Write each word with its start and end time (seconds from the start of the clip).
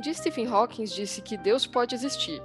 Um 0.00 0.02
dia 0.02 0.14
Stephen 0.14 0.46
Hawking 0.46 0.84
disse 0.84 1.20
que 1.20 1.36
Deus 1.36 1.66
pode 1.66 1.94
existir, 1.94 2.42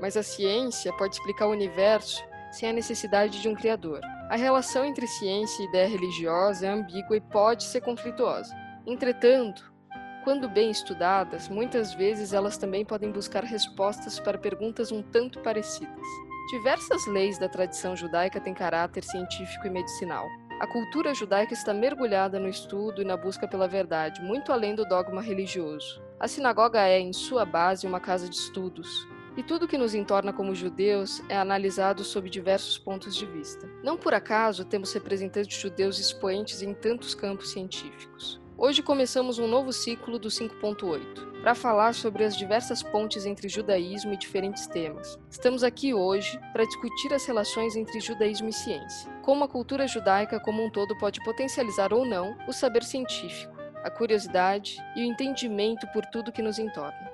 mas 0.00 0.16
a 0.16 0.22
ciência 0.22 0.92
pode 0.92 1.16
explicar 1.16 1.48
o 1.48 1.50
universo 1.50 2.22
sem 2.52 2.68
a 2.68 2.72
necessidade 2.72 3.42
de 3.42 3.48
um 3.48 3.56
criador. 3.56 3.98
A 4.30 4.36
relação 4.36 4.84
entre 4.84 5.08
ciência 5.08 5.64
e 5.64 5.66
ideia 5.66 5.88
religiosa 5.88 6.64
é 6.64 6.70
ambígua 6.70 7.16
e 7.16 7.20
pode 7.20 7.64
ser 7.64 7.80
conflituosa. 7.80 8.54
Entretanto, 8.86 9.74
quando 10.22 10.48
bem 10.48 10.70
estudadas, 10.70 11.48
muitas 11.48 11.92
vezes 11.92 12.32
elas 12.32 12.56
também 12.56 12.84
podem 12.84 13.10
buscar 13.10 13.42
respostas 13.42 14.20
para 14.20 14.38
perguntas 14.38 14.92
um 14.92 15.02
tanto 15.02 15.40
parecidas. 15.40 16.06
Diversas 16.52 17.04
leis 17.08 17.36
da 17.36 17.48
tradição 17.48 17.96
judaica 17.96 18.40
têm 18.40 18.54
caráter 18.54 19.02
científico 19.02 19.66
e 19.66 19.70
medicinal. 19.70 20.28
A 20.60 20.68
cultura 20.68 21.12
judaica 21.12 21.52
está 21.52 21.74
mergulhada 21.74 22.38
no 22.38 22.48
estudo 22.48 23.02
e 23.02 23.04
na 23.04 23.16
busca 23.16 23.48
pela 23.48 23.66
verdade, 23.66 24.22
muito 24.22 24.52
além 24.52 24.76
do 24.76 24.84
dogma 24.84 25.20
religioso. 25.20 26.00
A 26.22 26.28
sinagoga 26.28 26.86
é, 26.86 27.00
em 27.00 27.12
sua 27.12 27.44
base, 27.44 27.84
uma 27.84 27.98
casa 27.98 28.28
de 28.28 28.36
estudos, 28.36 29.08
e 29.36 29.42
tudo 29.42 29.66
que 29.66 29.76
nos 29.76 29.92
entorna 29.92 30.32
como 30.32 30.54
judeus 30.54 31.20
é 31.28 31.36
analisado 31.36 32.04
sob 32.04 32.30
diversos 32.30 32.78
pontos 32.78 33.16
de 33.16 33.26
vista. 33.26 33.68
Não 33.82 33.96
por 33.96 34.14
acaso 34.14 34.64
temos 34.64 34.92
representantes 34.92 35.60
judeus 35.60 35.98
expoentes 35.98 36.62
em 36.62 36.74
tantos 36.74 37.12
campos 37.12 37.50
científicos. 37.50 38.40
Hoje 38.56 38.84
começamos 38.84 39.40
um 39.40 39.48
novo 39.48 39.72
ciclo 39.72 40.16
do 40.16 40.28
5.8 40.28 41.40
para 41.42 41.56
falar 41.56 41.92
sobre 41.92 42.22
as 42.22 42.36
diversas 42.36 42.84
pontes 42.84 43.26
entre 43.26 43.48
judaísmo 43.48 44.12
e 44.12 44.16
diferentes 44.16 44.68
temas. 44.68 45.18
Estamos 45.28 45.64
aqui 45.64 45.92
hoje 45.92 46.38
para 46.52 46.64
discutir 46.64 47.12
as 47.12 47.26
relações 47.26 47.74
entre 47.74 47.98
judaísmo 47.98 48.48
e 48.48 48.52
ciência, 48.52 49.10
como 49.22 49.42
a 49.42 49.48
cultura 49.48 49.88
judaica 49.88 50.38
como 50.38 50.64
um 50.64 50.70
todo 50.70 50.96
pode 50.98 51.18
potencializar 51.24 51.92
ou 51.92 52.04
não 52.06 52.38
o 52.46 52.52
saber 52.52 52.84
científico, 52.84 53.51
a 53.82 53.90
curiosidade 53.90 54.76
e 54.96 55.02
o 55.02 55.04
entendimento 55.04 55.86
por 55.88 56.04
tudo 56.06 56.32
que 56.32 56.42
nos 56.42 56.58
entorna. 56.58 57.10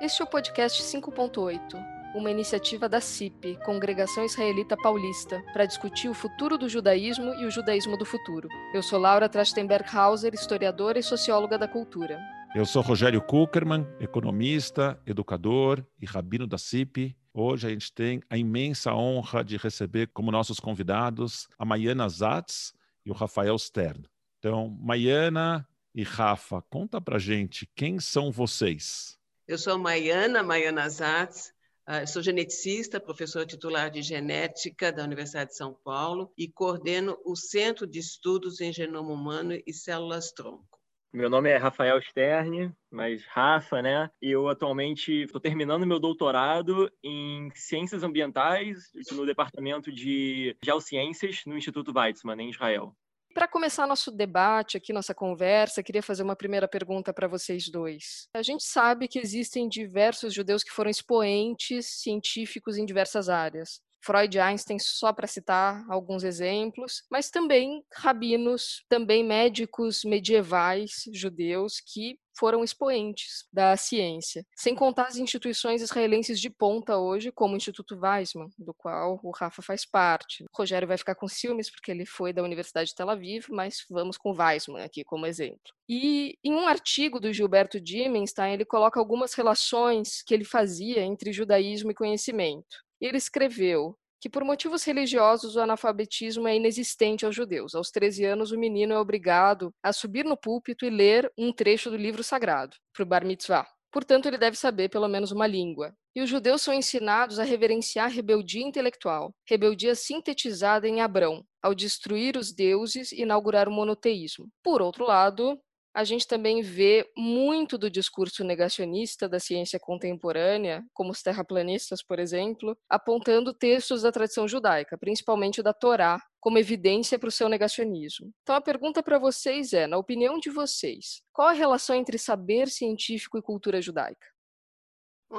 Este 0.00 0.22
é 0.22 0.24
o 0.24 0.28
podcast 0.28 0.82
5.8 0.82 2.02
uma 2.14 2.30
iniciativa 2.30 2.88
da 2.88 3.00
CIP, 3.00 3.56
Congregação 3.64 4.24
Israelita 4.24 4.76
Paulista, 4.76 5.42
para 5.52 5.64
discutir 5.64 6.08
o 6.08 6.14
futuro 6.14 6.58
do 6.58 6.68
judaísmo 6.68 7.32
e 7.34 7.46
o 7.46 7.50
judaísmo 7.50 7.96
do 7.96 8.04
futuro. 8.04 8.48
Eu 8.74 8.82
sou 8.82 8.98
Laura 8.98 9.28
Trachtenberg-Hauser, 9.28 10.34
historiadora 10.34 10.98
e 10.98 11.02
socióloga 11.02 11.56
da 11.56 11.66
cultura. 11.66 12.20
Eu 12.54 12.66
sou 12.66 12.82
Rogério 12.82 13.22
Kuckerman, 13.22 13.86
economista, 13.98 15.00
educador 15.06 15.84
e 15.98 16.04
rabino 16.04 16.46
da 16.46 16.58
CIP. 16.58 17.16
Hoje 17.32 17.66
a 17.66 17.70
gente 17.70 17.90
tem 17.90 18.22
a 18.28 18.36
imensa 18.36 18.92
honra 18.92 19.42
de 19.42 19.56
receber 19.56 20.08
como 20.08 20.30
nossos 20.30 20.60
convidados 20.60 21.48
a 21.58 21.64
Maiana 21.64 22.06
Zatz 22.10 22.74
e 23.06 23.10
o 23.10 23.14
Rafael 23.14 23.58
Stern. 23.58 24.04
Então, 24.38 24.68
Maiana 24.82 25.66
e 25.94 26.02
Rafa, 26.02 26.62
conta 26.70 27.00
pra 27.00 27.18
gente 27.18 27.68
quem 27.74 27.98
são 28.00 28.30
vocês. 28.30 29.18
Eu 29.46 29.58
sou 29.58 29.78
Maiana, 29.78 30.42
Maiana 30.42 30.88
Zatz, 30.88 31.52
ah, 31.84 32.06
sou 32.06 32.22
geneticista, 32.22 33.00
professora 33.00 33.44
titular 33.44 33.90
de 33.90 34.02
genética 34.02 34.92
da 34.92 35.02
Universidade 35.02 35.50
de 35.50 35.56
São 35.56 35.74
Paulo 35.84 36.32
e 36.38 36.48
coordeno 36.48 37.18
o 37.24 37.34
Centro 37.34 37.86
de 37.86 37.98
Estudos 37.98 38.60
em 38.60 38.72
Genoma 38.72 39.12
Humano 39.12 39.58
e 39.66 39.72
Células-Tronco. 39.72 40.72
Meu 41.12 41.28
nome 41.28 41.50
é 41.50 41.58
Rafael 41.58 42.00
Stern, 42.00 42.72
mas 42.90 43.22
Rafa, 43.26 43.82
né? 43.82 44.08
E 44.22 44.30
eu 44.30 44.48
atualmente 44.48 45.24
estou 45.24 45.38
terminando 45.38 45.86
meu 45.86 45.98
doutorado 45.98 46.90
em 47.04 47.50
Ciências 47.54 48.02
Ambientais 48.02 48.90
no 49.10 49.26
Departamento 49.26 49.92
de 49.92 50.56
Geociências 50.64 51.42
no 51.44 51.58
Instituto 51.58 51.92
Weizmann, 51.94 52.40
em 52.40 52.48
Israel. 52.48 52.96
Para 53.34 53.48
começar 53.48 53.86
nosso 53.86 54.10
debate 54.10 54.76
aqui, 54.76 54.92
nossa 54.92 55.14
conversa, 55.14 55.82
queria 55.82 56.02
fazer 56.02 56.22
uma 56.22 56.36
primeira 56.36 56.68
pergunta 56.68 57.14
para 57.14 57.26
vocês 57.26 57.68
dois. 57.70 58.28
A 58.34 58.42
gente 58.42 58.62
sabe 58.62 59.08
que 59.08 59.18
existem 59.18 59.68
diversos 59.68 60.34
judeus 60.34 60.62
que 60.62 60.70
foram 60.70 60.90
expoentes 60.90 61.86
científicos 61.86 62.76
em 62.76 62.84
diversas 62.84 63.30
áreas. 63.30 63.80
Freud 64.04 64.36
e 64.36 64.40
Einstein, 64.40 64.78
só 64.78 65.12
para 65.12 65.26
citar 65.26 65.84
alguns 65.88 66.24
exemplos, 66.24 67.04
mas 67.10 67.30
também 67.30 67.84
rabinos, 67.94 68.84
também 68.88 69.24
médicos 69.24 70.02
medievais 70.04 71.04
judeus 71.12 71.80
que 71.80 72.18
foram 72.36 72.64
expoentes 72.64 73.46
da 73.52 73.76
ciência, 73.76 74.44
sem 74.56 74.74
contar 74.74 75.06
as 75.06 75.16
instituições 75.16 75.82
israelenses 75.82 76.40
de 76.40 76.48
ponta 76.48 76.96
hoje, 76.96 77.30
como 77.30 77.54
o 77.54 77.56
Instituto 77.56 77.98
Weizmann, 77.98 78.48
do 78.58 78.72
qual 78.74 79.20
o 79.22 79.30
Rafa 79.30 79.62
faz 79.62 79.84
parte. 79.84 80.44
O 80.44 80.56
Rogério 80.56 80.88
vai 80.88 80.96
ficar 80.96 81.14
com 81.14 81.28
ciúmes 81.28 81.70
porque 81.70 81.90
ele 81.90 82.06
foi 82.06 82.32
da 82.32 82.42
Universidade 82.42 82.90
de 82.90 82.94
Tel 82.94 83.10
Aviv, 83.10 83.46
mas 83.50 83.84
vamos 83.90 84.16
com 84.16 84.32
Weizmann 84.32 84.82
aqui 84.82 85.04
como 85.04 85.26
exemplo. 85.26 85.60
E 85.88 86.38
em 86.42 86.54
um 86.54 86.66
artigo 86.66 87.20
do 87.20 87.32
Gilberto 87.32 87.80
Dimenstein, 87.80 88.54
ele 88.54 88.64
coloca 88.64 88.98
algumas 88.98 89.34
relações 89.34 90.22
que 90.22 90.32
ele 90.32 90.44
fazia 90.44 91.02
entre 91.02 91.32
judaísmo 91.32 91.90
e 91.90 91.94
conhecimento. 91.94 92.82
Ele 93.02 93.18
escreveu: 93.18 93.98
que 94.22 94.30
por 94.30 94.44
motivos 94.44 94.84
religiosos 94.84 95.56
o 95.56 95.60
analfabetismo 95.60 96.46
é 96.46 96.54
inexistente 96.54 97.26
aos 97.26 97.34
judeus. 97.34 97.74
Aos 97.74 97.90
13 97.90 98.24
anos, 98.24 98.52
o 98.52 98.58
menino 98.58 98.92
é 98.92 98.98
obrigado 98.98 99.74
a 99.82 99.92
subir 99.92 100.24
no 100.24 100.36
púlpito 100.36 100.86
e 100.86 100.90
ler 100.90 101.28
um 101.36 101.52
trecho 101.52 101.90
do 101.90 101.96
livro 101.96 102.22
sagrado, 102.22 102.76
para 102.94 103.02
o 103.02 103.06
bar 103.06 103.26
mitzvah. 103.26 103.66
Portanto, 103.90 104.26
ele 104.26 104.38
deve 104.38 104.56
saber 104.56 104.88
pelo 104.88 105.08
menos 105.08 105.32
uma 105.32 105.44
língua. 105.44 105.92
E 106.14 106.22
os 106.22 106.30
judeus 106.30 106.62
são 106.62 106.72
ensinados 106.72 107.40
a 107.40 107.44
reverenciar 107.44 108.06
a 108.06 108.08
rebeldia 108.08 108.62
intelectual, 108.62 109.34
rebeldia 109.44 109.96
sintetizada 109.96 110.86
em 110.86 111.00
Abrão, 111.00 111.44
ao 111.60 111.74
destruir 111.74 112.36
os 112.36 112.52
deuses 112.52 113.10
e 113.10 113.22
inaugurar 113.22 113.68
o 113.68 113.72
monoteísmo. 113.72 114.48
Por 114.62 114.80
outro 114.80 115.04
lado, 115.04 115.60
a 115.94 116.04
gente 116.04 116.26
também 116.26 116.62
vê 116.62 117.10
muito 117.16 117.76
do 117.76 117.90
discurso 117.90 118.42
negacionista 118.42 119.28
da 119.28 119.38
ciência 119.38 119.78
contemporânea, 119.78 120.84
como 120.94 121.10
os 121.10 121.22
terraplanistas, 121.22 122.02
por 122.02 122.18
exemplo, 122.18 122.76
apontando 122.88 123.52
textos 123.52 124.02
da 124.02 124.10
tradição 124.10 124.48
judaica, 124.48 124.96
principalmente 124.96 125.62
da 125.62 125.74
Torá, 125.74 126.18
como 126.40 126.58
evidência 126.58 127.18
para 127.18 127.28
o 127.28 127.32
seu 127.32 127.48
negacionismo. 127.48 128.32
Então 128.42 128.56
a 128.56 128.60
pergunta 128.60 129.02
para 129.02 129.18
vocês 129.18 129.72
é, 129.72 129.86
na 129.86 129.98
opinião 129.98 130.38
de 130.38 130.50
vocês, 130.50 131.22
qual 131.32 131.48
a 131.48 131.52
relação 131.52 131.94
entre 131.94 132.16
saber 132.16 132.68
científico 132.68 133.36
e 133.36 133.42
cultura 133.42 133.82
judaica? 133.82 134.26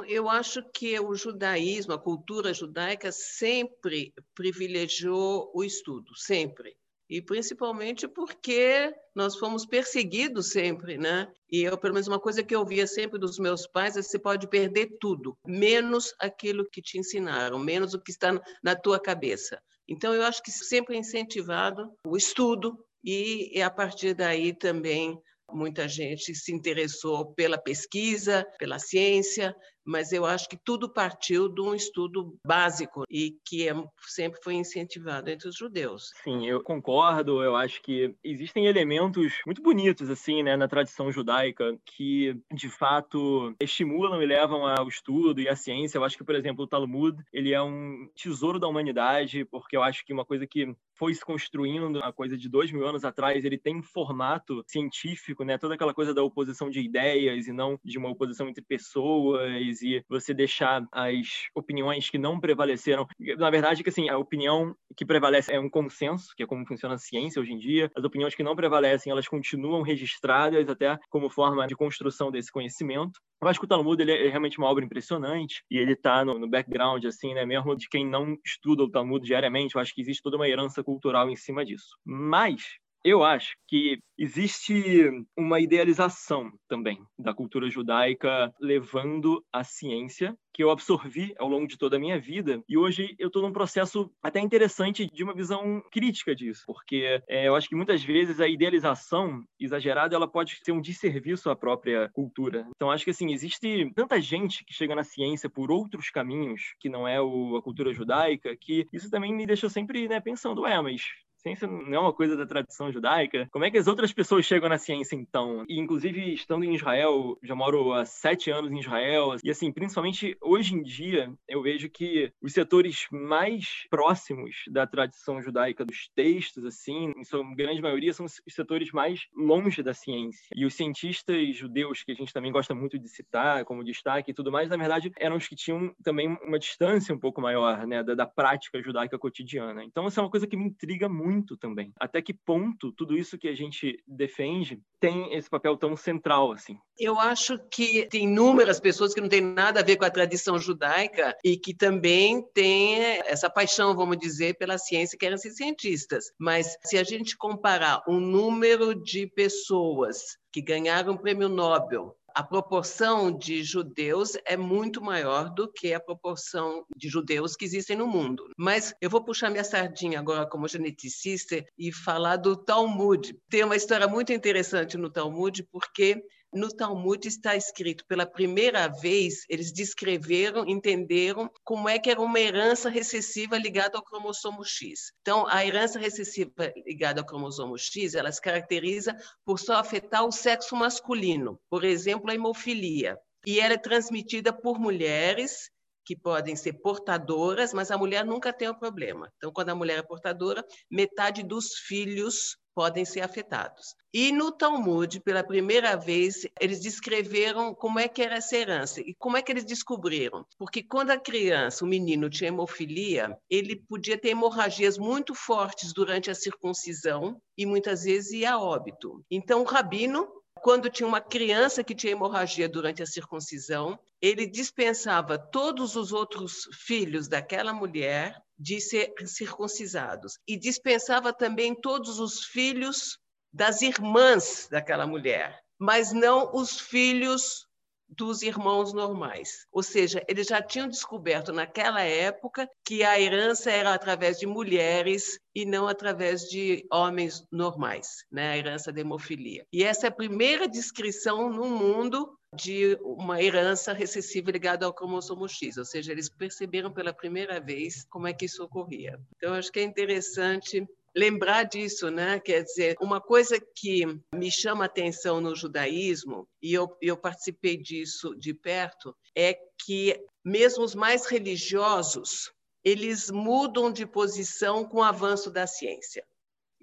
Eu 0.08 0.28
acho 0.28 0.60
que 0.72 0.98
o 0.98 1.14
judaísmo, 1.14 1.92
a 1.92 1.98
cultura 1.98 2.52
judaica 2.52 3.12
sempre 3.12 4.12
privilegiou 4.34 5.52
o 5.54 5.62
estudo, 5.62 6.16
sempre 6.16 6.76
e 7.08 7.20
principalmente 7.20 8.08
porque 8.08 8.94
nós 9.14 9.36
fomos 9.36 9.66
perseguidos 9.66 10.50
sempre, 10.50 10.96
né? 10.96 11.30
E 11.50 11.62
eu, 11.62 11.76
pelo 11.76 11.94
menos 11.94 12.08
uma 12.08 12.20
coisa 12.20 12.42
que 12.42 12.54
eu 12.54 12.60
ouvia 12.60 12.86
sempre 12.86 13.18
dos 13.18 13.38
meus 13.38 13.66
pais 13.66 13.96
é 13.96 14.00
que 14.00 14.06
você 14.06 14.18
pode 14.18 14.48
perder 14.48 14.96
tudo, 15.00 15.36
menos 15.46 16.14
aquilo 16.18 16.68
que 16.70 16.82
te 16.82 16.98
ensinaram, 16.98 17.58
menos 17.58 17.94
o 17.94 18.00
que 18.00 18.10
está 18.10 18.40
na 18.62 18.74
tua 18.74 18.98
cabeça. 18.98 19.60
Então 19.88 20.14
eu 20.14 20.22
acho 20.22 20.42
que 20.42 20.50
sempre 20.50 20.96
é 20.96 20.98
incentivado 20.98 21.92
o 22.06 22.16
estudo 22.16 22.78
e 23.04 23.60
a 23.60 23.70
partir 23.70 24.14
daí 24.14 24.56
também 24.56 25.18
muita 25.52 25.86
gente 25.86 26.34
se 26.34 26.52
interessou 26.52 27.34
pela 27.34 27.58
pesquisa, 27.58 28.46
pela 28.58 28.78
ciência, 28.78 29.54
mas 29.84 30.12
eu 30.12 30.24
acho 30.24 30.48
que 30.48 30.56
tudo 30.56 30.88
partiu 30.88 31.48
de 31.48 31.60
um 31.60 31.74
estudo 31.74 32.38
básico 32.46 33.04
e 33.10 33.36
que 33.44 33.68
é, 33.68 33.74
sempre 34.06 34.40
foi 34.42 34.54
incentivado 34.54 35.30
entre 35.30 35.48
os 35.48 35.56
judeus. 35.56 36.10
Sim, 36.22 36.46
eu 36.46 36.62
concordo. 36.62 37.42
Eu 37.42 37.54
acho 37.56 37.82
que 37.82 38.14
existem 38.22 38.66
elementos 38.66 39.34
muito 39.46 39.62
bonitos 39.62 40.08
assim, 40.10 40.42
né, 40.42 40.56
na 40.56 40.68
tradição 40.68 41.10
judaica 41.12 41.76
que 41.84 42.36
de 42.52 42.68
fato 42.68 43.54
estimulam 43.60 44.22
e 44.22 44.26
levam 44.26 44.66
ao 44.66 44.88
estudo 44.88 45.40
e 45.40 45.48
à 45.48 45.56
ciência. 45.56 45.98
Eu 45.98 46.04
acho 46.04 46.16
que, 46.16 46.24
por 46.24 46.34
exemplo, 46.34 46.64
o 46.64 46.68
Talmud 46.68 47.22
ele 47.32 47.52
é 47.52 47.62
um 47.62 48.08
tesouro 48.14 48.58
da 48.58 48.68
humanidade, 48.68 49.44
porque 49.44 49.76
eu 49.76 49.82
acho 49.82 50.04
que 50.04 50.12
uma 50.12 50.24
coisa 50.24 50.46
que 50.46 50.74
foi 50.96 51.14
se 51.14 51.24
construindo 51.24 51.98
a 52.02 52.12
coisa 52.12 52.36
de 52.36 52.48
dois 52.48 52.70
mil 52.72 52.86
anos 52.86 53.04
atrás, 53.04 53.44
ele 53.44 53.58
tem 53.58 53.76
um 53.76 53.82
formato 53.82 54.64
científico, 54.66 55.44
né? 55.44 55.58
Toda 55.58 55.74
aquela 55.74 55.94
coisa 55.94 56.14
da 56.14 56.22
oposição 56.22 56.70
de 56.70 56.80
ideias 56.80 57.46
e 57.46 57.52
não 57.52 57.78
de 57.84 57.98
uma 57.98 58.10
oposição 58.10 58.48
entre 58.48 58.62
pessoas 58.62 59.82
e 59.82 60.04
você 60.08 60.32
deixar 60.32 60.86
as 60.92 61.48
opiniões 61.54 62.08
que 62.10 62.18
não 62.18 62.38
prevaleceram. 62.40 63.06
Na 63.38 63.50
verdade, 63.50 63.82
que 63.82 63.88
assim, 63.88 64.08
a 64.08 64.18
opinião 64.18 64.74
que 64.96 65.04
prevalece 65.04 65.52
é 65.52 65.58
um 65.58 65.70
consenso, 65.70 66.34
que 66.36 66.42
é 66.42 66.46
como 66.46 66.66
funciona 66.66 66.94
a 66.94 66.98
ciência 66.98 67.40
hoje 67.40 67.52
em 67.52 67.58
dia. 67.58 67.90
As 67.96 68.04
opiniões 68.04 68.34
que 68.34 68.42
não 68.42 68.56
prevalecem, 68.56 69.10
elas 69.10 69.28
continuam 69.28 69.82
registradas 69.82 70.68
até 70.68 70.98
como 71.10 71.28
forma 71.30 71.66
de 71.66 71.76
construção 71.76 72.30
desse 72.30 72.50
conhecimento. 72.50 73.20
Eu 73.44 73.48
acho 73.50 73.60
que 73.60 73.66
o 73.66 73.68
Talmud 73.68 74.00
ele 74.00 74.10
é 74.10 74.28
realmente 74.30 74.56
uma 74.56 74.68
obra 74.68 74.82
impressionante 74.82 75.62
e 75.70 75.76
ele 75.76 75.92
está 75.92 76.24
no, 76.24 76.38
no, 76.38 76.48
background, 76.48 77.04
assim, 77.04 77.34
né? 77.34 77.44
Mesmo 77.44 77.76
de 77.76 77.86
quem 77.90 78.06
não 78.06 78.38
estuda 78.42 78.82
o 78.82 78.90
Talmud 78.90 79.24
diariamente, 79.24 79.74
eu 79.74 79.82
acho 79.82 79.94
que 79.94 80.00
existe 80.00 80.22
toda 80.22 80.36
uma 80.36 80.48
herança 80.48 80.82
cultural 80.82 81.28
em 81.28 81.36
cima 81.36 81.62
disso. 81.62 81.88
Mas 82.02 82.78
Eu 83.04 83.22
acho 83.22 83.54
que 83.68 83.98
existe 84.16 85.10
uma 85.36 85.60
idealização 85.60 86.50
também 86.66 87.04
da 87.18 87.34
cultura 87.34 87.68
judaica 87.68 88.50
levando 88.58 89.44
a 89.52 89.62
ciência 89.62 90.34
que 90.54 90.64
eu 90.64 90.70
absorvi 90.70 91.34
ao 91.38 91.46
longo 91.46 91.66
de 91.66 91.76
toda 91.76 91.96
a 91.96 92.00
minha 92.00 92.18
vida 92.18 92.62
e 92.66 92.78
hoje 92.78 93.14
eu 93.18 93.26
estou 93.26 93.42
num 93.42 93.52
processo 93.52 94.10
até 94.22 94.40
interessante 94.40 95.06
de 95.12 95.22
uma 95.22 95.34
visão 95.34 95.82
crítica 95.92 96.34
disso, 96.34 96.62
porque 96.64 97.20
é, 97.28 97.46
eu 97.46 97.54
acho 97.54 97.68
que 97.68 97.76
muitas 97.76 98.02
vezes 98.02 98.40
a 98.40 98.48
idealização 98.48 99.44
exagerada 99.60 100.16
ela 100.16 100.26
pode 100.26 100.58
ser 100.64 100.72
um 100.72 100.80
desserviço 100.80 101.50
à 101.50 101.56
própria 101.56 102.08
cultura. 102.14 102.66
Então 102.74 102.90
acho 102.90 103.04
que 103.04 103.10
assim 103.10 103.34
existe 103.34 103.92
tanta 103.94 104.18
gente 104.18 104.64
que 104.64 104.72
chega 104.72 104.94
na 104.94 105.04
ciência 105.04 105.50
por 105.50 105.70
outros 105.70 106.08
caminhos 106.08 106.72
que 106.80 106.88
não 106.88 107.06
é 107.06 107.20
o, 107.20 107.56
a 107.56 107.62
cultura 107.62 107.92
judaica 107.92 108.56
que 108.56 108.86
isso 108.94 109.10
também 109.10 109.34
me 109.34 109.44
deixou 109.44 109.68
sempre 109.68 110.08
né, 110.08 110.20
pensando, 110.20 110.66
é, 110.66 110.80
mas 110.80 111.02
ciência 111.44 111.68
não 111.68 111.94
é 111.94 111.98
uma 111.98 112.12
coisa 112.12 112.36
da 112.36 112.46
tradição 112.46 112.90
judaica. 112.90 113.46
Como 113.52 113.66
é 113.66 113.70
que 113.70 113.76
as 113.76 113.86
outras 113.86 114.12
pessoas 114.12 114.46
chegam 114.46 114.68
na 114.68 114.78
ciência, 114.78 115.14
então? 115.14 115.64
E, 115.68 115.78
inclusive, 115.78 116.32
estando 116.32 116.64
em 116.64 116.74
Israel, 116.74 117.38
já 117.42 117.54
moro 117.54 117.92
há 117.92 118.06
sete 118.06 118.50
anos 118.50 118.72
em 118.72 118.78
Israel, 118.78 119.36
e, 119.44 119.50
assim, 119.50 119.70
principalmente 119.70 120.36
hoje 120.40 120.74
em 120.74 120.82
dia, 120.82 121.30
eu 121.46 121.62
vejo 121.62 121.90
que 121.90 122.32
os 122.40 122.54
setores 122.54 123.06
mais 123.12 123.86
próximos 123.90 124.64
da 124.70 124.86
tradição 124.86 125.42
judaica, 125.42 125.84
dos 125.84 126.08
textos, 126.14 126.64
assim, 126.64 127.12
em 127.14 127.24
sua 127.24 127.44
grande 127.54 127.82
maioria, 127.82 128.14
são 128.14 128.24
os 128.24 128.40
setores 128.48 128.90
mais 128.90 129.26
longe 129.36 129.82
da 129.82 129.92
ciência. 129.92 130.48
E 130.56 130.64
os 130.64 130.72
cientistas 130.72 131.54
judeus, 131.54 132.02
que 132.02 132.12
a 132.12 132.14
gente 132.14 132.32
também 132.32 132.52
gosta 132.52 132.74
muito 132.74 132.98
de 132.98 133.08
citar 133.08 133.64
como 133.66 133.84
destaque 133.84 134.30
e 134.30 134.34
tudo 134.34 134.50
mais, 134.50 134.70
na 134.70 134.78
verdade, 134.78 135.12
eram 135.18 135.36
os 135.36 135.46
que 135.46 135.54
tinham 135.54 135.94
também 136.02 136.38
uma 136.42 136.58
distância 136.58 137.14
um 137.14 137.18
pouco 137.18 137.42
maior, 137.42 137.86
né, 137.86 138.02
da, 138.02 138.14
da 138.14 138.26
prática 138.26 138.82
judaica 138.82 139.18
cotidiana. 139.18 139.84
Então, 139.84 140.06
essa 140.06 140.20
é 140.20 140.24
uma 140.24 140.30
coisa 140.30 140.46
que 140.46 140.56
me 140.56 140.64
intriga 140.64 141.06
muito 141.06 141.33
muito 141.34 141.56
também. 141.56 141.92
Até 141.98 142.22
que 142.22 142.32
ponto 142.32 142.92
tudo 142.92 143.16
isso 143.16 143.36
que 143.36 143.48
a 143.48 143.54
gente 143.54 144.02
defende 144.06 144.80
tem 145.00 145.34
esse 145.34 145.50
papel 145.50 145.76
tão 145.76 145.96
central 145.96 146.52
assim? 146.52 146.78
Eu 146.98 147.18
acho 147.18 147.58
que 147.70 148.06
tem 148.06 148.24
inúmeras 148.24 148.80
pessoas 148.80 149.12
que 149.12 149.20
não 149.20 149.28
têm 149.28 149.40
nada 149.40 149.80
a 149.80 149.82
ver 149.82 149.96
com 149.96 150.04
a 150.04 150.10
tradição 150.10 150.58
judaica 150.58 151.36
e 151.44 151.56
que 151.56 151.74
também 151.74 152.42
têm 152.54 153.00
essa 153.26 153.50
paixão, 153.50 153.94
vamos 153.94 154.16
dizer, 154.18 154.56
pela 154.56 154.78
ciência, 154.78 155.18
querem 155.18 155.36
ser 155.36 155.50
cientistas. 155.50 156.32
Mas 156.38 156.76
se 156.84 156.96
a 156.96 157.04
gente 157.04 157.36
comparar 157.36 158.02
o 158.06 158.20
número 158.20 158.94
de 158.94 159.26
pessoas 159.26 160.38
que 160.52 160.62
ganharam 160.62 161.14
o 161.14 161.18
prêmio 161.18 161.48
Nobel 161.48 162.16
a 162.34 162.42
proporção 162.42 163.30
de 163.30 163.62
judeus 163.62 164.32
é 164.44 164.56
muito 164.56 165.00
maior 165.00 165.48
do 165.54 165.70
que 165.70 165.94
a 165.94 166.00
proporção 166.00 166.84
de 166.96 167.08
judeus 167.08 167.54
que 167.54 167.64
existem 167.64 167.96
no 167.96 168.08
mundo. 168.08 168.50
Mas 168.58 168.92
eu 169.00 169.08
vou 169.08 169.24
puxar 169.24 169.50
minha 169.50 169.62
sardinha 169.62 170.18
agora 170.18 170.44
como 170.44 170.66
geneticista 170.66 171.64
e 171.78 171.92
falar 171.92 172.36
do 172.36 172.56
Talmud. 172.56 173.38
Tem 173.48 173.62
uma 173.62 173.76
história 173.76 174.08
muito 174.08 174.32
interessante 174.32 174.96
no 174.96 175.08
Talmud, 175.08 175.62
porque 175.70 176.24
no 176.54 176.68
Talmud 176.68 177.26
está 177.26 177.56
escrito 177.56 178.04
pela 178.06 178.24
primeira 178.24 178.86
vez, 178.88 179.44
eles 179.48 179.72
descreveram, 179.72 180.64
entenderam 180.66 181.50
como 181.64 181.88
é 181.88 181.98
que 181.98 182.08
era 182.08 182.20
uma 182.20 182.38
herança 182.38 182.88
recessiva 182.88 183.58
ligada 183.58 183.98
ao 183.98 184.04
cromossomo 184.04 184.64
X. 184.64 185.12
Então, 185.20 185.46
a 185.48 185.66
herança 185.66 185.98
recessiva 185.98 186.72
ligada 186.86 187.20
ao 187.20 187.26
cromossomo 187.26 187.76
X, 187.76 188.14
ela 188.14 188.30
se 188.30 188.40
caracteriza 188.40 189.16
por 189.44 189.58
só 189.58 189.74
afetar 189.74 190.24
o 190.24 190.30
sexo 190.30 190.76
masculino, 190.76 191.58
por 191.68 191.84
exemplo, 191.84 192.30
a 192.30 192.34
hemofilia. 192.34 193.18
E 193.44 193.58
ela 193.58 193.74
é 193.74 193.78
transmitida 193.78 194.52
por 194.52 194.78
mulheres 194.78 195.70
que 196.04 196.14
podem 196.14 196.54
ser 196.54 196.74
portadoras, 196.74 197.72
mas 197.72 197.90
a 197.90 197.98
mulher 197.98 198.24
nunca 198.24 198.52
tem 198.52 198.68
o 198.68 198.78
problema. 198.78 199.30
Então, 199.36 199.52
quando 199.52 199.70
a 199.70 199.74
mulher 199.74 199.98
é 199.98 200.02
portadora, 200.02 200.64
metade 200.90 201.42
dos 201.42 201.74
filhos 201.86 202.56
podem 202.74 203.04
ser 203.04 203.20
afetados. 203.20 203.94
E 204.12 204.30
no 204.32 204.52
Talmud, 204.52 205.20
pela 205.20 205.42
primeira 205.42 205.96
vez, 205.96 206.46
eles 206.60 206.80
descreveram 206.80 207.74
como 207.74 207.98
é 207.98 208.08
que 208.08 208.22
era 208.22 208.36
essa 208.36 208.56
herança. 208.56 209.00
E 209.00 209.14
como 209.14 209.36
é 209.36 209.42
que 209.42 209.52
eles 209.52 209.64
descobriram? 209.64 210.44
Porque 210.58 210.82
quando 210.82 211.10
a 211.10 211.18
criança, 211.18 211.84
o 211.84 211.88
menino, 211.88 212.30
tinha 212.30 212.48
hemofilia, 212.48 213.36
ele 213.48 213.76
podia 213.76 214.18
ter 214.18 214.30
hemorragias 214.30 214.98
muito 214.98 215.34
fortes 215.34 215.92
durante 215.92 216.30
a 216.30 216.34
circuncisão 216.34 217.40
e 217.56 217.66
muitas 217.66 218.04
vezes 218.04 218.32
ia 218.32 218.52
a 218.52 218.60
óbito. 218.60 219.24
Então, 219.30 219.62
o 219.62 219.64
rabino 219.64 220.28
quando 220.62 220.88
tinha 220.88 221.06
uma 221.06 221.20
criança 221.20 221.84
que 221.84 221.94
tinha 221.94 222.12
hemorragia 222.12 222.66
durante 222.66 223.02
a 223.02 223.06
circuncisão, 223.06 223.98
ele 224.18 224.46
dispensava 224.46 225.36
todos 225.36 225.94
os 225.94 226.10
outros 226.10 226.66
filhos 226.72 227.28
daquela 227.28 227.70
mulher 227.74 228.40
de 228.58 228.80
ser 228.80 229.12
circuncisados 229.26 230.38
e 230.46 230.56
dispensava 230.56 231.32
também 231.32 231.74
todos 231.74 232.18
os 232.18 232.44
filhos 232.44 233.18
das 233.52 233.82
irmãs 233.82 234.68
daquela 234.70 235.06
mulher, 235.06 235.60
mas 235.78 236.12
não 236.12 236.54
os 236.54 236.80
filhos 236.80 237.66
dos 238.08 238.42
irmãos 238.42 238.92
normais. 238.92 239.66
Ou 239.72 239.82
seja, 239.82 240.22
eles 240.28 240.46
já 240.46 240.62
tinham 240.62 240.88
descoberto 240.88 241.52
naquela 241.52 242.02
época 242.02 242.68
que 242.84 243.02
a 243.02 243.20
herança 243.20 243.70
era 243.70 243.94
através 243.94 244.38
de 244.38 244.46
mulheres 244.46 245.38
e 245.54 245.64
não 245.64 245.88
através 245.88 246.42
de 246.42 246.86
homens 246.92 247.44
normais, 247.50 248.24
né? 248.30 248.52
a 248.52 248.56
herança 248.56 248.92
da 248.92 249.00
hemofilia. 249.00 249.66
E 249.72 249.82
essa 249.82 250.06
é 250.06 250.08
a 250.08 250.14
primeira 250.14 250.68
descrição 250.68 251.50
no 251.50 251.68
mundo 251.68 252.38
de 252.54 252.98
uma 253.02 253.42
herança 253.42 253.92
recessiva 253.92 254.50
ligada 254.50 254.86
ao 254.86 254.94
cromossomo 254.94 255.48
X, 255.48 255.76
ou 255.76 255.84
seja, 255.84 256.12
eles 256.12 256.28
perceberam 256.28 256.92
pela 256.92 257.12
primeira 257.12 257.60
vez 257.60 258.04
como 258.10 258.26
é 258.26 258.32
que 258.32 258.46
isso 258.46 258.62
ocorria. 258.62 259.18
Então, 259.36 259.54
acho 259.54 259.70
que 259.70 259.80
é 259.80 259.82
interessante 259.82 260.86
lembrar 261.14 261.62
disso, 261.64 262.10
né? 262.10 262.40
Quer 262.40 262.62
dizer, 262.64 262.96
uma 263.00 263.20
coisa 263.20 263.58
que 263.76 264.04
me 264.34 264.50
chama 264.50 264.84
atenção 264.84 265.40
no 265.40 265.54
judaísmo, 265.54 266.48
e 266.60 266.72
eu, 266.72 266.96
eu 267.00 267.16
participei 267.16 267.76
disso 267.76 268.34
de 268.36 268.52
perto, 268.52 269.14
é 269.36 269.56
que 269.84 270.18
mesmo 270.44 270.84
os 270.84 270.94
mais 270.94 271.26
religiosos, 271.26 272.52
eles 272.84 273.30
mudam 273.30 273.90
de 273.90 274.04
posição 274.04 274.84
com 274.84 274.98
o 274.98 275.02
avanço 275.02 275.50
da 275.50 275.66
ciência. 275.66 276.24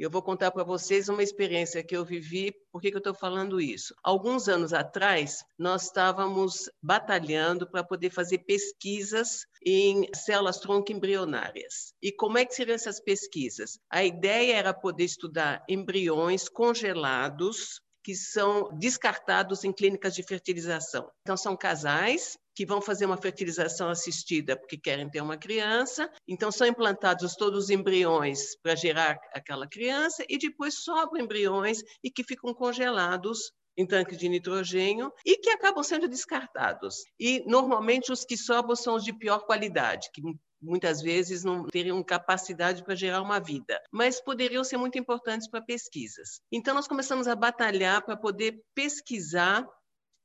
Eu 0.02 0.10
vou 0.10 0.24
contar 0.24 0.50
para 0.50 0.64
vocês 0.64 1.10
uma 1.10 1.22
experiência 1.22 1.84
que 1.84 1.96
eu 1.96 2.04
vivi. 2.04 2.52
Por 2.72 2.82
que, 2.82 2.90
que 2.90 2.96
eu 2.98 3.02
estou 3.02 3.14
falando 3.14 3.62
isso? 3.62 3.94
Alguns 4.02 4.48
anos 4.48 4.74
atrás, 4.74 5.46
nós 5.60 5.84
estávamos 5.84 6.68
batalhando 6.82 7.70
para 7.70 7.84
poder 7.84 8.10
fazer 8.10 8.40
pesquisas 8.40 9.46
em 9.64 10.10
células 10.16 10.60
tronco 10.60 10.92
embrionárias. 10.92 11.94
E 12.02 12.12
como 12.12 12.40
é 12.40 12.46
que 12.46 12.56
seriam 12.56 12.74
essas 12.74 13.00
pesquisas? 13.00 13.78
A 13.92 14.04
ideia 14.04 14.56
era 14.56 14.74
poder 14.74 15.04
estudar 15.04 15.64
embriões 15.70 16.50
congelados 16.50 17.80
que 18.04 18.16
são 18.16 18.76
descartados 18.80 19.64
em 19.64 19.72
clínicas 19.72 20.16
de 20.16 20.24
fertilização. 20.24 21.12
Então, 21.22 21.38
são 21.38 21.56
casais 21.56 22.40
que 22.56 22.66
vão 22.66 22.82
fazer 22.82 23.06
uma 23.06 23.18
fertilização 23.18 23.90
assistida 23.90 24.58
porque 24.58 24.78
querem 24.78 25.10
ter 25.10 25.22
uma 25.22 25.38
criança, 25.38 26.12
então 26.28 26.52
são 26.52 26.68
implantados 26.68 27.36
todos 27.36 27.66
os 27.66 27.70
embriões 27.70 28.56
para 28.62 28.76
gerar 28.76 29.18
aquela 29.34 29.68
criança 29.68 30.26
e 30.28 30.38
depois 30.38 30.84
sobram 30.84 31.24
embriões 31.24 31.80
e 32.04 32.12
que 32.12 32.24
ficam 32.24 32.54
congelados 32.54 33.52
em 33.78 33.86
tanques 33.86 34.18
de 34.18 34.28
nitrogênio 34.28 35.12
e 35.26 35.38
que 35.38 35.50
acabam 35.50 35.84
sendo 35.84 36.08
descartados. 36.08 36.96
E 37.20 37.44
normalmente 37.48 38.12
os 38.12 38.26
que 38.26 38.38
sobram 38.38 38.76
são 38.76 38.96
os 38.96 39.04
de 39.04 39.14
pior 39.14 39.46
qualidade, 39.46 40.10
que 40.14 40.22
muitas 40.62 41.02
vezes 41.02 41.44
não 41.44 41.66
teriam 41.68 42.04
capacidade 42.04 42.84
para 42.84 42.96
gerar 42.96 43.22
uma 43.22 43.40
vida, 43.40 43.82
mas 43.92 44.22
poderiam 44.22 44.64
ser 44.64 44.78
muito 44.78 44.98
importantes 44.98 45.50
para 45.50 45.62
pesquisas. 45.62 46.42
Então 46.52 46.76
nós 46.76 46.88
começamos 46.88 47.28
a 47.28 47.36
batalhar 47.36 48.04
para 48.06 48.16
poder 48.18 48.62
pesquisar 48.76 49.68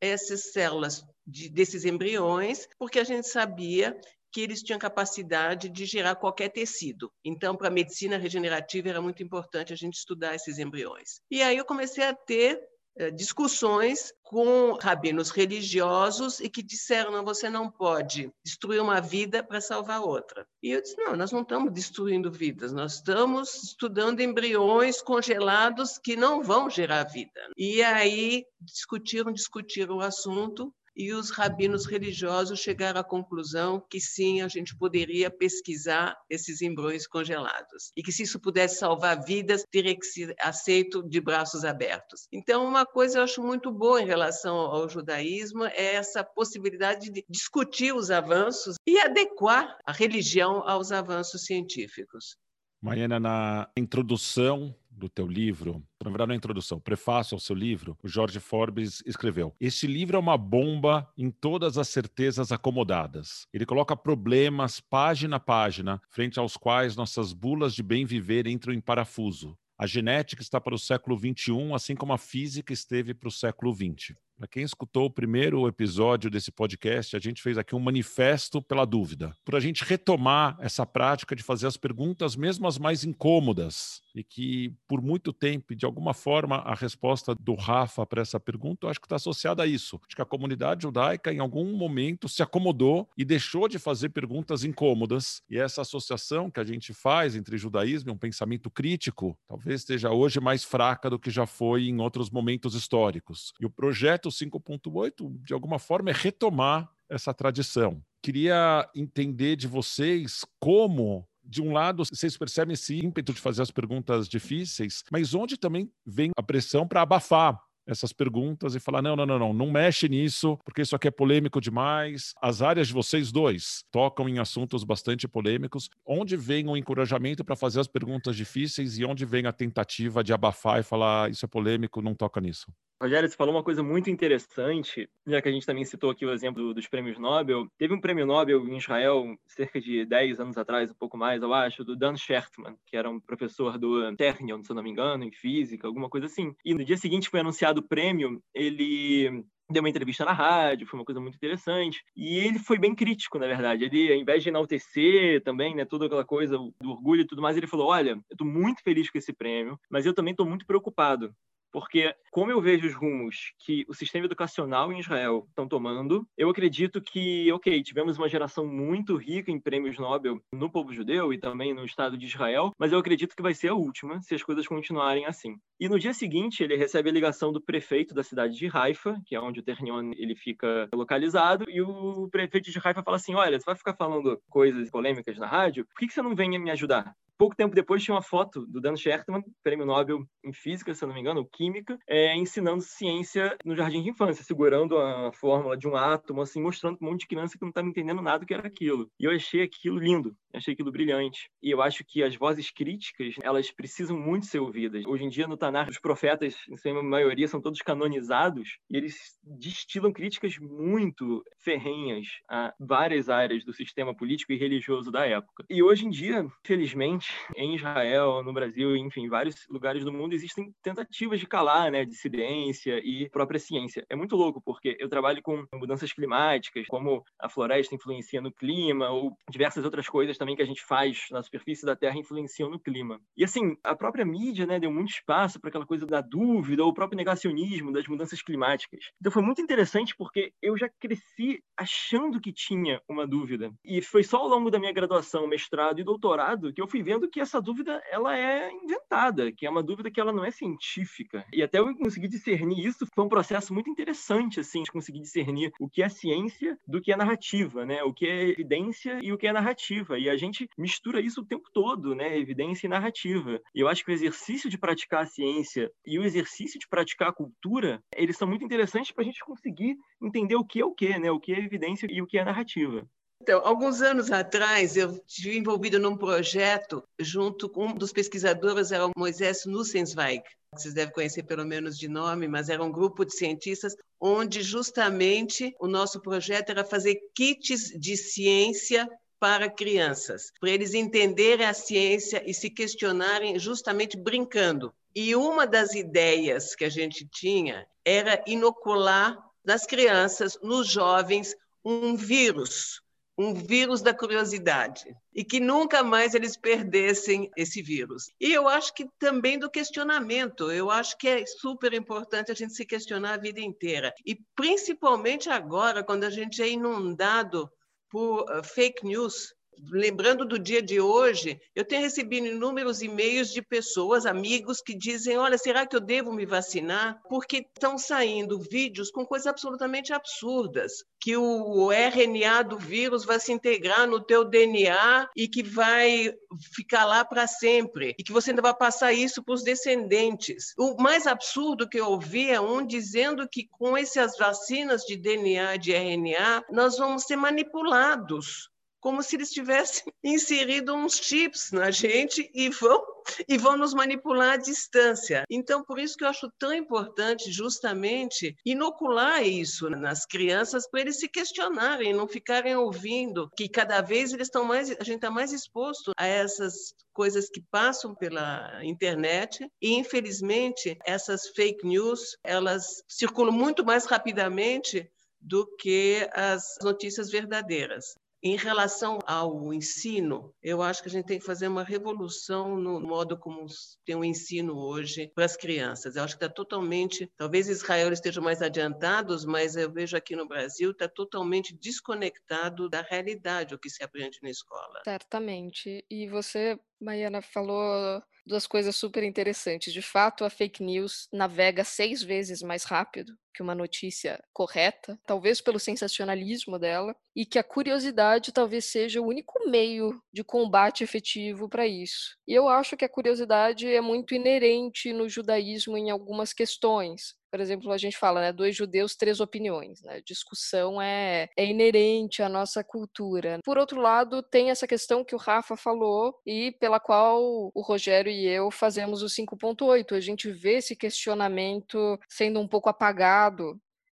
essas 0.01 0.53
células 0.53 1.03
de, 1.27 1.49
desses 1.49 1.85
embriões, 1.85 2.69
porque 2.79 2.99
a 2.99 3.05
gente 3.05 3.29
sabia 3.29 3.99
que 4.33 4.41
eles 4.43 4.63
tinham 4.63 4.79
capacidade 4.79 5.69
de 5.69 5.87
gerar 5.87 6.15
qualquer 6.17 6.51
tecido. 6.51 7.11
Então, 7.25 7.57
para 7.57 7.69
a 7.69 7.71
medicina 7.71 8.19
regenerativa 8.19 8.89
era 8.89 9.01
muito 9.01 9.23
importante 9.23 9.73
a 9.73 9.77
gente 9.77 9.95
estudar 9.95 10.35
esses 10.35 10.59
embriões. 10.59 11.21
E 11.31 11.43
aí 11.43 11.57
eu 11.57 11.65
comecei 11.65 12.05
a 12.05 12.15
ter 12.15 12.61
eh, 12.99 13.11
discussões 13.11 14.13
com 14.23 14.73
rabinos 14.73 15.31
religiosos 15.31 16.41
e 16.41 16.49
que 16.49 16.63
disseram: 16.63 17.13
não, 17.13 17.25
você 17.25 17.49
não 17.49 17.71
pode 17.71 18.31
destruir 18.45 18.81
uma 18.83 19.01
vida 19.01 19.43
para 19.43 19.61
salvar 19.61 20.01
outra. 20.01 20.47
E 20.63 20.71
eu 20.71 20.83
disse: 20.83 20.97
não, 20.97 21.17
nós 21.17 21.33
não 21.33 21.43
estamos 21.43 21.73
destruindo 21.73 22.31
vidas, 22.31 22.73
nós 22.73 22.95
estamos 22.95 23.55
estudando 23.65 24.21
embriões 24.21 25.01
congelados 25.01 25.99
que 25.99 26.17
não 26.17 26.43
vão 26.43 26.69
gerar 26.69 27.05
vida. 27.05 27.41
E 27.57 27.83
aí 27.83 28.45
discutiram, 28.61 29.33
discutiram 29.33 29.97
o 29.97 30.01
assunto 30.01 30.75
e 30.97 31.13
os 31.13 31.31
rabinos 31.31 31.85
religiosos 31.85 32.59
chegaram 32.59 33.01
à 33.01 33.05
conclusão 33.05 33.85
que 33.91 34.01
sim, 34.01 34.41
a 34.41 34.49
gente 34.49 34.77
poderia 34.77 35.31
pesquisar 35.31 36.17
esses 36.31 36.63
embriões 36.63 37.07
congelados 37.07 37.93
e 37.97 38.03
que 38.03 38.11
se 38.11 38.23
isso 38.23 38.41
pudesse 38.41 38.79
salvar 38.79 39.23
vidas, 39.23 39.65
teria 39.71 39.95
que 39.95 40.07
ser 40.07 40.35
aceito 40.41 41.07
de 41.07 41.21
braços 41.21 41.65
abertos. 41.65 42.27
Então, 42.33 42.67
uma 42.67 42.87
coisa 42.87 43.19
eu 43.19 43.23
acho 43.23 43.43
muito 43.43 43.71
boa 43.71 44.01
em 44.01 44.07
relação 44.07 44.57
ao 44.57 44.89
judaísmo 44.89 45.65
é 45.65 45.95
essa 45.95 46.25
possibilidade 46.25 47.11
de 47.11 47.25
discutir 47.29 47.95
os 47.95 48.11
avanços 48.11 48.77
e 48.87 48.99
adequar 48.99 49.77
a 49.85 49.93
religião 49.93 50.67
aos 50.67 50.93
avanços 50.93 51.45
científicos. 51.45 52.37
Mariana, 52.83 53.19
na 53.19 53.69
introdução 53.77 54.75
do 54.97 55.09
teu 55.09 55.27
livro, 55.27 55.83
na 56.03 56.11
verdade, 56.11 56.31
na 56.31 56.35
introdução, 56.35 56.81
prefácio 56.81 57.35
ao 57.35 57.41
seu 57.41 57.55
livro, 57.55 57.97
o 58.03 58.09
Jorge 58.09 58.41
Forbes 58.41 59.03
escreveu: 59.07 59.55
Este 59.61 59.87
livro 59.87 60.17
é 60.17 60.21
uma 60.21 60.39
bomba 60.39 61.09
em 61.17 61.31
todas 61.31 61.77
as 61.77 61.89
certezas 61.89 62.51
acomodadas. 62.51 63.47
Ele 63.53 63.67
coloca 63.67 63.97
problemas 63.97 64.81
página 64.81 65.37
a 65.37 65.41
página, 65.41 66.01
frente 66.11 66.39
aos 66.39 66.57
quais 66.57 66.97
nossas 66.97 67.33
bulas 67.33 67.75
de 67.75 67.83
bem 67.83 68.05
viver 68.05 68.47
entram 68.47 68.73
em 68.73 68.81
parafuso. 68.81 69.57
A 69.79 69.87
genética 69.87 70.41
está 70.41 70.59
para 70.59 70.75
o 70.75 70.79
século 70.79 71.19
XXI, 71.19 71.75
assim 71.75 71.95
como 71.95 72.13
a 72.13 72.19
física 72.19 72.73
esteve 72.73 73.13
para 73.13 73.29
o 73.29 73.33
século 73.33 73.75
XX. 73.75 74.17
Para 74.37 74.47
quem 74.47 74.63
escutou 74.65 75.07
o 75.07 75.11
primeiro 75.11 75.67
episódio 75.67 76.29
desse 76.29 76.53
podcast, 76.53 77.17
a 77.17 77.19
gente 77.19 77.41
fez 77.41 77.57
aqui 77.57 77.75
um 77.75 77.81
manifesto 77.81 78.61
pela 78.61 78.85
dúvida, 78.85 79.35
para 79.43 79.57
a 79.57 79.61
gente 79.61 79.83
retomar 79.83 80.59
essa 80.61 80.85
prática 80.85 81.35
de 81.35 81.43
fazer 81.43 81.67
as 81.67 81.79
perguntas, 81.79 82.37
mesmo 82.37 82.69
as 82.69 82.77
mais 82.77 83.03
incômodas, 83.03 84.03
e 84.15 84.23
que 84.23 84.75
por 84.87 85.01
muito 85.01 85.33
tempo, 85.33 85.75
de 85.75 85.87
alguma 85.87 86.13
forma, 86.13 86.57
a 86.57 86.75
resposta 86.75 87.35
do 87.35 87.55
Rafa 87.55 88.05
para 88.05 88.21
essa 88.21 88.39
pergunta, 88.39 88.85
eu 88.85 88.91
acho 88.91 89.01
que 89.01 89.07
está 89.07 89.17
associada 89.17 89.63
a 89.63 89.67
isso. 89.67 89.99
Acho 90.07 90.17
que 90.17 90.23
a 90.23 90.27
comunidade 90.27 90.83
judaica, 90.83 91.33
em 91.33 91.39
algum 91.39 91.75
momento, 91.75 92.29
se 92.29 92.43
acomodou 92.43 93.09
e 93.17 93.25
deixou 93.25 93.67
de 93.69 93.79
fazer 93.79 94.11
perguntas 94.11 94.65
incômodas, 94.65 95.41
e 95.49 95.57
essa 95.57 95.81
associação 95.81 96.51
que 96.51 96.61
a 96.61 96.65
gente 96.65 96.93
faz 96.93 97.35
entre 97.35 97.57
judaísmo 97.57 98.11
e 98.11 98.13
um 98.13 98.19
pensamento 98.19 98.69
crítico, 98.69 99.35
talvez 99.49 99.81
esteja 99.81 100.11
hoje 100.11 100.41
mais 100.41 100.63
fraca 100.63 101.09
do 101.09 101.19
que 101.19 101.31
já 101.31 101.47
foi 101.47 101.89
em 101.89 102.03
outros 102.03 102.29
momentos 102.29 102.75
históricos. 102.75 103.55
E 103.59 103.65
o 103.65 103.71
projeto 103.71 104.26
5.8, 104.29 105.37
de 105.43 105.55
alguma 105.55 105.79
forma, 105.79 106.11
é 106.11 106.15
retomar 106.15 106.91
essa 107.09 107.33
tradição. 107.33 108.03
Queria 108.23 108.89
entender 108.95 109.57
de 109.57 109.67
vocês 109.67 110.45
como 110.59 111.27
de 111.45 111.63
um 111.63 111.73
lado, 111.73 112.05
vocês 112.05 112.37
percebem 112.37 112.75
esse 112.75 112.99
ímpeto 112.99 113.33
de 113.33 113.41
fazer 113.41 113.63
as 113.63 113.71
perguntas 113.71 114.29
difíceis, 114.29 115.05
mas 115.13 115.33
onde 115.33 115.57
também 115.57 115.91
vem 116.05 116.31
a 116.37 116.43
pressão 116.43 116.87
para 116.89 117.03
abafar 117.03 117.61
essas 117.87 118.13
perguntas 118.13 118.75
e 118.75 118.81
falar: 118.81 119.03
não, 119.03 119.15
não, 119.17 119.27
não, 119.27 119.39
não, 119.39 119.53
não 119.53 119.71
mexe 119.71 120.09
nisso, 120.09 120.59
porque 120.65 120.83
isso 120.83 120.97
aqui 120.97 121.09
é 121.09 121.11
polêmico 121.11 121.61
demais. 121.61 122.35
As 122.43 122.63
áreas 122.63 122.89
de 122.89 122.93
vocês 122.93 123.31
dois 123.31 123.85
tocam 123.91 124.29
em 124.29 124.39
assuntos 124.39 124.85
bastante 124.85 125.29
polêmicos. 125.29 125.89
Onde 126.05 126.37
vem 126.37 126.69
o 126.69 126.77
encorajamento 126.77 127.45
para 127.45 127.57
fazer 127.57 127.81
as 127.81 127.87
perguntas 127.87 128.37
difíceis 128.37 128.99
e 128.99 129.05
onde 129.05 129.25
vem 129.25 129.47
a 129.47 129.53
tentativa 129.53 130.23
de 130.25 130.33
abafar 130.33 130.81
e 130.81 130.83
falar: 130.83 131.31
isso 131.31 131.45
é 131.45 131.49
polêmico, 131.49 132.03
não 132.03 132.15
toca 132.15 132.41
nisso? 132.41 132.67
Rogério, 133.01 133.29
você 133.29 133.37
falou 133.37 133.55
uma 133.55 133.63
coisa 133.63 133.83
muito 133.83 134.09
interessante, 134.09 135.07
já 135.27 135.43
que 135.43 135.49
a 135.51 135.53
gente 135.53 135.67
também 135.67 135.85
citou 135.85 136.09
aqui 136.11 136.25
o 136.25 136.33
exemplo 136.33 136.73
dos 136.73 136.87
prêmios 136.89 137.19
Nobel. 137.19 137.69
Teve 137.77 137.93
um 137.93 138.01
prêmio 138.01 138.25
Nobel 138.25 138.67
em 138.67 138.79
Israel, 138.79 139.37
cerca 139.47 139.79
de 139.79 140.07
10 140.07 140.41
anos 140.41 140.57
atrás, 140.57 140.91
um 140.91 140.95
pouco 140.95 141.15
mais, 141.15 141.43
eu 141.43 141.53
acho, 141.53 141.85
do 141.85 141.95
Dan 141.95 142.17
Schertman, 142.17 142.75
que 142.87 142.97
era 142.97 143.11
um 143.11 143.21
professor 143.21 143.77
do 143.77 144.17
Technion, 144.17 144.65
se 144.65 144.73
eu 144.73 144.77
não 144.77 144.83
me 144.83 144.91
engano, 144.91 145.25
em 145.25 145.31
física, 145.31 145.87
alguma 145.87 146.09
coisa 146.09 146.25
assim. 146.27 146.57
E 146.65 146.73
no 146.73 146.83
dia 146.83 146.97
seguinte 146.97 147.29
foi 147.29 147.41
anunciado 147.41 147.76
o 147.79 147.89
prêmio, 147.89 148.43
ele 148.55 149.45
deu 149.71 149.83
uma 149.83 149.89
entrevista 149.89 150.25
na 150.25 150.33
rádio, 150.33 150.87
foi 150.87 150.99
uma 150.99 151.05
coisa 151.05 151.21
muito 151.21 151.37
interessante. 151.37 152.05
E 152.17 152.39
ele 152.39 152.59
foi 152.59 152.79
bem 152.79 152.95
crítico, 152.95 153.39
na 153.39 153.47
verdade. 153.47 153.85
Ele, 153.85 154.13
ao 154.13 154.19
invés 154.19 154.43
de 154.43 154.49
enaltecer 154.49 155.43
também, 155.43 155.75
né, 155.75 155.85
toda 155.85 156.07
aquela 156.07 156.25
coisa 156.25 156.57
do 156.57 156.91
orgulho 156.91 157.23
e 157.23 157.27
tudo 157.27 157.43
mais, 157.43 157.57
ele 157.57 157.67
falou: 157.67 157.89
Olha, 157.89 158.11
eu 158.11 158.23
estou 158.33 158.47
muito 158.47 158.83
feliz 158.83 159.11
com 159.11 159.19
esse 159.19 159.33
prêmio, 159.33 159.79
mas 159.91 160.07
eu 160.07 160.15
também 160.15 160.33
estou 160.33 160.47
muito 160.47 160.67
preocupado 160.67 161.35
porque 161.77 162.15
como 162.31 162.51
eu 162.51 162.59
vejo 162.59 162.87
os 162.87 162.95
rumos 162.95 163.53
que 163.59 163.85
o 163.87 163.93
sistema 163.93 164.25
educacional 164.25 164.91
em 164.91 164.99
Israel 164.99 165.45
estão 165.51 165.69
tomando, 165.69 166.27
eu 166.35 166.49
acredito 166.49 167.03
que, 167.03 167.53
ok, 167.53 167.83
tivemos 167.83 168.17
uma 168.17 168.31
geração 168.31 168.67
muito 168.67 169.15
rica 169.15 169.51
em 169.51 169.61
prêmios 169.61 169.99
Nobel 169.99 170.41
no 170.51 170.73
povo 170.73 170.91
judeu 170.95 171.35
e 171.35 171.39
também 171.39 171.75
no 171.75 171.85
Estado 171.85 172.17
de 172.17 172.25
Israel, 172.25 172.71
mas 172.79 172.93
eu 172.93 172.99
acredito 172.99 173.37
que 173.37 173.43
vai 173.43 173.53
ser 173.53 173.69
a 173.69 173.75
última 173.75 174.23
se 174.23 174.35
as 174.35 174.43
coisas 174.43 174.67
continuarem 174.67 175.27
assim. 175.27 175.59
E 175.79 175.87
no 175.87 175.99
dia 175.99 176.15
seguinte 176.15 176.63
ele 176.63 176.77
recebe 176.77 177.11
a 177.11 177.13
ligação 177.13 177.53
do 177.53 177.61
prefeito 177.61 178.15
da 178.15 178.23
cidade 178.23 178.57
de 178.57 178.71
Haifa, 178.73 179.21
que 179.27 179.37
é 179.37 179.41
onde 179.41 179.61
o 179.61 179.63
Ternion 179.63 180.13
ele 180.17 180.35
fica 180.35 180.89
localizado, 180.95 181.67
e 181.69 181.83
o 181.83 182.27
prefeito 182.31 182.71
de 182.71 182.81
Haifa 182.83 183.03
fala 183.03 183.19
assim, 183.19 183.35
olha, 183.35 183.61
você 183.61 183.67
vai 183.67 183.77
ficar 183.77 183.93
falando 183.93 184.41
coisas 184.49 184.91
polêmicas 184.91 185.37
na 185.37 185.47
rádio, 185.47 185.85
por 185.85 185.99
que 185.99 186.09
você 186.09 186.23
não 186.23 186.35
vem 186.35 186.59
me 186.59 186.71
ajudar? 186.71 187.15
Pouco 187.39 187.55
tempo 187.55 187.75
depois 187.75 188.03
tinha 188.03 188.15
uma 188.15 188.23
foto 188.23 188.67
do 188.67 188.81
Dan 188.81 188.97
Schertman, 188.97 189.45
prêmio 189.63 189.85
Nobel 189.85 190.25
em 190.43 190.53
Física, 190.53 190.95
se 190.95 191.05
não 191.05 191.13
me 191.13 191.21
engano, 191.21 191.41
ou 191.41 191.47
Química, 191.47 191.99
é, 192.09 192.35
ensinando 192.35 192.81
ciência 192.81 193.57
no 193.65 193.77
jardim 193.77 194.03
de 194.03 194.11
infância, 194.11 194.43
segurando 194.43 194.97
a 194.97 195.31
fórmula 195.33 195.77
de 195.77 195.87
um 195.87 195.97
átomo, 195.97 196.41
assim, 196.41 196.63
mostrando 196.63 196.97
para 196.97 197.07
um 197.07 197.11
monte 197.11 197.21
de 197.21 197.27
criança 197.27 197.59
que 197.59 197.63
não 197.63 197.69
estava 197.69 197.87
entendendo 197.87 198.23
nada 198.23 198.41
do 198.41 198.47
que 198.47 198.55
era 198.55 198.67
aquilo. 198.67 199.11
E 199.21 199.25
eu 199.25 199.31
achei 199.31 199.63
aquilo 199.63 199.99
lindo, 199.99 200.35
achei 200.55 200.73
aquilo 200.73 200.91
brilhante. 200.91 201.51
E 201.63 201.71
eu 201.71 201.83
acho 201.83 202.05
que 202.07 202.23
as 202.23 202.35
vozes 202.37 202.71
críticas, 202.71 203.35
elas 203.43 203.71
precisam 203.71 204.19
muito 204.19 204.47
ser 204.47 204.61
ouvidas. 204.61 205.05
Hoje 205.05 205.25
em 205.25 205.29
dia, 205.29 205.47
no 205.47 205.57
Tanar, 205.57 205.89
os 205.91 205.99
profetas, 205.99 206.57
em 206.71 206.77
sua 206.77 207.03
maioria, 207.03 207.49
são 207.49 207.61
todos 207.61 207.81
canonizados, 207.81 208.79
e 208.89 208.97
eles 208.97 209.17
destilam 209.43 210.13
críticas 210.13 210.57
muito 210.59 211.45
ferrenhas 211.59 212.27
a 212.49 212.73
várias 212.81 213.29
áreas 213.29 213.65
do 213.65 213.73
sistema 213.73 214.15
político 214.15 214.53
e 214.53 214.57
religioso 214.57 215.11
da 215.11 215.27
época. 215.27 215.65
E 215.69 215.83
hoje 215.83 216.07
em 216.07 216.11
dia, 216.11 216.47
felizmente, 216.65 217.26
em 217.55 217.75
Israel, 217.75 218.43
no 218.43 218.53
Brasil, 218.53 218.97
enfim, 218.97 219.25
em 219.25 219.29
vários 219.29 219.67
lugares 219.69 220.05
do 220.05 220.13
mundo 220.13 220.35
existem 220.35 220.73
tentativas 220.83 221.41
de 221.41 221.47
calar, 221.47 221.91
né, 221.91 222.05
dissidência 222.05 223.01
e 223.05 223.29
própria 223.31 223.59
ciência. 223.59 224.05
É 224.09 224.17
muito 224.17 224.37
louco 224.37 224.61
porque 224.65 224.97
eu 224.99 225.09
trabalho 225.09 225.43
com 225.43 225.65
mudanças 225.75 226.13
climáticas, 226.13 226.87
como 226.89 227.25
a 227.39 227.49
floresta 227.49 227.95
influencia 227.95 228.41
no 228.41 228.53
clima 228.53 229.11
ou 229.11 229.37
diversas 229.51 229.85
outras 229.85 230.09
coisas 230.09 230.39
também 230.39 230.57
que 230.57 230.63
a 230.63 230.67
gente 230.67 230.85
faz 230.85 231.27
na 231.31 231.43
superfície 231.43 231.85
da 231.85 231.97
Terra 231.97 232.19
influenciam 232.19 232.71
no 232.71 232.79
clima. 232.79 233.21
E 233.37 233.45
assim, 233.45 233.77
a 233.83 233.95
própria 233.95 234.25
mídia, 234.25 234.67
né, 234.67 234.79
deu 234.79 234.91
muito 234.91 235.11
espaço 235.11 235.61
para 235.61 235.69
aquela 235.69 235.87
coisa 235.87 236.07
da 236.07 236.21
dúvida 236.21 236.83
ou 236.83 236.91
o 236.91 236.95
próprio 236.95 237.17
negacionismo 237.17 237.93
das 237.93 238.07
mudanças 238.07 238.43
climáticas. 238.43 239.01
Então 239.21 239.33
foi 239.33 239.43
muito 239.43 239.61
interessante 239.61 240.15
porque 240.17 240.53
eu 240.61 240.77
já 240.77 240.89
cresci 241.01 241.63
achando 241.77 242.41
que 242.41 242.53
tinha 242.53 243.01
uma 243.09 243.27
dúvida. 243.27 243.73
E 243.85 244.03
foi 244.03 244.23
só 244.23 244.39
ao 244.39 244.49
longo 244.49 244.71
da 244.71 244.79
minha 244.79 244.93
graduação, 244.93 245.47
mestrado 245.47 246.01
e 246.01 246.05
doutorado 246.05 246.73
que 246.73 246.81
eu 246.81 246.89
fui 246.89 247.03
vendo 247.03 247.16
entendo 247.17 247.29
que 247.29 247.41
essa 247.41 247.61
dúvida 247.61 248.03
ela 248.11 248.37
é 248.37 248.71
inventada, 248.73 249.51
que 249.51 249.67
é 249.67 249.71
uma 249.71 249.83
dúvida 249.83 250.11
que 250.11 250.21
ela 250.21 250.33
não 250.33 250.45
é 250.45 250.51
científica. 250.51 251.45
E 251.53 251.63
até 251.63 251.79
eu 251.79 251.95
conseguir 251.97 252.29
discernir 252.29 252.85
isso 252.85 253.07
foi 253.15 253.25
um 253.25 253.29
processo 253.29 253.73
muito 253.73 253.91
interessante, 253.91 254.61
assim, 254.61 254.83
de 254.83 254.93
conseguir 254.93 255.21
discernir 255.21 255.73
o 255.81 255.89
que 255.89 256.03
é 256.03 256.09
ciência 256.09 256.79
do 256.87 257.01
que 257.01 257.13
é 257.13 257.17
narrativa, 257.17 257.85
né? 257.85 258.03
O 258.03 258.13
que 258.13 258.27
é 258.27 258.49
evidência 258.49 259.19
e 259.23 259.33
o 259.33 259.39
que 259.39 259.47
é 259.47 259.53
narrativa. 259.53 260.19
E 260.19 260.29
a 260.29 260.37
gente 260.37 260.69
mistura 260.79 261.21
isso 261.21 261.41
o 261.41 261.47
tempo 261.47 261.69
todo, 261.73 262.15
né? 262.15 262.39
Evidência 262.39 262.87
e 262.87 262.91
narrativa. 262.91 263.61
E 263.75 263.81
eu 263.81 263.89
acho 263.89 264.05
que 264.05 264.11
o 264.11 264.15
exercício 264.15 264.69
de 264.69 264.79
praticar 264.79 265.23
a 265.23 265.27
ciência 265.27 265.91
e 266.05 266.19
o 266.19 266.25
exercício 266.25 266.79
de 266.79 266.89
praticar 266.89 267.31
a 267.31 267.33
cultura, 267.33 268.03
eles 268.15 268.37
são 268.37 268.49
muito 268.49 268.65
interessantes 268.65 269.13
para 269.13 269.23
a 269.23 269.27
gente 269.27 269.41
conseguir 269.41 269.97
entender 270.23 270.57
o 270.57 270.65
que 270.65 270.81
é 270.81 270.85
o 270.85 270.95
que, 270.95 271.19
né? 271.19 271.31
O 271.31 271.41
que 271.41 271.53
é 271.53 271.59
evidência 271.59 272.07
e 272.11 272.21
o 272.21 272.27
que 272.27 272.39
é 272.39 272.45
narrativa. 272.45 273.09
Então, 273.41 273.61
alguns 273.65 274.03
anos 274.03 274.33
atrás, 274.33 274.97
eu 274.97 275.23
estive 275.27 275.59
envolvido 275.59 275.99
num 275.99 276.17
projeto 276.17 277.03
junto 277.19 277.69
com 277.69 277.87
um 277.87 277.95
dos 277.95 278.13
pesquisadores, 278.13 278.91
era 278.91 279.07
o 279.07 279.13
Moisés 279.17 279.65
Nussensweig, 279.67 280.43
que 280.43 280.81
vocês 280.81 280.95
devem 280.95 281.15
conhecer 281.15 281.43
pelo 281.45 281.65
menos 281.65 281.99
de 281.99 282.09
nome, 282.09 282.49
mas 282.49 282.69
era 282.69 282.83
um 282.83 282.91
grupo 282.91 283.25
de 283.25 283.37
cientistas 283.37 283.95
onde 284.21 284.63
justamente 284.63 285.75
o 285.79 285.87
nosso 285.87 286.21
projeto 286.21 286.71
era 286.71 286.85
fazer 286.85 287.21
kits 287.35 287.91
de 287.99 288.17
ciência 288.17 289.09
para 289.39 289.71
crianças, 289.71 290.51
para 290.59 290.71
eles 290.71 290.95
entenderem 290.95 291.67
a 291.67 291.75
ciência 291.75 292.43
e 292.47 292.55
se 292.55 292.71
questionarem 292.71 293.59
justamente 293.59 294.17
brincando. 294.17 294.93
E 295.15 295.37
uma 295.37 295.67
das 295.67 295.95
ideias 295.95 296.75
que 296.75 296.85
a 296.85 296.89
gente 296.89 297.27
tinha 297.29 297.87
era 298.05 298.43
inocular 298.47 299.39
nas 299.65 299.85
crianças, 299.85 300.59
nos 300.63 300.89
jovens, 300.89 301.55
um 301.85 302.17
vírus, 302.17 303.01
um 303.39 303.53
vírus 303.53 304.01
da 304.01 304.15
curiosidade 304.15 305.15
e 305.35 305.45
que 305.45 305.61
nunca 305.61 306.03
mais 306.03 306.35
eles 306.35 306.57
perdessem 306.57 307.51
esse 307.57 307.83
vírus. 307.83 308.31
E 308.41 308.53
eu 308.53 308.67
acho 308.67 308.95
que 308.95 309.07
também 309.19 309.59
do 309.59 309.71
questionamento, 309.71 310.71
eu 310.73 310.91
acho 310.91 311.19
que 311.19 311.29
é 311.29 311.45
super 311.45 311.93
importante 311.93 312.51
a 312.51 312.55
gente 312.55 312.75
se 312.75 312.87
questionar 312.87 313.35
a 313.35 313.41
vida 313.41 313.61
inteira 313.61 314.15
e 314.25 314.39
principalmente 314.55 315.51
agora 315.51 316.03
quando 316.03 316.25
a 316.25 316.31
gente 316.31 316.63
é 316.63 316.69
inundado 316.69 317.71
por 318.09 318.43
uh, 318.45 318.65
fake 318.65 319.05
news, 319.05 319.53
lembrando 319.91 320.45
do 320.45 320.59
dia 320.59 320.83
de 320.83 321.01
hoje, 321.01 321.61
eu 321.75 321.85
tenho 321.85 322.03
recebido 322.03 322.47
inúmeros 322.47 323.03
e-mails 323.03 323.53
de 323.53 323.63
pessoas, 323.63 324.27
amigos, 324.27 324.81
que 324.81 324.95
dizem: 324.97 325.37
Olha, 325.39 325.59
será 325.59 325.87
que 325.87 325.97
eu 325.97 326.01
devo 326.01 326.33
me 326.33 326.47
vacinar? 326.47 327.21
Porque 327.29 327.59
estão 327.59 327.99
saindo 327.99 328.59
vídeos 328.59 329.11
com 329.11 329.25
coisas 329.25 329.47
absolutamente 329.47 330.13
absurdas. 330.13 331.05
Que 331.21 331.37
o 331.37 331.91
RNA 331.91 332.63
do 332.63 332.79
vírus 332.79 333.25
vai 333.25 333.41
se 333.41 333.53
integrar 333.53 334.07
no 334.07 334.21
teu 334.21 334.45
DNA 334.45 335.29
e 335.37 335.49
que 335.49 335.63
vai 335.63 336.33
ficar 336.75 337.05
lá 337.05 337.25
para 337.25 337.47
sempre. 337.47 338.15
E 338.19 338.23
que 338.23 338.33
você 338.33 338.51
ainda 338.51 338.63
vai 338.63 338.75
passar 338.75 339.13
isso 339.13 339.43
para 339.43 339.55
os 339.55 339.65
descendentes. 339.65 340.73
O 340.79 341.01
mais 341.03 341.27
absurdo 341.27 341.89
que 341.89 341.99
eu 341.99 342.11
ouvi 342.11 342.51
é 342.51 342.61
um 342.61 342.87
dizendo 342.87 343.49
que 343.49 343.67
com 343.69 343.97
essas 343.97 344.37
vacinas 344.39 345.03
de 345.03 345.17
DNA, 345.17 345.77
de 345.77 345.93
RNA, 345.93 346.65
nós 346.71 346.97
vamos 346.97 347.25
ser 347.25 347.37
manipulados 347.37 348.71
como 349.07 349.23
se 349.23 349.37
eles 349.37 349.53
tivessem 349.53 350.03
inserido 350.25 350.93
uns 350.93 351.17
chips 351.19 351.71
na 351.71 351.93
gente 351.93 352.51
e 352.53 352.69
vão 352.69 353.01
e 353.49 353.57
vão 353.57 353.77
nos 353.77 353.95
manipular 353.95 354.55
à 354.55 354.57
distância. 354.57 355.45
Então, 355.49 355.85
por 355.85 356.01
isso 356.01 356.17
que 356.17 356.25
eu 356.25 356.29
acho 356.29 356.51
tão 356.59 356.75
importante 356.75 357.53
justamente 357.53 358.57
inocular 358.67 359.47
isso 359.47 359.89
nas 359.89 360.27
crianças 360.27 360.91
para 360.91 361.03
eles 361.03 361.21
se 361.21 361.29
questionarem, 361.29 362.13
não 362.13 362.27
ficarem 362.27 362.75
ouvindo 362.75 363.49
que 363.57 363.69
cada 363.69 364.01
vez 364.01 364.33
eles 364.33 364.49
estão 364.49 364.65
mais, 364.65 364.91
a 364.91 365.05
gente 365.05 365.17
está 365.17 365.31
mais 365.31 365.53
exposto 365.53 366.11
a 366.19 366.27
essas 366.27 366.93
coisas 367.13 367.49
que 367.49 367.63
passam 367.71 368.13
pela 368.13 368.85
internet 368.85 369.71
e 369.81 369.95
infelizmente 369.95 370.99
essas 371.07 371.47
fake 371.51 371.87
news 371.87 372.37
elas 372.43 373.05
circulam 373.09 373.53
muito 373.53 373.85
mais 373.85 374.05
rapidamente 374.05 375.09
do 375.41 375.65
que 375.77 376.29
as 376.35 376.75
notícias 376.83 377.31
verdadeiras. 377.31 378.17
Em 378.47 378.55
relação 378.55 379.19
ao 379.27 379.75
ensino, 379.75 380.55
eu 380.63 380.81
acho 380.81 381.03
que 381.03 381.09
a 381.09 381.11
gente 381.11 381.27
tem 381.27 381.41
que 381.41 381.45
fazer 381.45 381.67
uma 381.67 381.83
revolução 381.83 382.77
no 382.77 383.01
modo 383.01 383.37
como 383.37 383.67
tem 384.05 384.15
o 384.15 384.25
ensino 384.25 384.79
hoje 384.79 385.33
para 385.35 385.45
as 385.45 385.57
crianças. 385.57 386.15
Eu 386.15 386.23
acho 386.23 386.39
que 386.39 386.45
está 386.45 386.55
totalmente, 386.55 387.29
talvez 387.37 387.69
Israel 387.69 388.13
esteja 388.13 388.41
mais 388.41 388.63
adiantados, 388.63 389.45
mas 389.45 389.75
eu 389.75 389.93
vejo 389.93 390.17
aqui 390.17 390.37
no 390.37 390.47
Brasil 390.47 390.93
está 390.93 391.09
totalmente 391.09 391.77
desconectado 391.77 392.89
da 392.89 393.03
realidade 393.03 393.75
o 393.75 393.79
que 393.81 393.91
se 393.91 394.05
aprende 394.05 394.39
na 394.41 394.51
escola. 394.51 395.01
Certamente. 395.03 396.05
E 396.09 396.29
você, 396.29 396.79
Maiana, 397.01 397.43
falou 397.43 398.23
duas 398.47 398.65
coisas 398.65 398.95
super 398.95 399.25
interessantes. 399.25 399.93
De 399.93 400.03
fato, 400.03 400.45
a 400.45 400.51
fake 400.51 400.85
news 400.85 401.27
navega 401.33 401.83
seis 401.83 402.23
vezes 402.23 402.63
mais 402.63 402.85
rápido 402.85 403.37
que 403.57 403.63
uma 403.63 403.75
notícia 403.75 404.39
correta, 404.53 405.19
talvez 405.27 405.63
pelo 405.63 405.79
sensacionalismo 405.79 406.79
dela, 406.79 407.17
e 407.35 407.47
que 407.47 407.59
a 407.59 407.65
curiosidade 407.65 408.53
talvez 408.53 408.85
seja 408.85 409.21
o 409.21 409.27
único 409.27 409.67
meio 409.71 410.21
de 410.31 410.45
combate 410.45 411.03
efetivo 411.03 411.69
para 411.69 411.87
isso. 411.87 412.37
E 412.47 412.53
eu 412.53 412.69
acho 412.69 412.97
que 412.99 413.05
a 413.05 413.09
curiosidade 413.09 413.87
é 413.89 414.01
muito 414.03 414.35
inerente 414.35 415.13
no 415.13 415.27
judaísmo 415.27 415.97
em 415.97 416.11
algumas 416.11 416.53
questões 416.53 417.35
por 417.57 417.61
exemplo, 417.63 417.91
a 417.91 417.97
gente 417.97 418.19
fala, 418.19 418.41
né, 418.43 418.53
dois 418.53 418.77
judeus, 418.77 419.17
três 419.17 419.41
opiniões, 419.41 420.03
né? 420.03 420.21
Discussão 420.27 421.01
é, 421.01 421.49
é 421.57 421.65
inerente 421.65 422.43
à 422.43 422.51
nossa 422.51 422.85
cultura. 422.85 423.61
Por 423.65 423.79
outro 423.79 423.99
lado, 423.99 424.43
tem 424.43 424.71
essa 424.71 424.87
questão 424.87 425.25
que 425.25 425.35
o 425.35 425.39
Rafa 425.39 425.75
falou 425.75 426.35
e 426.45 426.73
pela 426.73 427.01
qual 427.01 427.41
o 427.75 427.81
Rogério 427.81 428.31
e 428.31 428.47
eu 428.47 428.71
fazemos 428.71 429.23
o 429.23 429.27
5.8. 429.27 430.15
A 430.15 430.21
gente 430.21 430.51
vê 430.51 430.75
esse 430.75 430.95
questionamento 430.95 432.19
sendo 432.29 432.61
um 432.61 432.69
pouco 432.69 432.91
apagado 432.91 433.46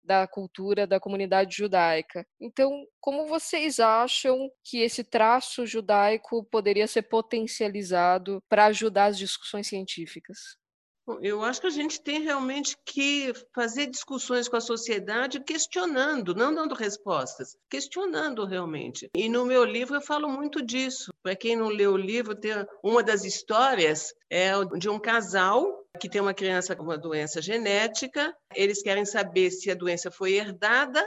da 0.04 0.26
cultura 0.26 0.86
da 0.86 0.98
comunidade 0.98 1.56
judaica. 1.56 2.26
Então, 2.40 2.84
como 3.00 3.26
vocês 3.26 3.78
acham 3.78 4.50
que 4.64 4.78
esse 4.78 5.04
traço 5.04 5.64
judaico 5.64 6.44
poderia 6.44 6.86
ser 6.86 7.02
potencializado 7.02 8.42
para 8.48 8.66
ajudar 8.66 9.06
as 9.06 9.18
discussões 9.18 9.68
científicas? 9.68 10.56
Eu 11.20 11.42
acho 11.42 11.60
que 11.60 11.66
a 11.66 11.70
gente 11.70 12.00
tem 12.00 12.22
realmente 12.22 12.76
que 12.86 13.32
fazer 13.52 13.86
discussões 13.86 14.48
com 14.48 14.56
a 14.56 14.60
sociedade 14.60 15.42
questionando, 15.42 16.32
não 16.32 16.54
dando 16.54 16.76
respostas, 16.76 17.56
questionando 17.68 18.46
realmente. 18.46 19.10
E 19.16 19.28
no 19.28 19.44
meu 19.44 19.64
livro 19.64 19.96
eu 19.96 20.00
falo 20.00 20.28
muito 20.28 20.64
disso. 20.64 21.12
Para 21.20 21.34
quem 21.34 21.56
não 21.56 21.68
leu 21.68 21.94
o 21.94 21.96
livro, 21.96 22.36
tem 22.36 22.52
uma 22.84 23.02
das 23.02 23.24
histórias 23.24 24.14
é 24.30 24.52
de 24.78 24.88
um 24.88 24.98
casal 24.98 25.81
que 26.02 26.08
tem 26.08 26.20
uma 26.20 26.34
criança 26.34 26.74
com 26.74 26.82
uma 26.82 26.98
doença 26.98 27.40
genética. 27.40 28.36
Eles 28.56 28.82
querem 28.82 29.04
saber 29.04 29.52
se 29.52 29.70
a 29.70 29.74
doença 29.74 30.10
foi 30.10 30.32
herdada 30.32 31.00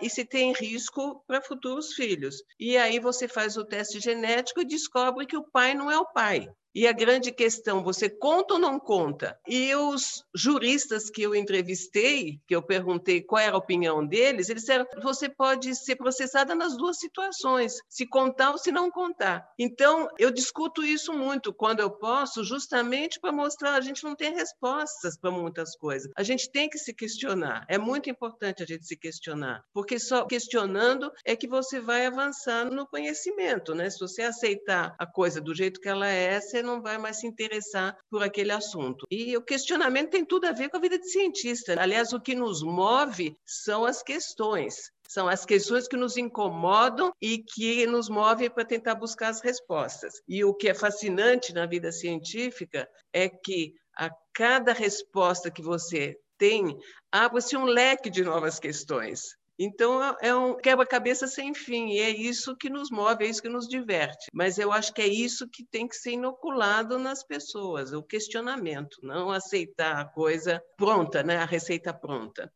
e 0.00 0.08
se 0.08 0.24
tem 0.24 0.54
risco 0.54 1.22
para 1.26 1.42
futuros 1.42 1.92
filhos. 1.92 2.36
E 2.58 2.74
aí 2.78 2.98
você 2.98 3.28
faz 3.28 3.58
o 3.58 3.64
teste 3.66 4.00
genético 4.00 4.62
e 4.62 4.64
descobre 4.64 5.26
que 5.26 5.36
o 5.36 5.44
pai 5.52 5.74
não 5.74 5.90
é 5.90 5.98
o 5.98 6.10
pai. 6.14 6.48
E 6.74 6.86
a 6.86 6.92
grande 6.92 7.32
questão, 7.32 7.82
você 7.82 8.08
conta 8.10 8.54
ou 8.54 8.60
não 8.60 8.78
conta? 8.78 9.38
E 9.48 9.74
os 9.74 10.24
juristas 10.34 11.10
que 11.10 11.22
eu 11.22 11.34
entrevistei, 11.34 12.40
que 12.46 12.54
eu 12.54 12.62
perguntei 12.62 13.22
qual 13.22 13.40
era 13.40 13.54
a 13.54 13.58
opinião 13.58 14.06
deles, 14.06 14.48
eles 14.48 14.62
disseram: 14.62 14.86
você 15.02 15.28
pode 15.28 15.74
ser 15.74 15.96
processada 15.96 16.54
nas 16.54 16.76
duas 16.76 16.98
situações, 16.98 17.74
se 17.88 18.06
contar 18.06 18.52
ou 18.52 18.58
se 18.58 18.70
não 18.70 18.90
contar. 18.90 19.48
Então, 19.58 20.08
eu 20.18 20.30
discuto 20.30 20.84
isso 20.84 21.12
muito 21.12 21.52
quando 21.52 21.80
eu 21.80 21.90
posso, 21.90 22.44
justamente 22.44 23.18
para 23.20 23.32
mostrar 23.32 23.74
a 23.74 23.80
gente 23.80 24.04
não 24.04 24.14
tem 24.14 24.34
respostas 24.34 25.18
para 25.18 25.30
muitas 25.30 25.76
coisas. 25.76 26.10
A 26.16 26.22
gente 26.22 26.50
tem 26.50 26.68
que 26.68 26.78
se 26.78 26.94
questionar. 26.94 27.64
É 27.68 27.78
muito 27.78 28.10
importante 28.10 28.62
a 28.62 28.66
gente 28.66 28.86
se 28.86 28.96
questionar, 28.96 29.64
porque 29.72 29.98
só 29.98 30.24
questionando 30.26 31.10
é 31.24 31.34
que 31.34 31.48
você 31.48 31.80
vai 31.80 32.06
avançar 32.06 32.64
no 32.70 32.86
conhecimento, 32.86 33.74
né? 33.74 33.90
Se 33.90 33.98
você 33.98 34.22
aceitar 34.22 34.94
a 34.98 35.06
coisa 35.06 35.40
do 35.40 35.54
jeito 35.54 35.80
que 35.80 35.88
ela 35.88 36.06
é, 36.06 36.40
você 36.40 36.57
não 36.62 36.82
vai 36.82 36.98
mais 36.98 37.20
se 37.20 37.26
interessar 37.26 37.96
por 38.10 38.22
aquele 38.22 38.52
assunto. 38.52 39.06
E 39.10 39.36
o 39.36 39.42
questionamento 39.42 40.10
tem 40.10 40.24
tudo 40.24 40.46
a 40.46 40.52
ver 40.52 40.68
com 40.68 40.76
a 40.76 40.80
vida 40.80 40.98
de 40.98 41.10
cientista. 41.10 41.80
Aliás, 41.80 42.12
o 42.12 42.20
que 42.20 42.34
nos 42.34 42.62
move 42.62 43.36
são 43.46 43.84
as 43.84 44.02
questões. 44.02 44.90
São 45.08 45.26
as 45.26 45.46
questões 45.46 45.88
que 45.88 45.96
nos 45.96 46.16
incomodam 46.16 47.10
e 47.20 47.38
que 47.38 47.86
nos 47.86 48.08
movem 48.10 48.50
para 48.50 48.64
tentar 48.64 48.94
buscar 48.94 49.28
as 49.28 49.40
respostas. 49.40 50.14
E 50.28 50.44
o 50.44 50.54
que 50.54 50.68
é 50.68 50.74
fascinante 50.74 51.54
na 51.54 51.64
vida 51.64 51.90
científica 51.90 52.86
é 53.12 53.28
que 53.28 53.72
a 53.96 54.10
cada 54.34 54.72
resposta 54.72 55.50
que 55.50 55.62
você 55.62 56.14
tem, 56.38 56.78
abre-se 57.10 57.56
um 57.56 57.64
leque 57.64 58.08
de 58.08 58.22
novas 58.22 58.60
questões. 58.60 59.36
Então, 59.58 60.02
é, 60.02 60.28
é 60.28 60.34
um 60.34 60.56
quebra-cabeça 60.56 61.26
sem 61.26 61.52
fim, 61.52 61.88
e 61.88 61.98
é 61.98 62.10
isso 62.10 62.56
que 62.56 62.70
nos 62.70 62.90
move, 62.90 63.24
é 63.24 63.28
isso 63.28 63.42
que 63.42 63.48
nos 63.48 63.66
diverte. 63.66 64.26
Mas 64.32 64.58
eu 64.58 64.70
acho 64.70 64.94
que 64.94 65.02
é 65.02 65.06
isso 65.06 65.48
que 65.48 65.64
tem 65.64 65.88
que 65.88 65.96
ser 65.96 66.12
inoculado 66.12 66.98
nas 66.98 67.24
pessoas, 67.24 67.92
o 67.92 68.02
questionamento, 68.02 68.98
não 69.02 69.30
aceitar 69.30 70.00
a 70.00 70.04
coisa 70.04 70.62
pronta, 70.76 71.22
né? 71.22 71.38
a 71.38 71.44
receita 71.44 71.92
pronta. 71.92 72.52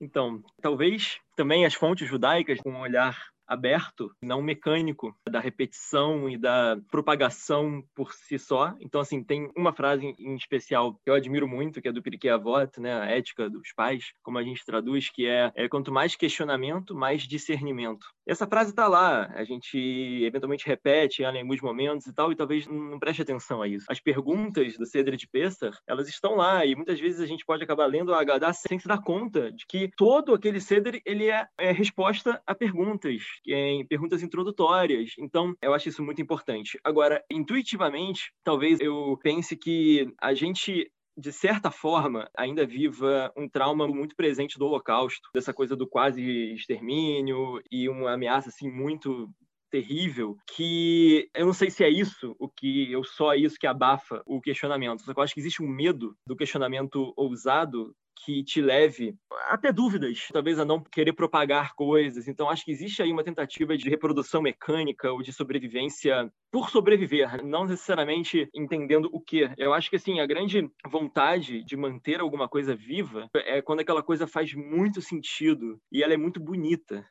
Então, 0.00 0.42
talvez 0.60 1.18
também 1.36 1.66
as 1.66 1.74
fontes 1.74 2.08
judaicas, 2.08 2.60
com 2.60 2.70
um 2.70 2.80
olhar 2.80 3.18
aberto, 3.46 4.14
não 4.22 4.42
mecânico, 4.42 5.16
da 5.28 5.40
repetição 5.40 6.28
e 6.28 6.36
da 6.36 6.78
propagação 6.90 7.82
por 7.94 8.12
si 8.12 8.38
só. 8.38 8.74
Então, 8.80 9.00
assim, 9.00 9.22
tem 9.22 9.50
uma 9.56 9.72
frase 9.72 10.14
em 10.18 10.34
especial 10.34 10.94
que 10.94 11.10
eu 11.10 11.14
admiro 11.14 11.46
muito, 11.46 11.80
que 11.80 11.88
é 11.88 11.92
do 11.92 12.02
Pirkei 12.02 12.30
Avot, 12.30 12.80
né, 12.80 12.94
a 12.94 13.06
ética 13.06 13.48
dos 13.48 13.72
pais, 13.72 14.12
como 14.22 14.38
a 14.38 14.42
gente 14.42 14.64
traduz, 14.64 15.10
que 15.10 15.26
é, 15.26 15.52
é 15.54 15.68
quanto 15.68 15.92
mais 15.92 16.16
questionamento, 16.16 16.94
mais 16.94 17.22
discernimento. 17.22 18.06
Essa 18.26 18.46
frase 18.46 18.70
está 18.70 18.88
lá, 18.88 19.30
a 19.34 19.44
gente 19.44 19.78
eventualmente 20.24 20.66
repete 20.66 21.22
ela 21.22 21.36
em 21.36 21.42
alguns 21.42 21.60
momentos 21.60 22.06
e 22.06 22.12
tal, 22.12 22.32
e 22.32 22.36
talvez 22.36 22.66
não 22.66 22.98
preste 22.98 23.22
atenção 23.22 23.62
a 23.62 23.68
isso. 23.68 23.86
As 23.88 24.00
perguntas 24.00 24.76
do 24.76 24.84
Cedro 24.84 25.16
de 25.16 25.28
Pessar, 25.28 25.78
elas 25.86 26.08
estão 26.08 26.34
lá, 26.34 26.66
e 26.66 26.74
muitas 26.74 26.98
vezes 26.98 27.20
a 27.20 27.26
gente 27.26 27.44
pode 27.44 27.62
acabar 27.62 27.86
lendo 27.86 28.12
a 28.12 28.20
Haggadah 28.20 28.52
sem 28.52 28.78
se 28.78 28.88
dar 28.88 29.00
conta 29.00 29.52
de 29.52 29.64
que 29.66 29.90
todo 29.96 30.34
aquele 30.34 30.60
Cedro, 30.60 31.00
ele 31.04 31.30
é, 31.30 31.46
é 31.56 31.70
resposta 31.70 32.42
a 32.44 32.54
perguntas, 32.54 33.22
em 33.46 33.86
perguntas 33.86 34.22
introdutórias. 34.22 35.12
Então, 35.18 35.54
eu 35.60 35.74
acho 35.74 35.88
isso 35.88 36.02
muito 36.02 36.22
importante. 36.22 36.78
Agora, 36.84 37.22
intuitivamente, 37.30 38.32
talvez 38.44 38.80
eu 38.80 39.18
pense 39.22 39.56
que 39.56 40.12
a 40.20 40.34
gente 40.34 40.90
de 41.18 41.32
certa 41.32 41.70
forma, 41.70 42.28
ainda 42.36 42.66
viva 42.66 43.32
um 43.34 43.48
trauma 43.48 43.88
muito 43.88 44.14
presente 44.14 44.58
do 44.58 44.66
Holocausto, 44.66 45.30
dessa 45.34 45.52
coisa 45.52 45.74
do 45.74 45.88
quase 45.88 46.20
extermínio 46.52 47.58
e 47.70 47.88
uma 47.88 48.12
ameaça 48.12 48.50
assim 48.50 48.70
muito 48.70 49.30
terrível 49.70 50.36
que 50.54 51.28
eu 51.34 51.46
não 51.46 51.52
sei 51.52 51.70
se 51.70 51.82
é 51.82 51.88
isso 51.88 52.36
o 52.38 52.48
que 52.48 52.90
eu 52.90 53.02
só 53.02 53.34
isso 53.34 53.58
que 53.58 53.66
abafa 53.66 54.22
o 54.26 54.40
questionamento. 54.40 55.02
Só 55.02 55.12
que 55.12 55.18
eu 55.18 55.24
acho 55.24 55.34
que 55.34 55.40
existe 55.40 55.62
um 55.62 55.68
medo 55.68 56.14
do 56.26 56.36
questionamento 56.36 57.12
ousado 57.16 57.94
que 58.24 58.42
te 58.42 58.60
leve 58.60 59.14
a 59.48 59.56
ter 59.56 59.72
dúvidas, 59.72 60.28
talvez 60.32 60.58
a 60.58 60.64
não 60.64 60.82
querer 60.82 61.12
propagar 61.12 61.74
coisas. 61.74 62.26
Então, 62.26 62.48
acho 62.48 62.64
que 62.64 62.70
existe 62.70 63.02
aí 63.02 63.12
uma 63.12 63.24
tentativa 63.24 63.76
de 63.76 63.88
reprodução 63.88 64.42
mecânica 64.42 65.12
ou 65.12 65.22
de 65.22 65.32
sobrevivência 65.32 66.30
por 66.50 66.70
sobreviver, 66.70 67.44
não 67.44 67.64
necessariamente 67.64 68.48
entendendo 68.54 69.08
o 69.12 69.20
que. 69.20 69.50
Eu 69.58 69.74
acho 69.74 69.90
que, 69.90 69.96
assim, 69.96 70.20
a 70.20 70.26
grande 70.26 70.68
vontade 70.88 71.62
de 71.64 71.76
manter 71.76 72.20
alguma 72.20 72.48
coisa 72.48 72.74
viva 72.74 73.28
é 73.34 73.60
quando 73.60 73.80
aquela 73.80 74.02
coisa 74.02 74.26
faz 74.26 74.54
muito 74.54 75.02
sentido 75.02 75.78
e 75.92 76.02
ela 76.02 76.14
é 76.14 76.16
muito 76.16 76.40
bonita 76.40 77.04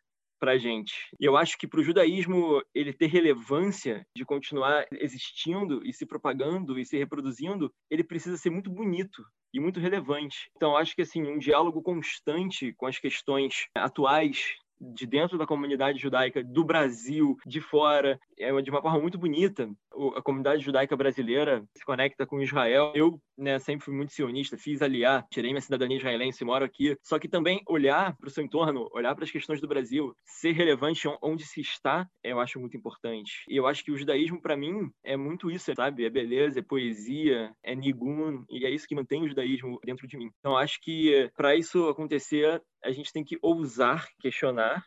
para 0.46 0.60
gente. 0.60 0.94
E 1.20 1.26
eu 1.26 1.36
acho 1.36 1.58
que 1.58 1.68
para 1.68 1.80
o 1.80 1.84
judaísmo 1.84 2.62
ele 2.74 2.94
ter 2.94 3.08
relevância 3.08 4.06
de 4.16 4.24
continuar 4.24 4.86
existindo 4.92 5.82
e 5.84 5.92
se 5.92 6.06
propagando 6.06 6.78
e 6.78 6.86
se 6.86 6.96
reproduzindo, 6.96 7.74
ele 7.90 8.04
precisa 8.04 8.38
ser 8.38 8.52
muito 8.52 8.70
bonito 8.70 9.26
e 9.52 9.60
muito 9.60 9.80
relevante. 9.80 10.52
Então 10.56 10.78
acho 10.78 10.96
que 10.96 11.02
assim 11.02 11.24
um 11.24 11.40
diálogo 11.40 11.82
constante 11.82 12.74
com 12.74 12.86
as 12.86 13.00
questões 13.00 13.66
atuais 13.76 14.54
de 14.80 15.06
dentro 15.06 15.38
da 15.38 15.46
comunidade 15.46 16.00
judaica 16.00 16.44
do 16.44 16.64
Brasil, 16.64 17.38
de 17.46 17.62
fora, 17.62 18.20
é 18.38 18.52
de 18.62 18.70
uma 18.70 18.82
forma 18.82 19.00
muito 19.00 19.18
bonita. 19.18 19.70
a 20.16 20.22
comunidade 20.22 20.64
judaica 20.64 20.96
brasileira 20.96 21.64
se 21.76 21.86
conecta 21.86 22.26
com 22.26 22.42
Israel. 22.42 22.92
Eu 22.96 23.20
né, 23.38 23.60
sempre 23.60 23.86
fui 23.86 23.94
muito 23.94 24.14
sionista, 24.14 24.58
fiz 24.58 24.82
aliar, 24.82 25.26
tirei 25.30 25.52
minha 25.52 25.62
cidadania 25.62 25.98
israelense, 25.98 26.44
moro 26.44 26.66
aqui. 26.66 26.98
Só 27.02 27.20
que 27.20 27.28
também 27.28 27.62
olhar 27.68 28.16
para 28.18 28.28
o 28.28 28.32
seu 28.32 28.44
entorno, 28.44 28.90
olhar 28.94 29.16
para 29.16 29.24
as 29.24 29.32
questões 29.32 29.62
do 29.62 29.68
Brasil, 29.68 30.16
ser 30.24 30.52
relevante 30.52 31.08
onde 31.22 31.46
se 31.46 31.62
está, 31.62 32.08
eu 32.24 32.40
acho 32.40 32.60
muito 32.60 32.78
importante. 32.78 33.44
E 33.50 33.56
eu 33.56 33.68
acho 33.68 33.84
que 33.84 33.92
o 33.92 33.98
judaísmo, 33.98 34.42
para 34.42 34.58
mim, 34.58 34.90
é 35.04 35.16
muito 35.16 35.50
isso, 35.50 35.74
sabe? 35.76 36.06
É 36.06 36.10
beleza, 36.10 36.60
é 36.60 36.64
poesia, 36.64 37.52
é 37.64 37.76
nigun, 37.76 38.44
e 38.50 38.66
é 38.66 38.70
isso 38.70 38.88
que 38.88 38.96
mantém 38.96 39.24
o 39.24 39.28
judaísmo 39.28 39.80
dentro 39.84 40.08
de 40.08 40.18
mim. 40.18 40.30
Então, 40.40 40.58
acho 40.58 40.80
que 40.82 41.30
para 41.36 41.56
isso 41.56 41.88
acontecer, 41.88 42.62
a 42.86 42.92
gente 42.92 43.12
tem 43.12 43.24
que 43.24 43.38
ousar 43.42 44.08
questionar, 44.20 44.86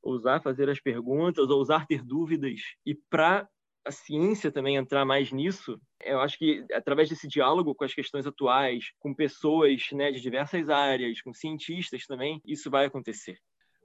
ousar 0.00 0.42
fazer 0.42 0.70
as 0.70 0.80
perguntas, 0.80 1.50
ousar 1.50 1.86
ter 1.86 2.02
dúvidas. 2.02 2.60
E 2.86 2.94
para 2.94 3.48
a 3.84 3.90
ciência 3.90 4.52
também 4.52 4.76
entrar 4.76 5.04
mais 5.04 5.32
nisso, 5.32 5.80
eu 6.04 6.20
acho 6.20 6.38
que 6.38 6.64
através 6.72 7.08
desse 7.08 7.26
diálogo 7.26 7.74
com 7.74 7.84
as 7.84 7.92
questões 7.92 8.26
atuais, 8.26 8.92
com 9.00 9.12
pessoas 9.12 9.88
né, 9.92 10.12
de 10.12 10.20
diversas 10.20 10.68
áreas, 10.68 11.20
com 11.20 11.34
cientistas 11.34 12.06
também, 12.06 12.40
isso 12.46 12.70
vai 12.70 12.86
acontecer. 12.86 13.36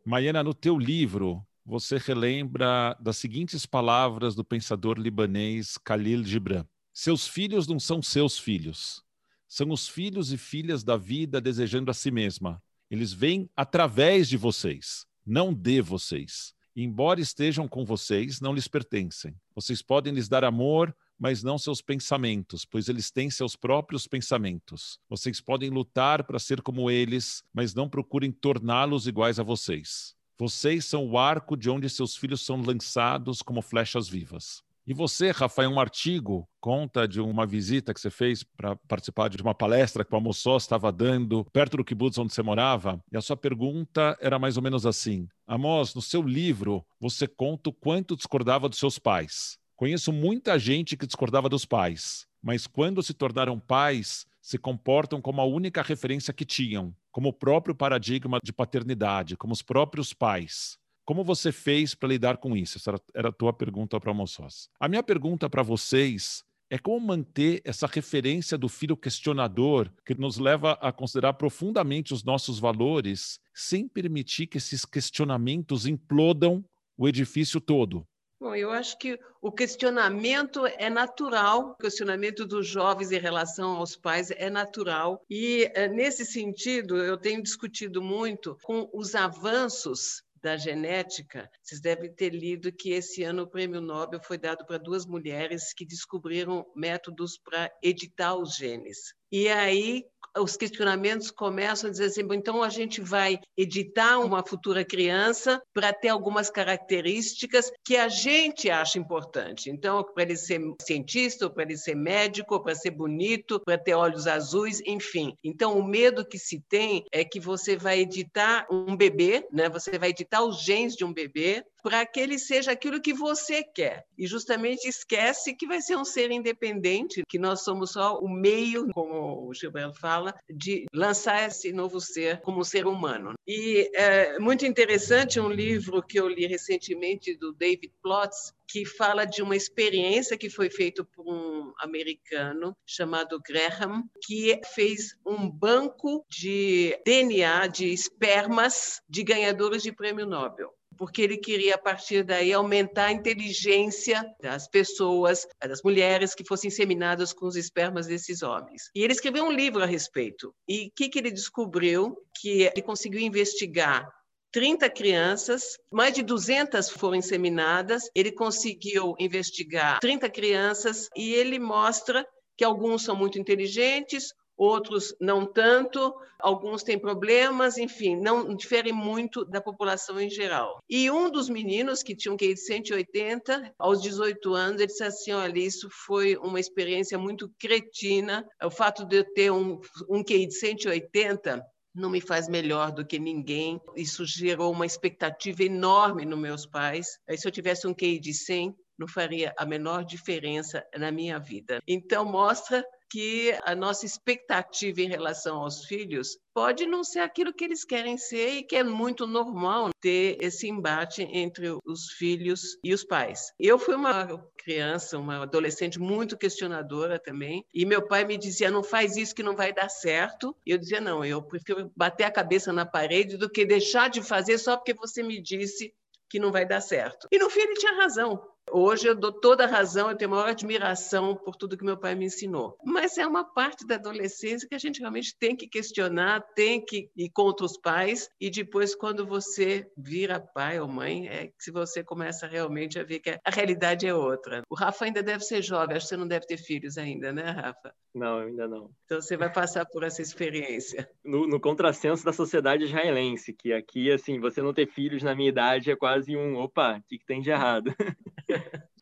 Maiana, 0.05 0.43
no 0.43 0.53
teu 0.53 0.77
livro, 0.77 1.43
você 1.65 1.97
relembra 1.97 2.95
das 2.99 3.17
seguintes 3.17 3.65
palavras 3.65 4.35
do 4.35 4.45
pensador 4.45 4.99
libanês 4.99 5.77
Khalil 5.83 6.23
Gibran: 6.23 6.63
Seus 6.93 7.27
filhos 7.27 7.67
não 7.67 7.79
são 7.79 8.01
seus 8.03 8.37
filhos, 8.37 9.03
são 9.47 9.71
os 9.71 9.87
filhos 9.87 10.31
e 10.31 10.37
filhas 10.37 10.83
da 10.83 10.95
vida 10.95 11.41
desejando 11.41 11.89
a 11.89 11.93
si 11.93 12.11
mesma. 12.11 12.61
Eles 12.89 13.11
vêm 13.11 13.49
através 13.55 14.29
de 14.29 14.37
vocês, 14.37 15.05
não 15.25 15.53
de 15.53 15.81
vocês. 15.81 16.53
Embora 16.75 17.19
estejam 17.19 17.67
com 17.67 17.83
vocês, 17.83 18.39
não 18.39 18.53
lhes 18.53 18.67
pertencem. 18.67 19.35
Vocês 19.55 19.81
podem 19.81 20.13
lhes 20.13 20.29
dar 20.29 20.43
amor, 20.43 20.95
mas 21.17 21.41
não 21.41 21.57
seus 21.57 21.81
pensamentos, 21.81 22.65
pois 22.65 22.87
eles 22.87 23.09
têm 23.09 23.29
seus 23.29 23.55
próprios 23.55 24.07
pensamentos. 24.07 24.99
Vocês 25.09 25.41
podem 25.41 25.69
lutar 25.69 26.23
para 26.23 26.37
ser 26.37 26.61
como 26.61 26.91
eles, 26.91 27.43
mas 27.51 27.73
não 27.73 27.89
procurem 27.89 28.31
torná-los 28.31 29.07
iguais 29.07 29.39
a 29.39 29.43
vocês. 29.43 30.15
Vocês 30.37 30.85
são 30.85 31.07
o 31.07 31.17
arco 31.17 31.57
de 31.57 31.67
onde 31.67 31.89
seus 31.89 32.15
filhos 32.15 32.45
são 32.45 32.61
lançados 32.61 33.41
como 33.41 33.61
flechas 33.61 34.07
vivas. 34.07 34.61
E 34.87 34.93
você, 34.93 35.31
Rafael, 35.31 35.69
um 35.69 35.81
artigo 35.81 36.47
conta 36.61 37.05
de 37.05 37.19
uma 37.19 37.45
visita 37.45 37.93
que 37.93 37.99
você 37.99 38.09
fez 38.09 38.41
para 38.41 38.73
participar 38.87 39.27
de 39.27 39.41
uma 39.41 39.53
palestra 39.53 40.05
que 40.05 40.13
o 40.13 40.15
Almoçó 40.15 40.55
estava 40.55 40.93
dando 40.93 41.43
perto 41.51 41.75
do 41.75 41.83
kibbutz 41.83 42.17
onde 42.17 42.33
você 42.33 42.41
morava. 42.41 42.97
E 43.11 43.17
a 43.17 43.21
sua 43.21 43.35
pergunta 43.35 44.17
era 44.21 44.39
mais 44.39 44.55
ou 44.55 44.63
menos 44.63 44.85
assim: 44.85 45.27
Amos, 45.45 45.93
no 45.93 46.01
seu 46.01 46.21
livro 46.21 46.85
você 47.01 47.27
conta 47.27 47.69
o 47.69 47.73
quanto 47.73 48.15
discordava 48.15 48.69
dos 48.69 48.79
seus 48.79 48.97
pais. 48.97 49.59
Conheço 49.75 50.13
muita 50.13 50.57
gente 50.57 50.95
que 50.95 51.05
discordava 51.05 51.49
dos 51.49 51.65
pais, 51.65 52.25
mas 52.41 52.65
quando 52.65 53.03
se 53.03 53.13
tornaram 53.13 53.59
pais, 53.59 54.25
se 54.41 54.57
comportam 54.57 55.21
como 55.21 55.41
a 55.41 55.45
única 55.45 55.81
referência 55.81 56.33
que 56.33 56.45
tinham, 56.45 56.95
como 57.11 57.27
o 57.27 57.33
próprio 57.33 57.75
paradigma 57.75 58.39
de 58.41 58.53
paternidade, 58.53 59.35
como 59.35 59.51
os 59.51 59.61
próprios 59.61 60.13
pais. 60.13 60.79
Como 61.07 61.23
você 61.23 61.53
fez 61.53 61.95
para 61.95 62.09
lidar 62.09 62.35
com 62.35 62.53
isso? 62.53 62.77
Essa 62.77 63.01
era 63.13 63.29
a 63.29 63.31
tua 63.31 63.53
pergunta 63.53 63.97
para 63.97 64.11
Almoçós. 64.11 64.69
A 64.77 64.89
minha 64.89 65.01
pergunta 65.01 65.49
para 65.49 65.63
vocês 65.63 66.43
é 66.69 66.77
como 66.77 66.99
manter 66.99 67.61
essa 67.63 67.87
referência 67.87 68.57
do 68.57 68.67
filho 68.67 68.97
questionador 68.97 69.89
que 70.05 70.13
nos 70.13 70.37
leva 70.37 70.73
a 70.81 70.91
considerar 70.91 71.35
profundamente 71.35 72.13
os 72.13 72.25
nossos 72.25 72.59
valores, 72.59 73.39
sem 73.53 73.87
permitir 73.87 74.47
que 74.47 74.57
esses 74.57 74.83
questionamentos 74.83 75.85
implodam 75.85 76.61
o 76.97 77.07
edifício 77.07 77.61
todo. 77.61 78.05
Bom, 78.37 78.53
eu 78.53 78.69
acho 78.69 78.99
que 78.99 79.17
o 79.41 79.49
questionamento 79.49 80.65
é 80.65 80.89
natural, 80.89 81.69
o 81.69 81.75
questionamento 81.75 82.45
dos 82.45 82.67
jovens 82.67 83.13
em 83.13 83.17
relação 83.17 83.77
aos 83.77 83.95
pais 83.95 84.29
é 84.29 84.49
natural. 84.49 85.23
E, 85.29 85.71
eh, 85.73 85.87
nesse 85.87 86.25
sentido, 86.25 86.97
eu 86.97 87.17
tenho 87.17 87.41
discutido 87.41 88.01
muito 88.01 88.57
com 88.61 88.89
os 88.93 89.15
avanços 89.15 90.26
da 90.41 90.57
genética, 90.57 91.49
vocês 91.61 91.81
devem 91.81 92.13
ter 92.13 92.29
lido 92.29 92.71
que 92.71 92.91
esse 92.91 93.23
ano 93.23 93.43
o 93.43 93.49
prêmio 93.49 93.81
Nobel 93.81 94.19
foi 94.23 94.37
dado 94.37 94.65
para 94.65 94.77
duas 94.77 95.05
mulheres 95.05 95.73
que 95.73 95.85
descobriram 95.85 96.65
métodos 96.75 97.37
para 97.37 97.71
editar 97.81 98.35
os 98.35 98.55
genes. 98.55 99.13
E 99.31 99.47
aí 99.49 100.05
os 100.39 100.57
questionamentos 100.57 101.31
começam 101.31 101.89
a 101.89 101.91
dizer 101.91 102.05
assim: 102.05 102.21
então 102.33 102.63
a 102.63 102.69
gente 102.69 103.01
vai 103.01 103.39
editar 103.55 104.19
uma 104.19 104.45
futura 104.45 104.83
criança 104.83 105.61
para 105.73 105.93
ter 105.93 106.09
algumas 106.09 106.49
características 106.49 107.71
que 107.83 107.97
a 107.97 108.07
gente 108.07 108.69
acha 108.69 108.99
importante. 108.99 109.69
Então, 109.69 110.03
para 110.03 110.23
ele 110.23 110.35
ser 110.35 110.61
cientista, 110.81 111.49
para 111.49 111.63
ele 111.63 111.77
ser 111.77 111.95
médico, 111.95 112.61
para 112.61 112.75
ser 112.75 112.91
bonito, 112.91 113.59
para 113.59 113.77
ter 113.77 113.93
olhos 113.93 114.27
azuis, 114.27 114.81
enfim. 114.85 115.33
Então, 115.43 115.77
o 115.77 115.83
medo 115.83 116.25
que 116.25 116.37
se 116.37 116.61
tem 116.69 117.05
é 117.11 117.23
que 117.23 117.39
você 117.39 117.75
vai 117.75 117.99
editar 117.99 118.65
um 118.71 118.95
bebê, 118.95 119.47
né? 119.51 119.69
Você 119.69 119.97
vai 119.97 120.09
editar 120.09 120.43
os 120.43 120.63
genes 120.63 120.95
de 120.95 121.03
um 121.03 121.13
bebê 121.13 121.63
para 121.87 122.05
que 122.05 122.19
ele 122.19 122.37
seja 122.37 122.73
aquilo 122.73 123.01
que 123.01 123.13
você 123.13 123.63
quer. 123.63 124.05
E 124.17 124.27
justamente 124.27 124.89
esquece 124.89 125.55
que 125.55 125.65
vai 125.65 125.81
ser 125.81 125.95
um 125.95 126.03
ser 126.03 126.29
independente, 126.31 127.23
que 127.29 127.39
nós 127.39 127.63
somos 127.63 127.93
só 127.93 128.19
o 128.19 128.27
meio, 128.27 128.89
como 128.93 129.47
o 129.47 129.53
Gilberto 129.53 129.97
fala, 129.97 130.35
de 130.49 130.85
lançar 130.93 131.47
esse 131.47 131.71
novo 131.71 132.01
ser 132.01 132.41
como 132.41 132.65
ser 132.65 132.85
humano. 132.85 133.35
E 133.47 133.89
é 133.95 134.37
muito 134.37 134.65
interessante 134.65 135.39
um 135.39 135.49
livro 135.49 136.03
que 136.03 136.19
eu 136.19 136.27
li 136.27 136.45
recentemente 136.45 137.37
do 137.37 137.53
David 137.53 137.93
Plotz, 138.03 138.51
que 138.67 138.83
fala 138.83 139.23
de 139.23 139.41
uma 139.41 139.55
experiência 139.55 140.37
que 140.37 140.49
foi 140.49 140.69
feita 140.69 141.05
por 141.05 141.25
um 141.25 141.71
americano 141.79 142.75
chamado 142.85 143.39
Graham, 143.39 144.03
que 144.25 144.59
fez 144.75 145.15
um 145.25 145.49
banco 145.49 146.25
de 146.29 146.99
DNA, 147.05 147.67
de 147.67 147.93
espermas 147.93 148.99
de 149.07 149.23
ganhadores 149.23 149.81
de 149.81 149.93
prêmio 149.93 150.25
Nobel 150.25 150.76
porque 150.97 151.21
ele 151.21 151.37
queria, 151.37 151.75
a 151.75 151.77
partir 151.77 152.23
daí, 152.23 152.51
aumentar 152.51 153.05
a 153.05 153.11
inteligência 153.11 154.25
das 154.41 154.67
pessoas, 154.67 155.47
das 155.61 155.81
mulheres 155.83 156.33
que 156.33 156.45
fossem 156.45 156.69
inseminadas 156.69 157.31
com 157.31 157.45
os 157.45 157.55
espermas 157.55 158.07
desses 158.07 158.41
homens. 158.41 158.89
E 158.95 159.03
ele 159.03 159.13
escreveu 159.13 159.45
um 159.45 159.51
livro 159.51 159.83
a 159.83 159.85
respeito. 159.85 160.53
E 160.67 160.87
o 160.87 160.91
que, 160.95 161.09
que 161.09 161.19
ele 161.19 161.31
descobriu? 161.31 162.17
Que 162.39 162.63
ele 162.63 162.81
conseguiu 162.81 163.19
investigar 163.19 164.09
30 164.51 164.89
crianças, 164.89 165.77
mais 165.91 166.13
de 166.13 166.23
200 166.23 166.89
foram 166.89 167.15
inseminadas. 167.15 168.09
Ele 168.15 168.31
conseguiu 168.31 169.15
investigar 169.19 169.99
30 169.99 170.29
crianças 170.29 171.09
e 171.15 171.33
ele 171.33 171.59
mostra 171.59 172.25
que 172.57 172.63
alguns 172.63 173.03
são 173.03 173.15
muito 173.15 173.37
inteligentes, 173.37 174.33
outros 174.57 175.15
não 175.21 175.45
tanto, 175.45 176.13
alguns 176.39 176.83
têm 176.83 176.97
problemas, 176.97 177.77
enfim, 177.77 178.15
não 178.15 178.55
diferem 178.55 178.91
muito 178.91 179.45
da 179.45 179.61
população 179.61 180.19
em 180.19 180.29
geral. 180.29 180.79
E 180.89 181.09
um 181.11 181.29
dos 181.29 181.49
meninos, 181.49 182.01
que 182.01 182.15
tinha 182.15 182.33
um 182.33 182.37
QI 182.37 182.53
de 182.55 182.61
180, 182.61 183.73
aos 183.77 184.01
18 184.01 184.53
anos, 184.53 184.81
ele 184.81 184.87
disse 184.87 185.03
assim, 185.03 185.31
olha, 185.31 185.59
isso 185.59 185.87
foi 186.05 186.35
uma 186.37 186.59
experiência 186.59 187.17
muito 187.17 187.51
cretina, 187.59 188.45
o 188.63 188.71
fato 188.71 189.05
de 189.05 189.17
eu 189.17 189.33
ter 189.33 189.51
um, 189.51 189.79
um 190.09 190.23
QI 190.23 190.47
de 190.47 190.55
180 190.55 191.63
não 191.97 192.09
me 192.11 192.21
faz 192.21 192.47
melhor 192.47 192.91
do 192.91 193.05
que 193.05 193.17
ninguém. 193.17 193.81
Isso 193.95 194.23
gerou 194.23 194.71
uma 194.71 194.85
expectativa 194.85 195.63
enorme 195.63 196.25
nos 196.25 196.39
meus 196.39 196.65
pais. 196.65 197.17
Aí, 197.27 197.37
se 197.37 197.47
eu 197.47 197.51
tivesse 197.51 197.87
um 197.87 197.93
QI 197.93 198.19
de 198.19 198.33
100, 198.33 198.75
não 198.97 199.07
faria 199.07 199.53
a 199.57 199.65
menor 199.65 200.03
diferença 200.05 200.83
na 200.95 201.11
minha 201.11 201.39
vida. 201.39 201.79
Então, 201.87 202.23
mostra 202.23 202.85
que 203.09 203.57
a 203.63 203.75
nossa 203.75 204.05
expectativa 204.05 205.01
em 205.01 205.07
relação 205.09 205.57
aos 205.57 205.85
filhos 205.85 206.37
pode 206.53 206.85
não 206.85 207.03
ser 207.03 207.19
aquilo 207.19 207.53
que 207.53 207.63
eles 207.63 207.85
querem 207.85 208.17
ser 208.17 208.49
e 208.49 208.63
que 208.63 208.75
é 208.75 208.83
muito 208.83 209.27
normal 209.27 209.89
ter 210.01 210.37
esse 210.41 210.67
embate 210.67 211.21
entre 211.23 211.69
os 211.85 212.11
filhos 212.17 212.77
e 212.83 212.93
os 212.93 213.03
pais. 213.03 213.51
Eu 213.59 213.77
fui 213.79 213.95
uma 213.95 214.27
criança, 214.57 215.17
uma 215.17 215.43
adolescente 215.43 215.99
muito 215.99 216.37
questionadora 216.37 217.19
também, 217.19 217.63
e 217.73 217.85
meu 217.85 218.07
pai 218.07 218.25
me 218.25 218.37
dizia: 218.37 218.71
"Não 218.71 218.83
faz 218.83 219.15
isso 219.17 219.35
que 219.35 219.43
não 219.43 219.55
vai 219.55 219.73
dar 219.73 219.89
certo". 219.89 220.55
E 220.65 220.71
eu 220.71 220.77
dizia: 220.77 220.99
"Não, 221.01 221.23
eu 221.23 221.41
prefiro 221.43 221.91
bater 221.95 222.23
a 222.25 222.31
cabeça 222.31 222.73
na 222.73 222.85
parede 222.85 223.37
do 223.37 223.49
que 223.49 223.65
deixar 223.65 224.09
de 224.09 224.21
fazer 224.23 224.57
só 224.57 224.75
porque 224.77 224.93
você 224.93 225.23
me 225.23 225.41
disse 225.41 225.93
que 226.29 226.39
não 226.39 226.51
vai 226.51 226.65
dar 226.67 226.81
certo". 226.81 227.27
E 227.31 227.37
no 227.39 227.49
fim 227.49 227.61
ele 227.61 227.75
tinha 227.75 227.93
razão. 227.95 228.56
Hoje 228.71 229.07
eu 229.07 229.15
dou 229.15 229.31
toda 229.31 229.63
a 229.63 229.67
razão, 229.67 230.09
eu 230.09 230.17
tenho 230.17 230.31
maior 230.31 230.49
admiração 230.49 231.35
por 231.35 231.55
tudo 231.55 231.77
que 231.77 231.85
meu 231.85 231.97
pai 231.97 232.15
me 232.15 232.25
ensinou. 232.25 232.77
Mas 232.83 233.17
é 233.17 233.25
uma 233.25 233.43
parte 233.43 233.85
da 233.85 233.95
adolescência 233.95 234.67
que 234.67 234.75
a 234.75 234.79
gente 234.79 234.99
realmente 234.99 235.35
tem 235.39 235.55
que 235.55 235.67
questionar, 235.67 236.41
tem 236.55 236.83
que 236.83 237.09
ir 237.15 237.29
contra 237.29 237.65
os 237.65 237.77
pais, 237.77 238.29
e 238.39 238.49
depois, 238.49 238.93
quando 238.93 239.25
você 239.25 239.89
vira 239.97 240.39
pai 240.39 240.79
ou 240.79 240.87
mãe, 240.87 241.27
é 241.27 241.47
que 241.47 241.71
você 241.71 242.03
começa 242.03 242.45
realmente 242.45 242.99
a 242.99 243.03
ver 243.03 243.19
que 243.19 243.29
a 243.29 243.51
realidade 243.51 244.05
é 244.05 244.13
outra. 244.13 244.61
O 244.69 244.75
Rafa 244.75 245.05
ainda 245.05 245.23
deve 245.23 245.43
ser 245.43 245.61
jovem, 245.61 245.95
acho 245.95 246.05
que 246.05 246.09
você 246.09 246.17
não 246.17 246.27
deve 246.27 246.45
ter 246.45 246.57
filhos 246.57 246.97
ainda, 246.97 247.31
né, 247.31 247.49
Rafa? 247.49 247.93
Não, 248.13 248.39
ainda 248.39 248.67
não. 248.67 248.89
Então 249.05 249.21
você 249.21 249.37
vai 249.37 249.51
passar 249.51 249.85
por 249.85 250.03
essa 250.03 250.21
experiência. 250.21 251.09
No, 251.23 251.47
no 251.47 251.59
contrassenso 251.59 252.25
da 252.25 252.33
sociedade 252.33 252.83
israelense, 252.83 253.53
que 253.53 253.71
aqui, 253.71 254.11
assim, 254.11 254.39
você 254.39 254.61
não 254.61 254.73
ter 254.73 254.87
filhos 254.87 255.23
na 255.23 255.35
minha 255.35 255.49
idade 255.49 255.91
é 255.91 255.95
quase 255.95 256.35
um, 256.35 256.57
opa, 256.57 256.97
o 256.97 257.03
que, 257.07 257.19
que 257.19 257.25
tem 257.25 257.41
de 257.41 257.51
errado? 257.51 257.93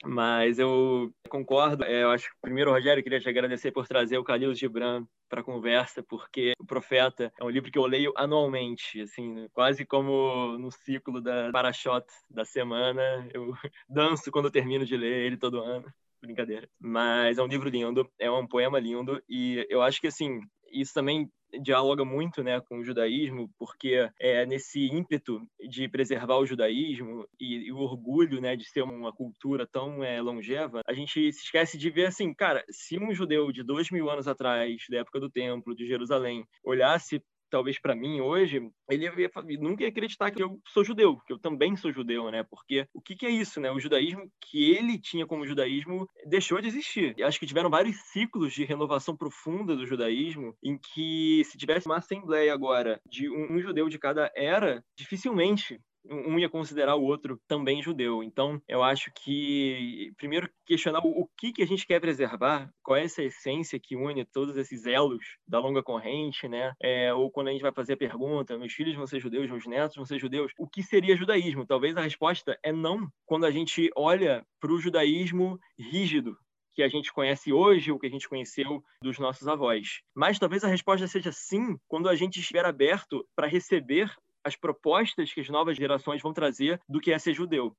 Mas 0.04 0.60
eu 0.60 1.12
concordo. 1.30 1.84
É, 1.84 2.04
eu 2.04 2.12
acho 2.12 2.30
que 2.30 2.36
primeiro, 2.42 2.72
Rogério, 2.72 3.04
queria 3.04 3.20
te 3.20 3.28
agradecer 3.28 3.72
por 3.72 3.88
trazer 3.88 4.18
o 4.18 4.24
Khalil 4.24 4.54
Gibran 4.54 5.06
para 5.28 5.42
a 5.42 5.44
conversa, 5.44 6.04
porque 6.04 6.54
O 6.60 6.66
Profeta 6.66 7.34
é 7.40 7.44
um 7.44 7.50
livro 7.50 7.72
que 7.72 7.78
eu 7.78 7.86
leio 7.86 8.14
anualmente, 8.16 9.02
assim, 9.02 9.48
quase 9.52 9.86
como 9.86 10.58
no 10.60 10.72
ciclo 10.72 11.22
da 11.22 11.52
Parashot 11.52 12.06
da 12.30 12.46
semana. 12.46 13.28
Eu 13.34 13.52
danço 13.90 14.32
quando 14.32 14.46
eu 14.46 14.52
termino 14.52 14.86
de 14.86 14.96
ler 14.96 15.26
ele 15.26 15.38
todo 15.38 15.60
ano 15.60 15.92
brincadeira. 16.22 16.68
Mas 16.80 17.38
é 17.38 17.44
um 17.44 17.48
livro 17.48 17.70
lindo, 17.70 18.10
é 18.20 18.30
um 18.30 18.48
poema 18.48 18.80
lindo 18.80 19.22
e 19.30 19.66
eu 19.70 19.82
acho 19.82 20.02
que 20.02 20.08
assim, 20.08 20.40
isso 20.72 20.94
também 20.94 21.30
dialoga 21.62 22.04
muito 22.04 22.44
né, 22.44 22.60
com 22.62 22.80
o 22.80 22.84
judaísmo, 22.84 23.50
porque 23.58 24.10
é 24.20 24.46
nesse 24.46 24.88
ímpeto 24.88 25.42
de 25.70 25.88
preservar 25.88 26.38
o 26.38 26.46
judaísmo 26.46 27.26
e, 27.40 27.68
e 27.68 27.72
o 27.72 27.78
orgulho 27.78 28.42
né, 28.42 28.56
de 28.56 28.66
ser 28.66 28.84
uma 28.84 29.14
cultura 29.14 29.68
tão 29.68 30.04
é, 30.04 30.22
longeva, 30.22 30.82
a 30.86 30.94
gente 30.94 31.32
se 31.32 31.44
esquece 31.44 31.78
de 31.78 31.90
ver 31.90 32.08
assim, 32.08 32.34
cara, 32.34 32.64
se 32.70 32.98
um 33.00 33.14
judeu 33.14 33.52
de 33.52 33.64
dois 33.64 33.90
mil 33.90 34.10
anos 34.10 34.28
atrás, 34.28 34.84
da 34.90 35.00
época 35.00 35.20
do 35.20 35.30
templo, 35.30 35.76
de 35.76 35.88
Jerusalém, 35.88 36.46
olhasse 36.64 37.22
talvez 37.50 37.80
para 37.80 37.96
mim 37.96 38.22
hoje, 38.22 38.70
ele 38.90 39.06
ia, 39.06 39.32
nunca 39.60 39.84
ia 39.84 39.90
acreditar 39.90 40.32
que 40.32 40.42
eu 40.42 40.60
sou 40.68 40.84
judeu, 40.84 41.18
que 41.26 41.34
eu 41.34 41.40
também 41.40 41.76
sou 41.76 41.92
judeu, 41.92 42.30
né? 42.32 42.44
Porque 42.44 42.88
o 42.94 43.02
que, 43.02 43.16
que 43.16 43.26
é 43.26 43.30
isso, 43.30 43.60
né? 43.60 43.72
O 43.72 43.80
judaísmo 43.80 44.30
que 44.42 44.72
ele 44.72 45.00
tinha 45.00 45.26
como 45.26 45.48
judaísmo 45.48 46.08
deixou 46.26 46.62
de 46.62 46.68
existir. 46.68 47.16
Acho 47.24 47.40
que 47.40 47.46
tiveram 47.46 47.70
vários 47.70 47.98
ciclos 48.12 48.54
de 48.54 48.66
renovação 48.66 49.16
profunda 49.16 49.76
do 49.76 49.86
judaísmo, 49.86 50.56
em 50.64 50.78
que 50.78 51.44
se 51.46 51.58
tivesse 51.58 51.88
uma 51.88 51.98
assembleia 51.98 52.54
agora 52.54 53.00
de 53.10 53.30
um, 53.30 53.56
um 53.56 53.62
judeu 53.62 53.90
de 53.90 54.00
cada 54.00 54.32
era, 54.36 54.84
dificilmente 54.98 55.80
um 56.10 56.40
ia 56.40 56.50
considerar 56.50 56.96
o 56.96 57.04
outro 57.04 57.40
também 57.48 57.82
judeu. 57.82 58.24
Então, 58.24 58.62
eu 58.68 58.84
acho 58.84 59.12
que, 59.14 60.12
primeiro, 60.18 60.50
questionar 60.66 61.00
o 61.04 61.30
que, 61.38 61.52
que 61.52 61.64
a 61.64 61.68
gente 61.68 61.86
quer 61.86 62.00
preservar, 62.00 62.70
qual 62.84 62.98
é 62.98 63.04
essa 63.04 63.24
essência 63.24 63.80
que 63.80 63.96
une 63.96 64.26
todos 64.26 64.58
esses 64.58 64.86
elos 64.86 65.24
da 65.48 65.60
longa 65.60 65.84
corrente, 65.84 66.48
né? 66.48 66.74
É, 66.82 67.14
ou 67.14 67.32
quando 67.32 67.48
a 67.48 67.52
gente 67.52 67.62
vai 67.62 67.72
fazer 67.72 67.94
a 67.94 67.98
pergunta, 67.98 68.58
meus 68.58 68.74
filhos 68.74 68.96
vão 68.96 69.08
ser 69.08 69.20
judeus, 69.20 69.50
meus 69.50 69.66
netos 69.66 69.96
vão 69.96 70.06
ser 70.06 70.20
judeus, 70.20 70.52
o 70.58 70.68
que 70.68 70.84
seria 70.84 71.16
judaísmo? 71.16 71.66
Talvez 71.66 71.96
a 71.98 72.02
resposta 72.02 72.58
é 72.64 72.72
não, 72.72 73.08
quando 73.26 73.46
a 73.46 73.52
gente 73.52 73.90
olha 73.96 74.46
para 74.60 74.72
o 74.72 74.80
judaísmo 74.80 75.60
rígido, 75.78 76.38
que 76.76 76.84
a 76.84 76.90
gente 76.90 77.12
conhece 77.14 77.54
hoje, 77.54 77.92
o 77.92 77.98
que 77.98 78.06
a 78.06 78.10
gente 78.10 78.28
conheceu 78.28 78.84
dos 79.02 79.18
nossos 79.18 79.48
avós. 79.48 80.02
Mas 80.14 80.38
talvez 80.38 80.64
a 80.64 80.68
resposta 80.68 81.08
seja 81.08 81.32
sim 81.32 81.78
quando 81.88 82.10
a 82.10 82.16
gente 82.16 82.40
estiver 82.40 82.66
aberto 82.66 83.26
para 83.34 83.48
receber 83.48 84.14
as 84.46 84.56
propostas 84.56 85.34
que 85.34 85.42
as 85.42 85.50
novas 85.50 85.76
gerações 85.76 86.22
vão 86.22 86.32
trazer 86.32 86.80
do 86.88 87.02
que 87.02 87.12
é 87.12 87.18
ser 87.18 87.34
judeu. 87.34 87.76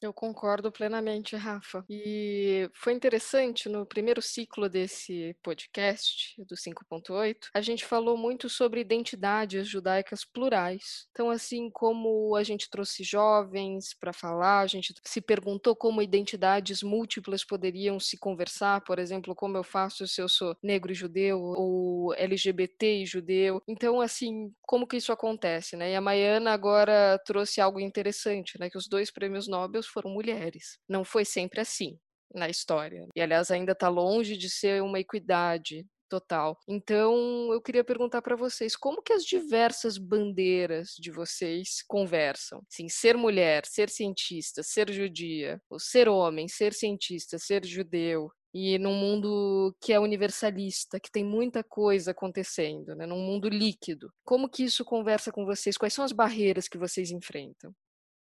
Eu 0.00 0.12
concordo 0.12 0.70
plenamente, 0.70 1.34
Rafa. 1.34 1.84
E 1.90 2.70
foi 2.72 2.92
interessante 2.92 3.68
no 3.68 3.84
primeiro 3.84 4.22
ciclo 4.22 4.68
desse 4.68 5.36
podcast, 5.42 6.40
do 6.44 6.54
5.8, 6.54 7.48
a 7.52 7.60
gente 7.60 7.84
falou 7.84 8.16
muito 8.16 8.48
sobre 8.48 8.80
identidades 8.80 9.66
judaicas 9.66 10.24
plurais. 10.24 11.08
Então, 11.10 11.30
assim 11.30 11.68
como 11.68 12.36
a 12.36 12.44
gente 12.44 12.70
trouxe 12.70 13.02
jovens 13.02 13.92
para 13.92 14.12
falar, 14.12 14.60
a 14.60 14.66
gente 14.68 14.94
se 15.04 15.20
perguntou 15.20 15.74
como 15.74 16.00
identidades 16.00 16.80
múltiplas 16.80 17.44
poderiam 17.44 17.98
se 17.98 18.16
conversar, 18.16 18.82
por 18.82 19.00
exemplo, 19.00 19.34
como 19.34 19.56
eu 19.56 19.64
faço 19.64 20.06
se 20.06 20.22
eu 20.22 20.28
sou 20.28 20.56
negro 20.62 20.92
e 20.92 20.94
judeu 20.94 21.40
ou 21.40 22.14
LGBT 22.14 23.02
e 23.02 23.06
judeu. 23.06 23.60
Então, 23.66 24.00
assim, 24.00 24.52
como 24.62 24.86
que 24.86 24.96
isso 24.96 25.10
acontece, 25.10 25.76
né? 25.76 25.90
E 25.90 25.96
a 25.96 26.00
Maiana 26.00 26.52
agora 26.52 27.20
trouxe 27.26 27.60
algo 27.60 27.80
interessante, 27.80 28.58
né, 28.60 28.70
que 28.70 28.78
os 28.78 28.86
dois 28.86 29.10
prêmios 29.10 29.48
Nobel 29.48 29.82
foram 29.88 30.10
mulheres. 30.10 30.78
Não 30.88 31.04
foi 31.04 31.24
sempre 31.24 31.60
assim 31.60 31.98
na 32.34 32.48
história. 32.48 33.06
E, 33.14 33.20
aliás, 33.20 33.50
ainda 33.50 33.72
está 33.72 33.88
longe 33.88 34.36
de 34.36 34.50
ser 34.50 34.82
uma 34.82 35.00
equidade 35.00 35.86
total. 36.08 36.58
Então, 36.66 37.52
eu 37.52 37.60
queria 37.60 37.84
perguntar 37.84 38.22
para 38.22 38.34
vocês, 38.34 38.74
como 38.74 39.02
que 39.02 39.12
as 39.12 39.24
diversas 39.24 39.98
bandeiras 39.98 40.94
de 40.98 41.10
vocês 41.10 41.82
conversam? 41.86 42.62
Sim, 42.68 42.88
ser 42.88 43.16
mulher, 43.16 43.66
ser 43.66 43.90
cientista, 43.90 44.62
ser 44.62 44.90
judia, 44.90 45.60
ou 45.70 45.78
ser 45.78 46.08
homem, 46.08 46.48
ser 46.48 46.72
cientista, 46.72 47.38
ser 47.38 47.64
judeu, 47.64 48.30
e 48.54 48.78
num 48.78 48.94
mundo 48.94 49.76
que 49.80 49.92
é 49.92 50.00
universalista, 50.00 50.98
que 50.98 51.10
tem 51.10 51.24
muita 51.24 51.62
coisa 51.62 52.12
acontecendo, 52.12 52.94
né? 52.96 53.06
num 53.06 53.20
mundo 53.20 53.48
líquido. 53.48 54.10
Como 54.24 54.48
que 54.48 54.64
isso 54.64 54.84
conversa 54.84 55.30
com 55.30 55.44
vocês? 55.44 55.76
Quais 55.76 55.92
são 55.92 56.04
as 56.04 56.12
barreiras 56.12 56.66
que 56.66 56.78
vocês 56.78 57.10
enfrentam? 57.10 57.74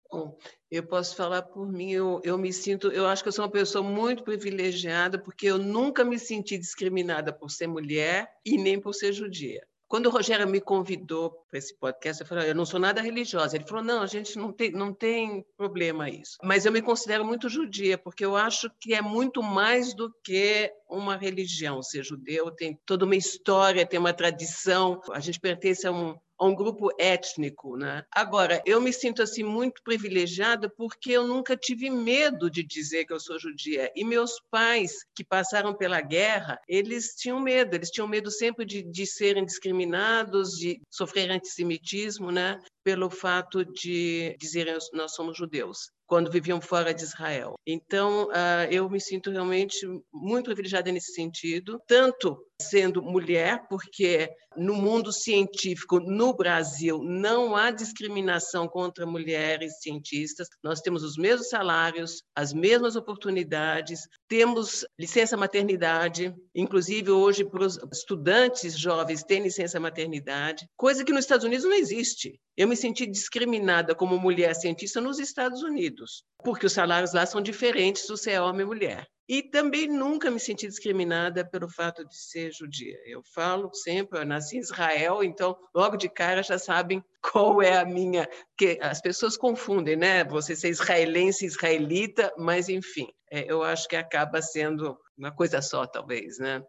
Bom, 0.10 0.38
eu 0.72 0.84
posso 0.84 1.16
falar 1.16 1.42
por 1.42 1.72
mim, 1.72 1.92
eu, 1.92 2.22
eu 2.24 2.38
me 2.38 2.54
sinto, 2.54 2.88
eu 2.90 3.06
acho 3.06 3.22
que 3.22 3.28
eu 3.28 3.34
sou 3.34 3.44
uma 3.44 3.52
pessoa 3.52 3.84
muito 3.84 4.24
privilegiada, 4.24 5.20
porque 5.20 5.48
eu 5.48 5.58
nunca 5.58 6.04
me 6.06 6.18
senti 6.18 6.58
discriminada 6.58 7.34
por 7.34 7.50
ser 7.50 7.68
mulher 7.68 8.30
e 8.46 8.58
nem 8.58 8.80
por 8.80 8.94
ser 8.94 9.12
judia. 9.12 9.66
Quando 9.88 10.08
o 10.08 10.10
Rogério 10.10 10.48
me 10.48 10.62
convidou 10.62 11.46
para 11.50 11.60
esse 11.60 11.78
podcast, 11.78 12.22
eu 12.22 12.28
falei: 12.28 12.50
eu 12.50 12.56
não 12.56 12.66
sou 12.66 12.80
nada 12.80 13.02
religiosa. 13.02 13.56
Ele 13.56 13.66
falou: 13.66 13.84
não, 13.84 14.02
a 14.02 14.08
gente 14.08 14.38
não 14.38 14.52
tem, 14.52 14.72
não 14.72 14.94
tem 14.94 15.46
problema 15.56 16.10
isso. 16.10 16.38
Mas 16.44 16.66
eu 16.66 16.72
me 16.72 16.82
considero 16.82 17.26
muito 17.26 17.50
judia, 17.50 17.98
porque 17.98 18.26
eu 18.26 18.36
acho 18.36 18.70
que 18.80 18.94
é 18.94 19.02
muito 19.02 19.42
mais 19.42 19.94
do 19.94 20.14
que 20.24 20.72
uma 20.90 21.16
religião. 21.16 21.82
Ser 21.82 22.04
judeu 22.04 22.52
tem 22.52 22.80
toda 22.86 23.06
uma 23.06 23.16
história, 23.16 23.86
tem 23.86 24.00
uma 24.00 24.14
tradição. 24.14 25.02
A 25.12 25.20
gente 25.20 25.40
pertence 25.40 25.86
a 25.86 25.92
um, 25.92 26.16
a 26.40 26.46
um 26.46 26.56
grupo 26.56 26.90
étnico, 27.00 27.76
né? 27.76 28.04
Agora, 28.14 28.62
eu 28.66 28.80
me 28.80 28.94
sinto 28.94 29.22
assim 29.22 29.44
muito 29.44 29.82
privilegiada 29.84 30.70
porque 30.70 31.12
eu 31.12 31.28
nunca 31.28 31.58
tive 31.58 31.90
medo 31.90 32.50
de 32.50 32.64
dizer 32.64 33.06
que 33.06 33.14
eu 33.14 33.20
sou 33.20 33.40
judia. 33.40 33.92
E 33.96 34.04
meus 34.04 34.34
pais, 34.52 35.06
que 35.16 35.24
passaram 35.24 35.76
pela 35.76 36.00
guerra, 36.00 36.60
eles 36.68 37.16
tinham 37.16 37.40
medo, 37.40 37.76
eles 37.76 37.90
tinham 37.90 38.08
medo 38.08 38.30
sempre 38.30 38.66
de, 38.66 38.84
de 38.84 39.06
serem 39.06 39.46
discriminados, 39.46 40.52
de 40.52 40.80
sofrer 40.90 41.28
antissemitismo, 41.38 42.32
né? 42.32 42.60
Pelo 42.84 43.10
fato 43.10 43.64
de 43.66 44.36
dizerem 44.40 44.78
nós 44.94 45.14
somos 45.14 45.38
judeus 45.38 45.92
quando 46.08 46.32
viviam 46.32 46.62
fora 46.62 46.94
de 46.94 47.04
Israel. 47.04 47.56
Então, 47.66 48.30
ah, 48.34 48.66
eu 48.72 48.90
me 48.90 49.00
sinto 49.00 49.30
realmente 49.30 49.86
muito 50.12 50.46
privilegiada 50.46 50.92
nesse 50.92 51.14
sentido, 51.14 51.80
tanto 51.86 52.38
sendo 52.62 53.04
mulher, 53.04 53.68
porque 53.70 54.30
no 54.56 54.74
mundo 54.74 55.14
científico, 55.14 56.00
no 56.00 56.34
Brasil, 56.34 57.04
não 57.04 57.56
há 57.56 57.70
discriminação 57.70 58.68
contra 58.68 59.06
mulheres 59.06 59.80
cientistas. 59.82 60.48
Nós 60.64 60.82
temos 60.82 61.04
os 61.04 61.16
mesmos 61.16 61.50
salários, 61.50 62.24
as 62.36 62.54
mesmas 62.54 62.96
oportunidades, 62.96 64.02
temos 64.28 64.84
licença 65.00 65.38
maternidade, 65.38 66.34
inclusive 66.56 67.12
hoje 67.12 67.46
para 67.46 67.64
os 67.64 67.78
estudantes 67.94 68.78
jovens 68.78 69.24
têm 69.24 69.44
licença 69.44 69.80
maternidade, 69.80 70.68
coisa 70.76 71.06
que 71.06 71.14
nos 71.14 71.26
Estados 71.26 71.46
Unidos 71.46 71.66
não 71.66 71.74
existe. 71.74 72.40
Eu 72.58 72.68
me 72.68 72.76
senti 72.76 73.06
discriminada 73.06 73.94
como 73.94 74.18
mulher 74.18 74.56
cientista 74.56 75.00
nos 75.00 75.20
Estados 75.20 75.62
Unidos, 75.62 75.97
porque 76.44 76.66
os 76.66 76.74
salários 76.74 77.14
lá 77.14 77.26
são 77.26 77.42
diferentes 77.42 78.04
se 78.04 78.10
você 78.10 78.32
é 78.32 78.42
homem 78.42 78.62
ou 78.62 78.68
mulher. 78.68 79.08
E 79.30 79.44
também 79.44 79.88
nunca 79.88 80.32
me 80.32 80.40
senti 80.40 80.68
discriminada 80.68 81.44
pelo 81.44 81.70
fato 81.70 82.06
de 82.06 82.16
ser 82.16 82.52
judia. 82.54 82.98
Eu 83.06 83.22
falo 83.36 83.74
sempre, 83.74 84.20
eu 84.20 84.26
nasci 84.26 84.56
em 84.56 84.62
Israel, 84.62 85.22
então 85.22 85.58
logo 85.76 85.98
de 85.98 86.08
cara 86.08 86.42
já 86.42 86.58
sabem 86.58 87.04
qual 87.22 87.62
é 87.62 87.78
a 87.78 87.86
minha. 87.86 88.28
que 88.58 88.80
As 88.82 89.02
pessoas 89.02 89.36
confundem, 89.36 89.98
né? 89.98 90.24
Você 90.24 90.56
ser 90.56 90.70
israelense, 90.70 91.46
israelita, 91.46 92.34
mas 92.38 92.70
enfim, 92.70 93.08
é, 93.30 93.52
eu 93.52 93.64
acho 93.64 93.88
que 93.90 93.98
acaba 93.98 94.42
sendo 94.42 94.98
uma 95.18 95.32
coisa 95.32 95.62
só, 95.62 95.86
talvez, 95.86 96.40
né? 96.40 96.64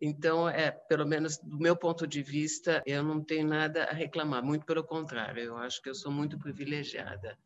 Então, 0.00 0.48
é, 0.48 0.70
pelo 0.88 1.06
menos 1.06 1.38
do 1.38 1.58
meu 1.58 1.76
ponto 1.76 2.06
de 2.06 2.22
vista, 2.22 2.82
eu 2.86 3.02
não 3.02 3.22
tenho 3.22 3.46
nada 3.46 3.84
a 3.84 3.92
reclamar, 3.92 4.42
muito 4.42 4.64
pelo 4.64 4.82
contrário, 4.82 5.42
eu 5.42 5.56
acho 5.58 5.80
que 5.82 5.90
eu 5.90 5.94
sou 5.94 6.10
muito 6.10 6.38
privilegiada. 6.38 7.38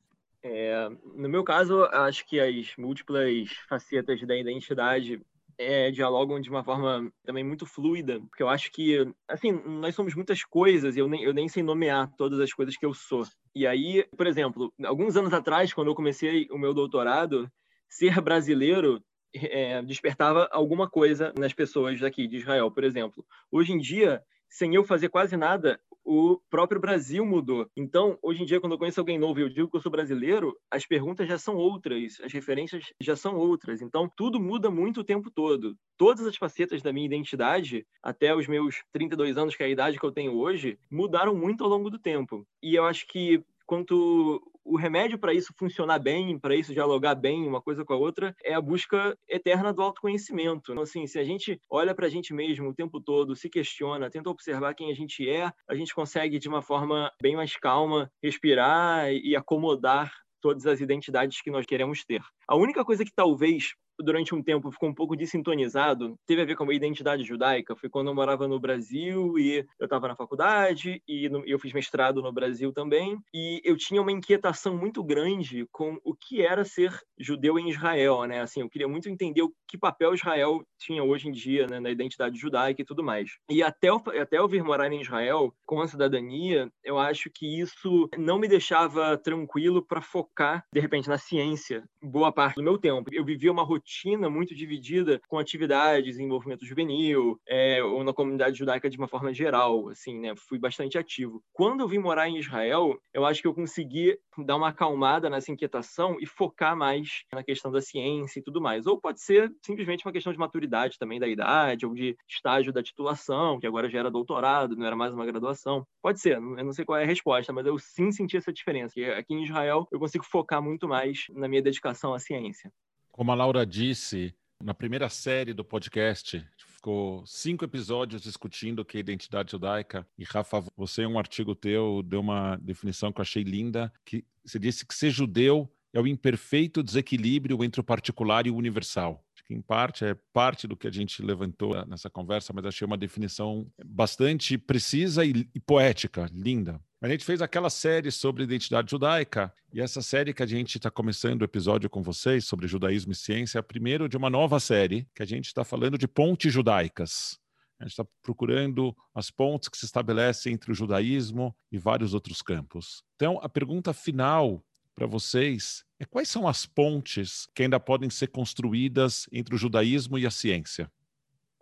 É, 0.46 0.90
no 1.16 1.26
meu 1.26 1.42
caso, 1.42 1.85
acho 1.85 2.26
que 2.26 2.38
as 2.38 2.76
múltiplas 2.76 3.48
facetas 3.66 4.20
da 4.26 4.37
identidade 4.37 5.18
é, 5.57 5.90
dialogam 5.90 6.38
de 6.38 6.50
uma 6.50 6.62
forma 6.62 7.11
também 7.24 7.42
muito 7.42 7.64
fluida, 7.64 8.20
porque 8.20 8.42
eu 8.42 8.48
acho 8.50 8.70
que, 8.70 9.11
assim, 9.26 9.52
nós 9.52 9.94
somos 9.94 10.14
muitas 10.14 10.44
coisas 10.44 10.96
e 10.96 10.98
eu 10.98 11.09
nem, 11.09 11.22
eu 11.22 11.33
nem 11.33 11.48
sei 11.48 11.62
nomear 11.62 12.12
todas 12.18 12.38
as 12.40 12.52
coisas 12.52 12.76
que 12.76 12.85
eu 12.85 12.92
sou. 12.92 13.24
E 13.54 13.66
aí, 13.66 14.04
por 14.16 14.26
exemplo, 14.26 14.70
alguns 14.85 15.16
anos 15.16 15.33
atrás, 15.33 15.72
quando 15.72 15.88
eu 15.88 15.94
comecei 15.94 16.46
o 16.50 16.59
meu 16.59 16.74
doutorado, 16.74 17.50
ser 17.88 18.20
brasileiro 18.20 19.02
é, 19.35 19.80
despertava 19.83 20.46
alguma 20.52 20.90
coisa 20.90 21.33
nas 21.38 21.54
pessoas 21.54 21.98
daqui 21.98 22.28
de 22.28 22.37
Israel, 22.37 22.70
por 22.70 22.85
exemplo. 22.85 23.24
Hoje 23.50 23.72
em 23.72 23.78
dia, 23.78 24.22
sem 24.48 24.74
eu 24.74 24.85
fazer 24.85 25.09
quase 25.09 25.37
nada, 25.38 25.80
o 26.05 26.38
próprio 26.51 26.81
Brasil 26.81 27.25
mudou. 27.25 27.69
Então, 27.77 28.19
hoje 28.23 28.43
em 28.43 28.47
dia, 28.47 28.61
quando 28.61 28.73
eu 28.73 28.79
conheço 28.79 29.01
alguém 29.01 29.19
novo 29.19 29.40
e 29.40 29.43
eu 29.43 29.49
digo 29.49 29.69
que 29.69 29.77
eu 29.77 29.81
sou 29.81 29.90
brasileiro, 29.90 30.57
as 30.71 30.87
perguntas 30.87 31.27
já 31.27 31.38
são 31.38 31.57
outras, 31.57 32.21
as 32.23 32.33
referências 32.33 32.93
já 33.01 33.17
são 33.17 33.37
outras. 33.37 33.81
Então, 33.81 34.11
tudo 34.14 34.38
muda 34.38 34.71
muito 34.71 35.01
o 35.01 35.05
tempo 35.05 35.31
todo. 35.31 35.77
Todas 35.97 36.27
as 36.27 36.37
facetas 36.37 36.83
da 36.83 36.93
minha 36.93 37.07
identidade, 37.07 37.87
até 38.03 38.35
os 38.35 38.47
meus 38.47 38.83
32 38.93 39.38
anos, 39.38 39.57
que 39.57 39.62
é 39.62 39.67
a 39.67 39.71
idade 39.71 39.99
que 39.99 40.05
eu 40.05 40.12
tenho 40.12 40.35
hoje, 40.35 40.79
mudaram 40.90 41.35
muito 41.35 41.64
ao 41.64 41.71
longo 41.71 41.88
do 41.88 41.99
tempo. 41.99 42.47
E 42.62 42.75
eu 42.75 42.85
acho 42.85 43.07
que 43.07 43.43
quanto 43.67 44.43
o 44.64 44.77
remédio 44.77 45.18
para 45.18 45.35
isso 45.35 45.53
funcionar 45.57 45.98
bem, 45.98 46.38
para 46.38 46.57
isso 46.57 46.72
dialogar 46.72 47.14
bem 47.14 47.46
uma 47.46 47.61
coisa 47.61 47.85
com 47.85 47.92
a 47.92 47.96
outra, 47.96 48.35
é 48.42 48.55
a 48.55 48.61
busca 48.61 49.16
eterna 49.29 49.72
do 49.72 49.83
autoconhecimento. 49.83 50.72
Então, 50.72 50.83
assim, 50.83 51.07
se 51.07 51.18
a 51.18 51.24
gente 51.24 51.61
olha 51.70 51.94
para 51.94 52.07
a 52.07 52.09
gente 52.09 52.33
mesmo 52.33 52.68
o 52.68 52.74
tempo 52.74 53.00
todo, 53.00 53.37
se 53.37 53.48
questiona, 53.50 54.11
tenta 54.11 54.31
observar 54.31 54.74
quem 54.74 54.90
a 54.90 54.94
gente 54.94 55.29
é, 55.29 55.53
a 55.68 55.74
gente 55.74 55.94
consegue, 55.94 56.38
de 56.38 56.48
uma 56.48 56.62
forma 56.62 57.12
bem 57.20 57.37
mais 57.37 57.57
calma, 57.57 58.11
respirar 58.22 59.12
e 59.12 59.37
acomodar 59.37 60.12
todas 60.40 60.66
as 60.66 60.81
identidades 60.81 61.40
que 61.40 61.50
nós 61.50 61.64
queremos 61.64 62.05
ter. 62.05 62.22
A 62.46 62.55
única 62.55 62.85
coisa 62.85 63.05
que 63.05 63.12
talvez 63.14 63.74
durante 64.00 64.35
um 64.35 64.42
tempo 64.42 64.70
ficou 64.70 64.88
um 64.88 64.94
pouco 64.94 65.16
desintonizado, 65.16 66.18
teve 66.26 66.42
a 66.42 66.44
ver 66.44 66.57
com 66.57 66.64
a 66.64 66.66
minha 66.66 66.76
identidade 66.76 67.24
judaica. 67.24 67.76
Foi 67.76 67.88
quando 67.88 68.09
eu 68.09 68.14
morava 68.14 68.48
no 68.48 68.61
Brasil 68.61 69.38
e 69.38 69.64
eu 69.78 69.85
estava 69.85 70.09
na 70.09 70.16
faculdade 70.16 71.02
e 71.09 71.30
eu 71.46 71.59
fiz 71.59 71.72
mestrado 71.72 72.22
no 72.22 72.33
Brasil 72.33 72.72
também. 72.72 73.18
E 73.33 73.61
eu 73.64 73.76
tinha 73.76 74.00
uma 74.00 74.12
inquietação 74.12 74.76
muito 74.76 75.02
grande 75.02 75.66
com 75.72 75.98
o 76.04 76.14
que 76.14 76.42
era 76.42 76.64
ser 76.64 76.92
judeu 77.18 77.59
em 77.59 77.70
Israel, 77.70 78.24
né? 78.24 78.40
Assim, 78.40 78.61
eu 78.61 78.68
queria 78.68 78.88
muito 78.88 79.09
entender 79.09 79.42
o 79.42 79.52
que 79.68 79.78
papel 79.78 80.14
Israel 80.14 80.64
tinha 80.78 81.02
hoje 81.02 81.28
em 81.28 81.33
dia 81.33 81.66
né, 81.66 81.80
na 81.80 81.90
identidade 81.90 82.38
judaica 82.38 82.83
e 82.83 82.85
tudo 82.85 83.02
mais. 83.02 83.30
E 83.50 83.62
até 83.62 83.88
eu, 83.88 84.02
até 84.20 84.38
eu 84.38 84.48
vir 84.48 84.62
morar 84.62 84.92
em 84.92 85.00
Israel 85.00 85.54
com 85.64 85.80
a 85.80 85.88
cidadania, 85.88 86.70
eu 86.83 86.98
acho 86.98 87.30
que 87.30 87.61
isso 87.61 88.09
não 88.18 88.38
me 88.38 88.48
deixava 88.48 89.16
tranquilo 89.16 89.83
para 89.83 90.00
focar, 90.00 90.64
de 90.72 90.80
repente, 90.80 91.09
na 91.09 91.18
ciência 91.18 91.85
boa 92.02 92.33
parte 92.33 92.57
do 92.57 92.62
meu 92.62 92.78
tempo. 92.78 93.11
Eu 93.12 93.24
vivia 93.24 93.50
uma 93.50 93.62
rotina 93.62 93.84
rotina 93.85 94.31
muito 94.31 94.55
dividida 94.55 95.20
com 95.29 95.38
atividades, 95.38 96.18
envolvimento 96.18 96.64
juvenil, 96.64 97.38
é, 97.47 97.83
ou 97.83 98.03
na 98.03 98.14
comunidade 98.14 98.59
judaica 98.59 98.88
de 98.88 98.97
uma 98.97 99.07
forma 99.07 99.33
geral, 99.33 99.88
assim, 99.90 100.18
né? 100.18 100.35
Fui 100.49 100.59
bastante 100.59 100.97
ativo. 100.97 101.42
Quando 101.53 101.81
eu 101.81 101.88
vim 101.88 101.99
morar 101.99 102.29
em 102.29 102.38
Israel, 102.38 102.99
eu 103.12 103.27
acho 103.27 103.42
que 103.42 103.47
eu 103.47 103.55
consegui 103.55 104.18
dar 104.38 104.57
uma 104.57 104.68
acalmada 104.68 105.29
nessa 105.29 105.53
inquietação 105.53 106.16
e 106.18 106.27
focar 106.27 106.75
mais 106.75 107.25
na 107.33 107.44
questão 107.44 107.70
da 107.70 107.83
ciência 107.83 108.40
e 108.40 108.42
tudo 108.42 108.61
mais. 108.61 108.87
Ou 108.87 108.99
pode 108.99 109.20
ser 109.20 109.53
simplesmente 109.62 110.05
uma 110.07 110.12
questão 110.12 110.33
de 110.33 110.38
maturidade 110.38 110.99
também 110.99 111.20
da 111.20 111.29
idade, 111.29 111.85
ou 111.85 111.92
de 111.92 112.16
estágio 112.29 112.73
da 112.73 112.83
titulação, 112.83 113.61
que 113.61 113.66
agora 113.66 113.88
já 113.90 113.99
era 113.99 114.11
doutorado, 114.11 114.77
não 114.77 114.87
era 114.87 114.97
mais 114.97 115.12
uma 115.12 115.27
graduação. 115.27 115.87
Pode 116.03 116.20
ser, 116.20 116.37
eu 116.37 116.64
não 116.64 116.73
sei 116.73 116.85
qual 116.85 116.99
é 116.99 117.05
a 117.05 117.07
resposta, 117.07 117.53
mas 117.53 117.66
eu 117.66 117.79
sim 117.79 118.11
senti 118.11 118.37
essa 118.37 118.53
diferença. 118.53 118.94
aqui 119.18 119.35
em 119.35 119.44
Israel 119.44 119.87
eu 119.92 119.99
consigo 119.99 120.25
focar 120.25 120.62
muito 120.62 120.88
mais 120.88 121.27
na 121.31 121.49
minha 121.49 121.62
dedicação 121.62 122.14
à 122.14 122.18
ciência. 122.18 122.73
Como 123.14 123.31
a 123.31 123.35
Laura 123.37 123.64
disse, 123.64 124.35
na 124.61 124.74
primeira 124.74 125.09
série 125.09 125.55
do 125.55 125.64
podcast, 125.64 126.44
ficou 126.59 127.24
cinco 127.24 127.64
episódios 127.64 128.20
discutindo 128.20 128.81
o 128.81 128.85
que 128.85 128.96
é 128.96 129.00
identidade 129.00 129.53
judaica. 129.53 130.05
E, 130.18 130.24
Rafa, 130.24 130.64
você, 130.77 131.03
em 131.03 131.07
um 131.07 131.16
artigo 131.16 131.55
teu, 131.55 132.03
deu 132.03 132.18
uma 132.18 132.57
definição 132.57 133.12
que 133.12 133.20
eu 133.20 133.22
achei 133.22 133.44
linda, 133.44 133.92
que 134.05 134.24
você 134.44 134.59
disse 134.59 134.85
que 134.85 134.92
ser 134.92 135.11
judeu 135.11 135.72
é 135.92 136.00
o 136.00 136.09
imperfeito 136.09 136.83
desequilíbrio 136.83 137.62
entre 137.62 137.81
o 137.81 137.85
particular 137.85 138.48
e 138.48 138.50
o 138.50 138.57
universal. 138.57 139.24
Acho 139.33 139.44
que, 139.44 139.55
em 139.55 139.62
parte, 139.62 140.05
é 140.05 140.16
parte 140.33 140.66
do 140.66 140.77
que 140.77 140.88
a 140.88 140.92
gente 140.92 141.22
levantou 141.22 141.87
nessa 141.87 142.11
conversa, 142.11 142.53
mas 142.53 142.66
achei 142.66 142.85
uma 142.85 142.98
definição 142.98 143.70
bastante 143.87 144.59
precisa 144.59 145.24
e, 145.24 145.48
e 145.55 145.61
poética, 145.61 146.29
linda. 146.33 146.81
A 147.05 147.09
gente 147.11 147.23
fez 147.23 147.43
aquela 147.43 147.69
série 147.69 148.11
sobre 148.11 148.45
identidade 148.45 148.90
judaica, 148.90 149.53
e 149.71 149.79
essa 149.79 150.01
série 150.01 150.33
que 150.33 150.43
a 150.43 150.47
gente 150.47 150.79
está 150.79 150.90
começando 150.90 151.43
o 151.43 151.45
episódio 151.45 151.90
com 151.90 152.03
vocês 152.03 152.47
sobre 152.47 152.67
judaísmo 152.67 153.12
e 153.12 153.14
ciência 153.14 153.59
é 153.59 153.61
a 153.61 153.62
primeira 153.62 154.09
de 154.09 154.17
uma 154.17 154.31
nova 154.31 154.59
série 154.59 155.07
que 155.14 155.23
a 155.23 155.27
gente 155.27 155.45
está 155.45 155.64
falando 155.64 155.99
de 155.99 156.09
pontes 156.09 156.51
judaicas. 156.51 157.38
A 157.79 157.85
gente 157.85 157.90
está 157.90 158.07
procurando 158.23 158.97
as 159.14 159.31
pontes 159.31 159.69
que 159.69 159.77
se 159.77 159.85
estabelecem 159.85 160.55
entre 160.55 160.73
o 160.73 160.75
judaísmo 160.75 161.55
e 161.71 161.77
vários 161.77 162.14
outros 162.14 162.40
campos. 162.40 163.05
Então, 163.17 163.38
a 163.43 163.51
pergunta 163.51 163.93
final 163.93 164.64
para 164.95 165.07
vocês 165.07 165.85
é 166.01 166.07
quais 166.07 166.31
são 166.31 166.49
as 166.49 166.64
pontes 166.64 167.47
que 167.55 167.64
ainda 167.64 167.79
podem 167.79 168.09
ser 168.09 168.29
construídas 168.29 169.29
entre 169.31 169.55
o 169.55 169.59
judaísmo 169.59 170.19
e 170.19 170.27
a 170.27 170.31
ciência? 170.31 170.90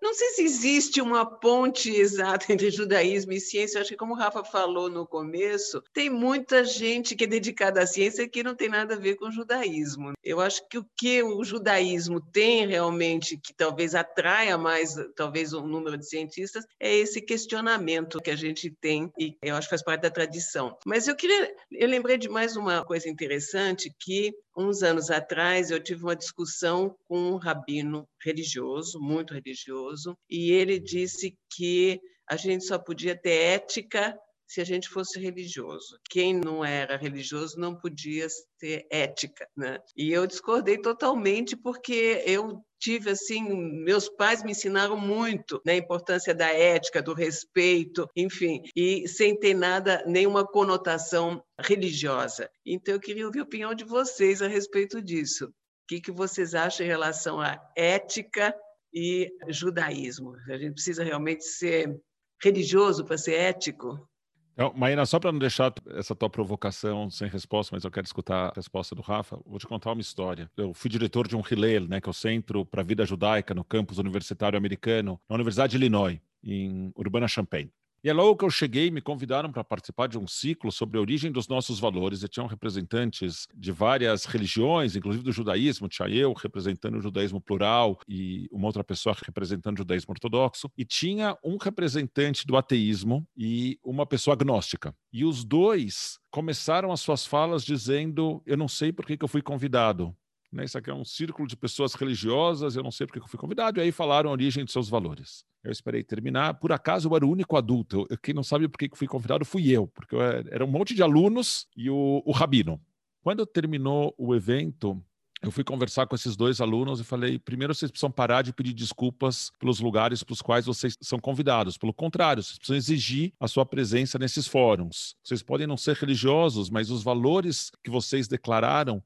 Não 0.02 0.12
sei 0.14 0.30
se 0.30 0.42
existe 0.42 1.00
uma 1.00 1.24
ponte 1.24 1.88
exata 1.88 2.46
entre 2.52 2.72
judaísmo 2.72 3.32
e 3.32 3.40
ciência. 3.40 3.78
Eu 3.78 3.82
acho 3.82 3.90
que, 3.90 3.96
como 3.96 4.14
o 4.14 4.16
Rafa 4.16 4.42
falou 4.42 4.90
no 4.90 5.06
começo, 5.06 5.80
tem 5.94 6.10
muita 6.10 6.64
gente 6.64 7.14
que 7.14 7.22
é 7.22 7.26
dedicada 7.26 7.80
à 7.80 7.86
ciência 7.86 8.28
que 8.28 8.42
não 8.42 8.56
tem 8.56 8.68
nada 8.68 8.94
a 8.94 8.98
ver 8.98 9.14
com 9.14 9.28
o 9.28 9.30
judaísmo. 9.30 10.12
Eu 10.24 10.40
acho 10.40 10.68
que 10.68 10.76
o 10.76 10.84
que 10.96 11.22
o 11.22 11.44
judaísmo 11.44 12.20
tem 12.20 12.66
realmente, 12.66 13.36
que 13.36 13.54
talvez 13.54 13.94
atraia 13.94 14.58
mais, 14.58 14.96
talvez, 15.14 15.52
um 15.52 15.68
número 15.68 15.96
de 15.96 16.08
cientistas, 16.08 16.64
é 16.80 16.92
esse 16.92 17.20
questionamento 17.20 18.20
que 18.20 18.30
a 18.30 18.36
gente 18.36 18.70
tem 18.80 19.12
e 19.16 19.36
eu 19.40 19.54
acho 19.54 19.68
que 19.68 19.70
faz 19.70 19.84
parte 19.84 20.02
da 20.02 20.10
tradição. 20.10 20.76
Mas 20.84 21.06
eu 21.06 21.14
queria, 21.14 21.54
eu 21.70 21.88
lembrei 21.88 22.18
de 22.18 22.28
mais 22.28 22.56
uma 22.56 22.84
coisa 22.84 23.08
interessante 23.08 23.94
que 24.00 24.34
uns 24.56 24.82
anos 24.82 25.10
atrás 25.10 25.70
eu 25.70 25.82
tive 25.82 26.02
uma 26.02 26.16
discussão 26.16 26.96
com 27.08 27.32
um 27.32 27.36
rabino 27.36 28.08
religioso, 28.22 29.00
muito 29.00 29.34
religioso, 29.34 30.16
e 30.28 30.50
ele 30.52 30.78
disse 30.78 31.36
que 31.50 32.00
a 32.28 32.36
gente 32.36 32.64
só 32.64 32.78
podia 32.78 33.16
ter 33.16 33.54
ética 33.54 34.18
se 34.52 34.60
a 34.60 34.64
gente 34.64 34.86
fosse 34.86 35.18
religioso. 35.18 35.98
Quem 36.10 36.34
não 36.34 36.62
era 36.62 36.98
religioso 36.98 37.58
não 37.58 37.74
podia 37.74 38.26
ter 38.58 38.86
ética, 38.90 39.48
né? 39.56 39.78
E 39.96 40.12
eu 40.12 40.26
discordei 40.26 40.76
totalmente 40.76 41.56
porque 41.56 42.22
eu 42.26 42.62
tive 42.78 43.10
assim, 43.10 43.42
meus 43.82 44.10
pais 44.10 44.42
me 44.42 44.50
ensinaram 44.50 44.98
muito 44.98 45.62
na 45.64 45.72
né, 45.72 45.78
importância 45.78 46.34
da 46.34 46.52
ética, 46.52 47.00
do 47.00 47.14
respeito, 47.14 48.06
enfim, 48.14 48.60
e 48.76 49.08
sem 49.08 49.38
ter 49.38 49.54
nada, 49.54 50.04
nenhuma 50.06 50.46
conotação 50.46 51.42
religiosa. 51.58 52.50
Então 52.66 52.92
eu 52.92 53.00
queria 53.00 53.24
ouvir 53.24 53.40
a 53.40 53.44
opinião 53.44 53.74
de 53.74 53.84
vocês 53.84 54.42
a 54.42 54.48
respeito 54.48 55.00
disso. 55.00 55.46
O 55.46 55.52
que, 55.88 55.98
que 55.98 56.12
vocês 56.12 56.54
acham 56.54 56.84
em 56.84 56.88
relação 56.90 57.40
à 57.40 57.58
ética 57.74 58.54
e 58.92 59.32
judaísmo? 59.48 60.36
A 60.50 60.58
gente 60.58 60.74
precisa 60.74 61.02
realmente 61.02 61.42
ser 61.42 61.98
religioso 62.42 63.02
para 63.04 63.16
ser 63.16 63.34
ético? 63.34 64.11
Então, 64.54 64.72
Maína, 64.76 65.06
só 65.06 65.18
para 65.18 65.32
não 65.32 65.38
deixar 65.38 65.72
essa 65.94 66.14
tua 66.14 66.28
provocação 66.28 67.10
sem 67.10 67.28
resposta, 67.28 67.74
mas 67.74 67.84
eu 67.84 67.90
quero 67.90 68.04
escutar 68.04 68.50
a 68.50 68.52
resposta 68.54 68.94
do 68.94 69.00
Rafa, 69.00 69.38
vou 69.46 69.58
te 69.58 69.66
contar 69.66 69.92
uma 69.92 70.00
história. 70.00 70.50
Eu 70.56 70.74
fui 70.74 70.90
diretor 70.90 71.26
de 71.26 71.34
um 71.34 71.40
Hillel, 71.40 71.88
né, 71.88 72.00
que 72.00 72.08
é 72.08 72.10
o 72.10 72.14
Centro 72.14 72.64
para 72.66 72.82
a 72.82 72.84
Vida 72.84 73.06
Judaica 73.06 73.54
no 73.54 73.64
campus 73.64 73.98
universitário 73.98 74.56
americano, 74.58 75.18
na 75.28 75.34
Universidade 75.34 75.70
de 75.70 75.76
Illinois, 75.78 76.20
em 76.44 76.92
Urbana-Champaign. 76.94 77.70
E 78.04 78.10
é 78.10 78.12
logo 78.12 78.36
que 78.36 78.44
eu 78.44 78.50
cheguei, 78.50 78.90
me 78.90 79.00
convidaram 79.00 79.52
para 79.52 79.62
participar 79.62 80.08
de 80.08 80.18
um 80.18 80.26
ciclo 80.26 80.72
sobre 80.72 80.98
a 80.98 81.00
origem 81.00 81.30
dos 81.30 81.46
nossos 81.46 81.78
valores. 81.78 82.24
E 82.24 82.28
tinham 82.28 82.48
representantes 82.48 83.46
de 83.54 83.70
várias 83.70 84.24
religiões, 84.24 84.96
inclusive 84.96 85.22
do 85.22 85.30
judaísmo. 85.30 85.88
Tinha 85.88 86.08
eu 86.08 86.32
representando 86.32 86.96
o 86.96 87.00
judaísmo 87.00 87.40
plural 87.40 88.00
e 88.08 88.48
uma 88.50 88.66
outra 88.66 88.82
pessoa 88.82 89.14
representando 89.24 89.76
o 89.76 89.78
judaísmo 89.78 90.10
ortodoxo. 90.10 90.68
E 90.76 90.84
tinha 90.84 91.38
um 91.44 91.56
representante 91.56 92.44
do 92.44 92.56
ateísmo 92.56 93.24
e 93.36 93.78
uma 93.84 94.04
pessoa 94.04 94.34
agnóstica. 94.34 94.92
E 95.12 95.24
os 95.24 95.44
dois 95.44 96.18
começaram 96.28 96.90
as 96.90 97.00
suas 97.00 97.24
falas 97.24 97.64
dizendo: 97.64 98.42
Eu 98.44 98.56
não 98.56 98.66
sei 98.66 98.92
por 98.92 99.06
que, 99.06 99.16
que 99.16 99.24
eu 99.24 99.28
fui 99.28 99.42
convidado. 99.42 100.12
Né? 100.52 100.64
Isso 100.64 100.76
aqui 100.76 100.90
é 100.90 100.94
um 100.94 101.04
círculo 101.04 101.48
de 101.48 101.56
pessoas 101.56 101.94
religiosas, 101.94 102.76
eu 102.76 102.82
não 102.82 102.90
sei 102.90 103.06
por 103.06 103.14
que 103.14 103.20
eu 103.20 103.26
fui 103.26 103.38
convidado. 103.38 103.80
E 103.80 103.82
aí 103.82 103.90
falaram 103.90 104.28
a 104.28 104.32
origem 104.32 104.64
de 104.64 104.70
seus 104.70 104.88
valores. 104.88 105.44
Eu 105.64 105.72
esperei 105.72 106.02
terminar. 106.02 106.54
Por 106.54 106.72
acaso, 106.72 107.08
eu 107.08 107.16
era 107.16 107.24
o 107.24 107.30
único 107.30 107.56
adulto. 107.56 108.06
Eu, 108.10 108.18
quem 108.18 108.34
não 108.34 108.42
sabe 108.42 108.68
por 108.68 108.78
que 108.78 108.90
fui 108.94 109.06
convidado 109.06 109.44
fui 109.44 109.70
eu, 109.70 109.86
porque 109.86 110.14
eu 110.14 110.20
era, 110.20 110.64
um 110.64 110.68
monte 110.68 110.94
de 110.94 111.02
alunos 111.02 111.66
e 111.76 111.88
o, 111.88 112.22
o 112.26 112.32
rabino. 112.32 112.80
Quando 113.22 113.46
terminou 113.46 114.12
o 114.18 114.34
evento, 114.34 115.00
eu 115.40 115.50
fui 115.50 115.64
conversar 115.64 116.06
com 116.06 116.14
esses 116.14 116.36
dois 116.36 116.60
alunos 116.60 117.00
e 117.00 117.04
falei: 117.04 117.38
primeiro, 117.38 117.74
vocês 117.74 117.90
precisam 117.90 118.10
parar 118.10 118.42
de 118.42 118.52
pedir 118.52 118.72
desculpas 118.72 119.52
pelos 119.58 119.80
lugares 119.80 120.22
para 120.22 120.32
os 120.32 120.42
quais 120.42 120.66
vocês 120.66 120.98
são 121.00 121.18
convidados. 121.18 121.78
Pelo 121.78 121.94
contrário, 121.94 122.42
vocês 122.42 122.58
precisam 122.58 122.76
exigir 122.76 123.32
a 123.40 123.46
sua 123.46 123.64
presença 123.64 124.18
nesses 124.18 124.48
fóruns. 124.48 125.14
Vocês 125.22 125.42
podem 125.42 125.66
não 125.66 125.76
ser 125.76 125.96
religiosos, 125.96 126.68
mas 126.68 126.90
os 126.90 127.04
valores 127.04 127.70
que 127.82 127.90
vocês 127.90 128.26
declararam 128.26 129.02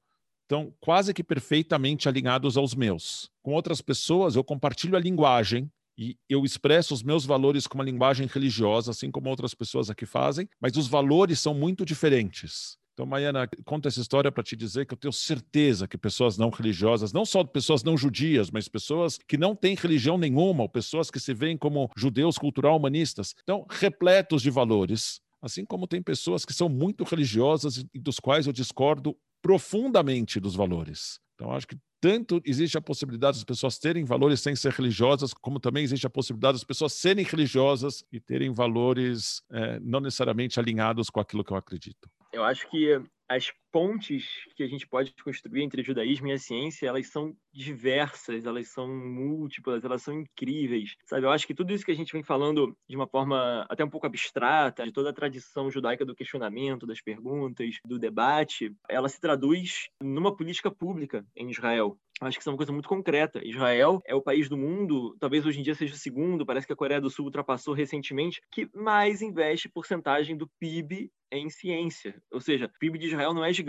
estão 0.47 0.73
quase 0.81 1.13
que 1.13 1.25
perfeitamente 1.25 2.09
alinhados 2.09 2.57
aos 2.57 2.75
meus. 2.75 3.31
Com 3.43 3.53
outras 3.53 3.83
pessoas, 3.83 4.37
eu 4.37 4.45
compartilho 4.45 4.97
a 4.97 5.01
linguagem 5.01 5.71
e 5.99 6.17
eu 6.29 6.45
expresso 6.45 6.95
os 6.95 7.03
meus 7.03 7.25
valores 7.25 7.67
com 7.67 7.77
uma 7.77 7.85
linguagem 7.85 8.27
religiosa, 8.27 8.93
assim 8.93 9.11
como 9.11 9.29
outras 9.29 9.55
pessoas 9.55 9.91
aqui 9.91 10.07
fazem, 10.07 10.49
mas 10.61 10.77
os 10.77 10.87
valores 10.87 11.41
são 11.41 11.53
muito 11.53 11.85
diferentes. 11.85 12.79
Então, 12.93 13.05
Maiana, 13.05 13.47
conta 13.65 13.89
essa 13.89 14.01
história 14.01 14.33
para 14.33 14.43
te 14.43 14.57
dizer 14.57 14.87
que 14.87 14.95
eu 14.95 14.99
tenho 14.99 15.13
certeza 15.13 15.87
que 15.87 15.99
pessoas 15.99 16.39
não 16.39 16.49
religiosas, 16.49 17.13
não 17.13 17.27
só 17.27 17.45
pessoas 17.45 17.83
não 17.83 17.97
judias, 17.97 18.51
mas 18.51 18.69
pessoas 18.69 19.19
que 19.29 19.37
não 19.37 19.55
têm 19.55 19.75
religião 19.75 20.17
nenhuma, 20.17 20.63
ou 20.63 20.69
pessoas 20.69 21.11
que 21.11 21.21
se 21.21 21.35
veem 21.35 21.59
como 21.59 21.91
judeus 21.95 22.39
cultural 22.39 22.77
humanistas, 22.77 23.35
estão 23.37 23.67
repletos 23.69 24.41
de 24.41 24.49
valores, 24.49 25.21
assim 25.43 25.65
como 25.65 25.87
tem 25.87 26.03
pessoas 26.03 26.47
que 26.47 26.55
são 26.55 26.71
muito 26.71 27.05
religiosas 27.05 27.85
e 27.93 27.99
dos 27.99 28.19
quais 28.19 28.47
eu 28.47 28.53
discordo 28.53 29.15
profundamente 29.43 30.41
dos 30.41 30.55
valores. 30.55 31.21
Então, 31.35 31.53
acho 31.53 31.67
que 31.67 31.77
tanto 32.01 32.41
existe 32.45 32.77
a 32.77 32.81
possibilidade 32.81 33.39
das 33.39 33.45
pessoas 33.45 33.79
terem 33.79 34.05
valores 34.05 34.41
sem 34.41 34.55
ser 34.55 34.73
religiosas, 34.73 35.33
como 35.35 35.59
também 35.59 35.83
existe 35.83 36.07
a 36.07 36.11
possibilidade 36.11 36.55
das 36.55 36.65
pessoas 36.65 36.93
serem 36.93 37.25
religiosas 37.25 38.05
e 38.13 38.21
terem 38.21 38.53
valores 38.53 39.43
é, 39.51 39.81
não 39.81 40.01
necessariamente 40.01 40.61
alinhados 40.61 41.11
com 41.11 41.21
aquilo 41.21 41.45
que 41.45 41.53
eu 41.53 41.57
acredito. 41.57 42.09
Eu 42.33 42.45
acho 42.45 42.69
que 42.71 43.01
as 43.29 43.51
pontes 43.73 44.27
que 44.55 44.63
a 44.63 44.67
gente 44.67 44.87
pode 44.87 45.15
construir 45.23 45.63
entre 45.63 45.81
o 45.81 45.85
judaísmo 45.85 46.29
e 46.29 46.33
a 46.33 46.39
ciência, 46.39 46.87
elas 46.87 47.09
são 47.09 47.37
diversas, 47.53 48.45
elas 48.45 48.69
são 48.69 48.89
múltiplas, 48.89 49.85
elas 49.85 50.03
são 50.03 50.15
incríveis, 50.15 50.97
sabe? 51.05 51.27
Eu 51.27 51.31
acho 51.31 51.47
que 51.47 51.55
tudo 51.55 51.73
isso 51.73 51.85
que 51.85 51.93
a 51.93 51.97
gente 51.97 52.13
vem 52.13 52.23
falando 52.23 52.77
de 52.89 52.97
uma 52.97 53.07
forma 53.07 53.67
até 53.69 53.85
um 53.85 53.91
pouco 53.91 54.07
abstrata, 54.07 54.85
de 54.85 54.93
toda 54.93 55.11
a 55.11 55.15
tradição 55.15 55.71
judaica 55.71 56.05
do 56.05 56.15
questionamento, 56.15 56.87
das 56.87 57.01
perguntas, 57.01 57.77
do 57.87 57.99
debate, 57.99 58.75
ela 58.89 59.09
se 59.09 59.21
traduz 59.21 59.89
numa 60.03 60.37
política 60.37 60.71
pública 60.71 61.27
em 61.35 61.51
Israel. 61.51 61.99
Acho 62.21 62.39
que 62.39 62.43
isso 62.43 62.49
é 62.49 62.53
uma 62.53 62.57
coisa 62.57 62.73
muito 62.73 62.89
concreta. 62.89 63.45
Israel 63.45 64.01
é 64.07 64.15
o 64.15 64.23
país 64.23 64.49
do 64.49 64.57
mundo, 64.57 65.15
talvez 65.21 65.45
hoje 65.45 65.61
em 65.61 65.63
dia 65.63 65.75
seja 65.75 65.95
o 65.95 65.99
segundo, 65.99 66.47
parece 66.47 66.67
que 66.67 66.73
a 66.73 66.77
Coreia 66.77 67.01
do 67.01 67.11
Sul 67.11 67.27
ultrapassou 67.27 67.75
recentemente, 67.75 68.41
que 68.51 68.71
mais 68.75 69.21
investe 69.21 69.69
porcentagem 69.69 70.37
do 70.37 70.49
PIB 70.59 71.11
em 71.31 71.51
ciência. 71.51 72.21
Ou 72.33 72.41
seja, 72.41 72.67
o 72.67 72.79
PIB 72.79 72.99
de 72.99 73.07
Israel 73.09 73.35
não 73.35 73.45
é 73.45 73.53
gigante, 73.53 73.66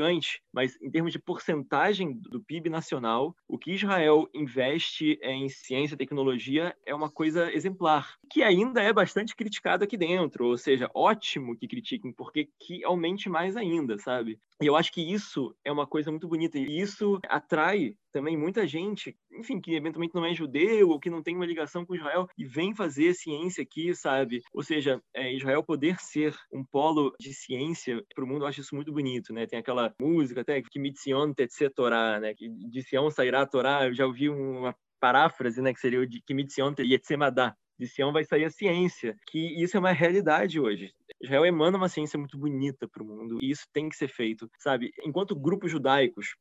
mas 0.53 0.77
em 0.81 0.89
termos 0.89 1.11
de 1.11 1.19
porcentagem 1.19 2.13
do 2.13 2.41
PIB 2.41 2.69
nacional, 2.69 3.35
o 3.47 3.57
que 3.57 3.71
Israel 3.71 4.29
investe 4.33 5.19
em 5.21 5.49
ciência 5.49 5.95
e 5.95 5.97
tecnologia 5.97 6.75
é 6.85 6.93
uma 6.93 7.09
coisa 7.09 7.51
exemplar, 7.53 8.15
que 8.29 8.43
ainda 8.43 8.81
é 8.81 8.91
bastante 8.91 9.35
criticado 9.35 9.83
aqui 9.83 9.97
dentro. 9.97 10.47
Ou 10.47 10.57
seja, 10.57 10.89
ótimo 10.93 11.57
que 11.57 11.67
critiquem, 11.67 12.11
porque 12.11 12.49
que 12.59 12.83
aumente 12.83 13.29
mais 13.29 13.55
ainda, 13.55 13.97
sabe? 13.97 14.39
E 14.61 14.65
eu 14.65 14.75
acho 14.75 14.91
que 14.91 15.01
isso 15.01 15.55
é 15.63 15.71
uma 15.71 15.85
coisa 15.85 16.09
muito 16.09 16.27
bonita 16.27 16.57
e 16.57 16.79
isso 16.79 17.19
atrai 17.27 17.95
também 18.11 18.37
muita 18.37 18.67
gente, 18.67 19.15
enfim, 19.31 19.59
que 19.59 19.75
eventualmente 19.75 20.15
não 20.15 20.25
é 20.25 20.33
judeu 20.33 20.89
ou 20.89 20.99
que 20.99 21.09
não 21.09 21.21
tem 21.21 21.35
uma 21.35 21.45
ligação 21.45 21.85
com 21.85 21.95
Israel 21.95 22.27
e 22.37 22.45
vem 22.45 22.73
fazer 22.73 23.13
ciência 23.13 23.63
aqui, 23.63 23.93
sabe? 23.93 24.41
Ou 24.53 24.63
seja, 24.63 25.01
é, 25.13 25.33
Israel 25.33 25.63
poder 25.63 25.99
ser 25.99 26.35
um 26.51 26.63
polo 26.63 27.13
de 27.19 27.33
ciência 27.33 28.03
para 28.13 28.23
o 28.23 28.27
mundo, 28.27 28.43
eu 28.43 28.47
acho 28.47 28.61
isso 28.61 28.75
muito 28.75 28.91
bonito, 28.91 29.33
né? 29.33 29.45
Tem 29.45 29.59
aquela 29.59 29.93
música 29.99 30.41
até 30.41 30.61
que 30.61 30.79
Mitzion 30.79 31.33
Tetse 31.33 31.69
Torah, 31.69 32.19
né? 32.19 32.33
Que 32.33 32.49
de 32.49 32.83
Sião 32.83 33.09
sairá 33.09 33.41
a 33.41 33.45
Torá. 33.45 33.85
Eu 33.85 33.93
já 33.93 34.05
ouvi 34.05 34.29
uma 34.29 34.75
paráfrase, 34.99 35.61
né? 35.61 35.73
Que 35.73 35.79
seria 35.79 35.99
o 35.99 36.07
de 36.07 36.21
Kimitzion 36.21 36.73
Yetzemadá. 36.79 37.55
De 37.79 37.87
Sião 37.87 38.11
vai 38.11 38.23
sair 38.23 38.45
a 38.45 38.49
ciência, 38.49 39.15
que 39.27 39.61
isso 39.61 39.77
é 39.77 39.79
uma 39.79 39.91
realidade 39.91 40.59
hoje. 40.59 40.91
Israel 41.21 41.45
emana 41.45 41.77
uma 41.77 41.87
ciência 41.87 42.17
muito 42.17 42.37
bonita 42.37 42.87
para 42.87 43.03
o 43.03 43.05
mundo 43.05 43.37
e 43.41 43.51
isso 43.51 43.67
tem 43.71 43.87
que 43.87 43.95
ser 43.95 44.07
feito, 44.07 44.49
sabe? 44.57 44.91
Enquanto 45.03 45.35
grupos 45.35 45.71
judaicos 45.71 46.35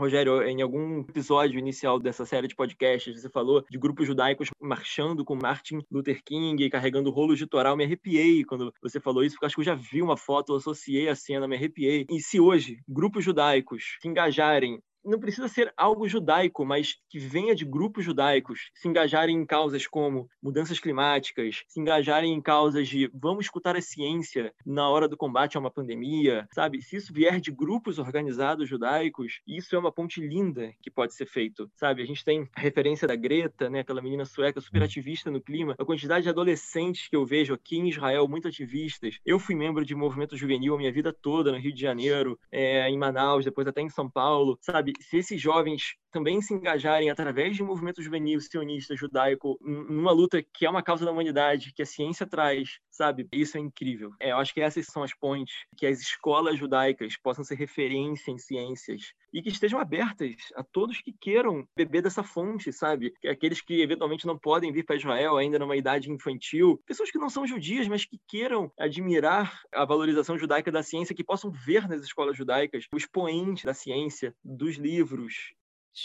Rogério, 0.00 0.42
em 0.42 0.62
algum 0.62 1.00
episódio 1.00 1.58
inicial 1.58 2.00
dessa 2.00 2.24
série 2.24 2.48
de 2.48 2.54
podcasts, 2.54 3.20
você 3.20 3.28
falou 3.28 3.62
de 3.70 3.78
grupos 3.78 4.06
judaicos 4.06 4.48
marchando 4.58 5.26
com 5.26 5.34
Martin 5.34 5.80
Luther 5.90 6.22
King, 6.24 6.70
carregando 6.70 7.10
rolos 7.10 7.38
de 7.38 7.46
Torá. 7.46 7.68
Eu 7.68 7.76
me 7.76 7.84
arrepiei 7.84 8.42
quando 8.42 8.72
você 8.82 8.98
falou 8.98 9.22
isso, 9.22 9.34
porque 9.34 9.44
acho 9.44 9.54
que 9.54 9.60
eu 9.60 9.64
já 9.64 9.74
vi 9.74 10.00
uma 10.00 10.16
foto, 10.16 10.52
eu 10.52 10.56
associei 10.56 11.06
a 11.10 11.14
cena, 11.14 11.46
me 11.46 11.54
arrepiei. 11.54 12.06
E 12.10 12.18
se 12.18 12.40
hoje 12.40 12.78
grupos 12.88 13.22
judaicos 13.22 13.98
se 14.00 14.08
engajarem 14.08 14.80
não 15.04 15.18
precisa 15.18 15.48
ser 15.48 15.72
algo 15.76 16.08
judaico, 16.08 16.64
mas 16.64 16.96
que 17.08 17.18
venha 17.18 17.54
de 17.54 17.64
grupos 17.64 18.04
judaicos, 18.04 18.70
se 18.74 18.88
engajarem 18.88 19.36
em 19.36 19.46
causas 19.46 19.86
como 19.86 20.28
mudanças 20.42 20.78
climáticas, 20.78 21.62
se 21.68 21.80
engajarem 21.80 22.32
em 22.32 22.40
causas 22.40 22.88
de 22.88 23.10
vamos 23.14 23.46
escutar 23.46 23.76
a 23.76 23.82
ciência 23.82 24.52
na 24.64 24.88
hora 24.88 25.08
do 25.08 25.16
combate 25.16 25.56
a 25.56 25.60
uma 25.60 25.70
pandemia, 25.70 26.46
sabe? 26.52 26.82
Se 26.82 26.96
isso 26.96 27.12
vier 27.12 27.40
de 27.40 27.50
grupos 27.50 27.98
organizados 27.98 28.68
judaicos, 28.68 29.40
isso 29.46 29.74
é 29.74 29.78
uma 29.78 29.92
ponte 29.92 30.20
linda 30.20 30.72
que 30.82 30.90
pode 30.90 31.14
ser 31.14 31.26
feito, 31.26 31.70
sabe? 31.76 32.02
A 32.02 32.06
gente 32.06 32.24
tem 32.24 32.48
a 32.54 32.60
referência 32.60 33.08
da 33.08 33.16
Greta, 33.16 33.68
né, 33.70 33.80
aquela 33.80 34.02
menina 34.02 34.24
sueca 34.24 34.60
super 34.60 34.82
ativista 34.82 35.30
no 35.30 35.40
clima, 35.40 35.74
a 35.78 35.84
quantidade 35.84 36.24
de 36.24 36.28
adolescentes 36.28 37.08
que 37.08 37.16
eu 37.16 37.24
vejo 37.24 37.54
aqui 37.54 37.76
em 37.76 37.88
Israel 37.88 38.28
muito 38.28 38.48
ativistas. 38.48 39.18
Eu 39.24 39.38
fui 39.38 39.54
membro 39.54 39.84
de 39.84 39.94
movimento 39.94 40.36
juvenil 40.36 40.74
a 40.74 40.78
minha 40.78 40.92
vida 40.92 41.12
toda 41.12 41.52
no 41.52 41.58
Rio 41.58 41.72
de 41.72 41.80
Janeiro, 41.80 42.38
é, 42.50 42.88
em 42.88 42.98
Manaus, 42.98 43.44
depois 43.44 43.66
até 43.66 43.80
em 43.80 43.88
São 43.88 44.08
Paulo, 44.08 44.58
sabe? 44.60 44.89
Sabe, 44.92 45.04
se 45.04 45.18
esses 45.18 45.40
jovens 45.40 45.94
também 46.10 46.40
se 46.40 46.54
engajarem 46.54 47.10
através 47.10 47.56
de 47.56 47.62
um 47.62 47.66
movimento 47.66 48.02
juvenil 48.02 48.40
sionista 48.40 48.96
judaico 48.96 49.58
numa 49.60 50.12
luta 50.12 50.42
que 50.42 50.66
é 50.66 50.70
uma 50.70 50.82
causa 50.82 51.04
da 51.04 51.12
humanidade, 51.12 51.72
que 51.74 51.82
a 51.82 51.86
ciência 51.86 52.26
traz, 52.26 52.78
sabe? 52.90 53.28
Isso 53.32 53.56
é 53.56 53.60
incrível. 53.60 54.12
É, 54.20 54.32
eu 54.32 54.36
acho 54.36 54.52
que 54.52 54.60
essas 54.60 54.86
são 54.86 55.02
as 55.02 55.14
pontes, 55.14 55.54
que 55.76 55.86
as 55.86 56.00
escolas 56.00 56.58
judaicas 56.58 57.16
possam 57.16 57.44
ser 57.44 57.54
referência 57.54 58.30
em 58.30 58.38
ciências 58.38 59.12
e 59.32 59.42
que 59.42 59.48
estejam 59.48 59.78
abertas 59.78 60.34
a 60.56 60.62
todos 60.62 61.00
que 61.00 61.12
queiram 61.12 61.66
beber 61.76 62.02
dessa 62.02 62.22
fonte, 62.22 62.72
sabe? 62.72 63.12
Aqueles 63.24 63.60
que 63.60 63.80
eventualmente 63.80 64.26
não 64.26 64.38
podem 64.38 64.72
vir 64.72 64.84
para 64.84 64.96
Israel 64.96 65.36
ainda 65.36 65.58
numa 65.58 65.76
idade 65.76 66.10
infantil, 66.10 66.82
pessoas 66.86 67.10
que 67.10 67.18
não 67.18 67.30
são 67.30 67.46
judias, 67.46 67.86
mas 67.88 68.04
que 68.04 68.18
queiram 68.28 68.72
admirar 68.78 69.62
a 69.72 69.84
valorização 69.84 70.38
judaica 70.38 70.72
da 70.72 70.82
ciência, 70.82 71.14
que 71.14 71.24
possam 71.24 71.50
ver 71.50 71.88
nas 71.88 72.02
escolas 72.02 72.36
judaicas 72.36 72.86
o 72.92 72.96
expoente 72.96 73.64
da 73.64 73.74
ciência, 73.74 74.34
dos 74.44 74.76
livros, 74.76 75.54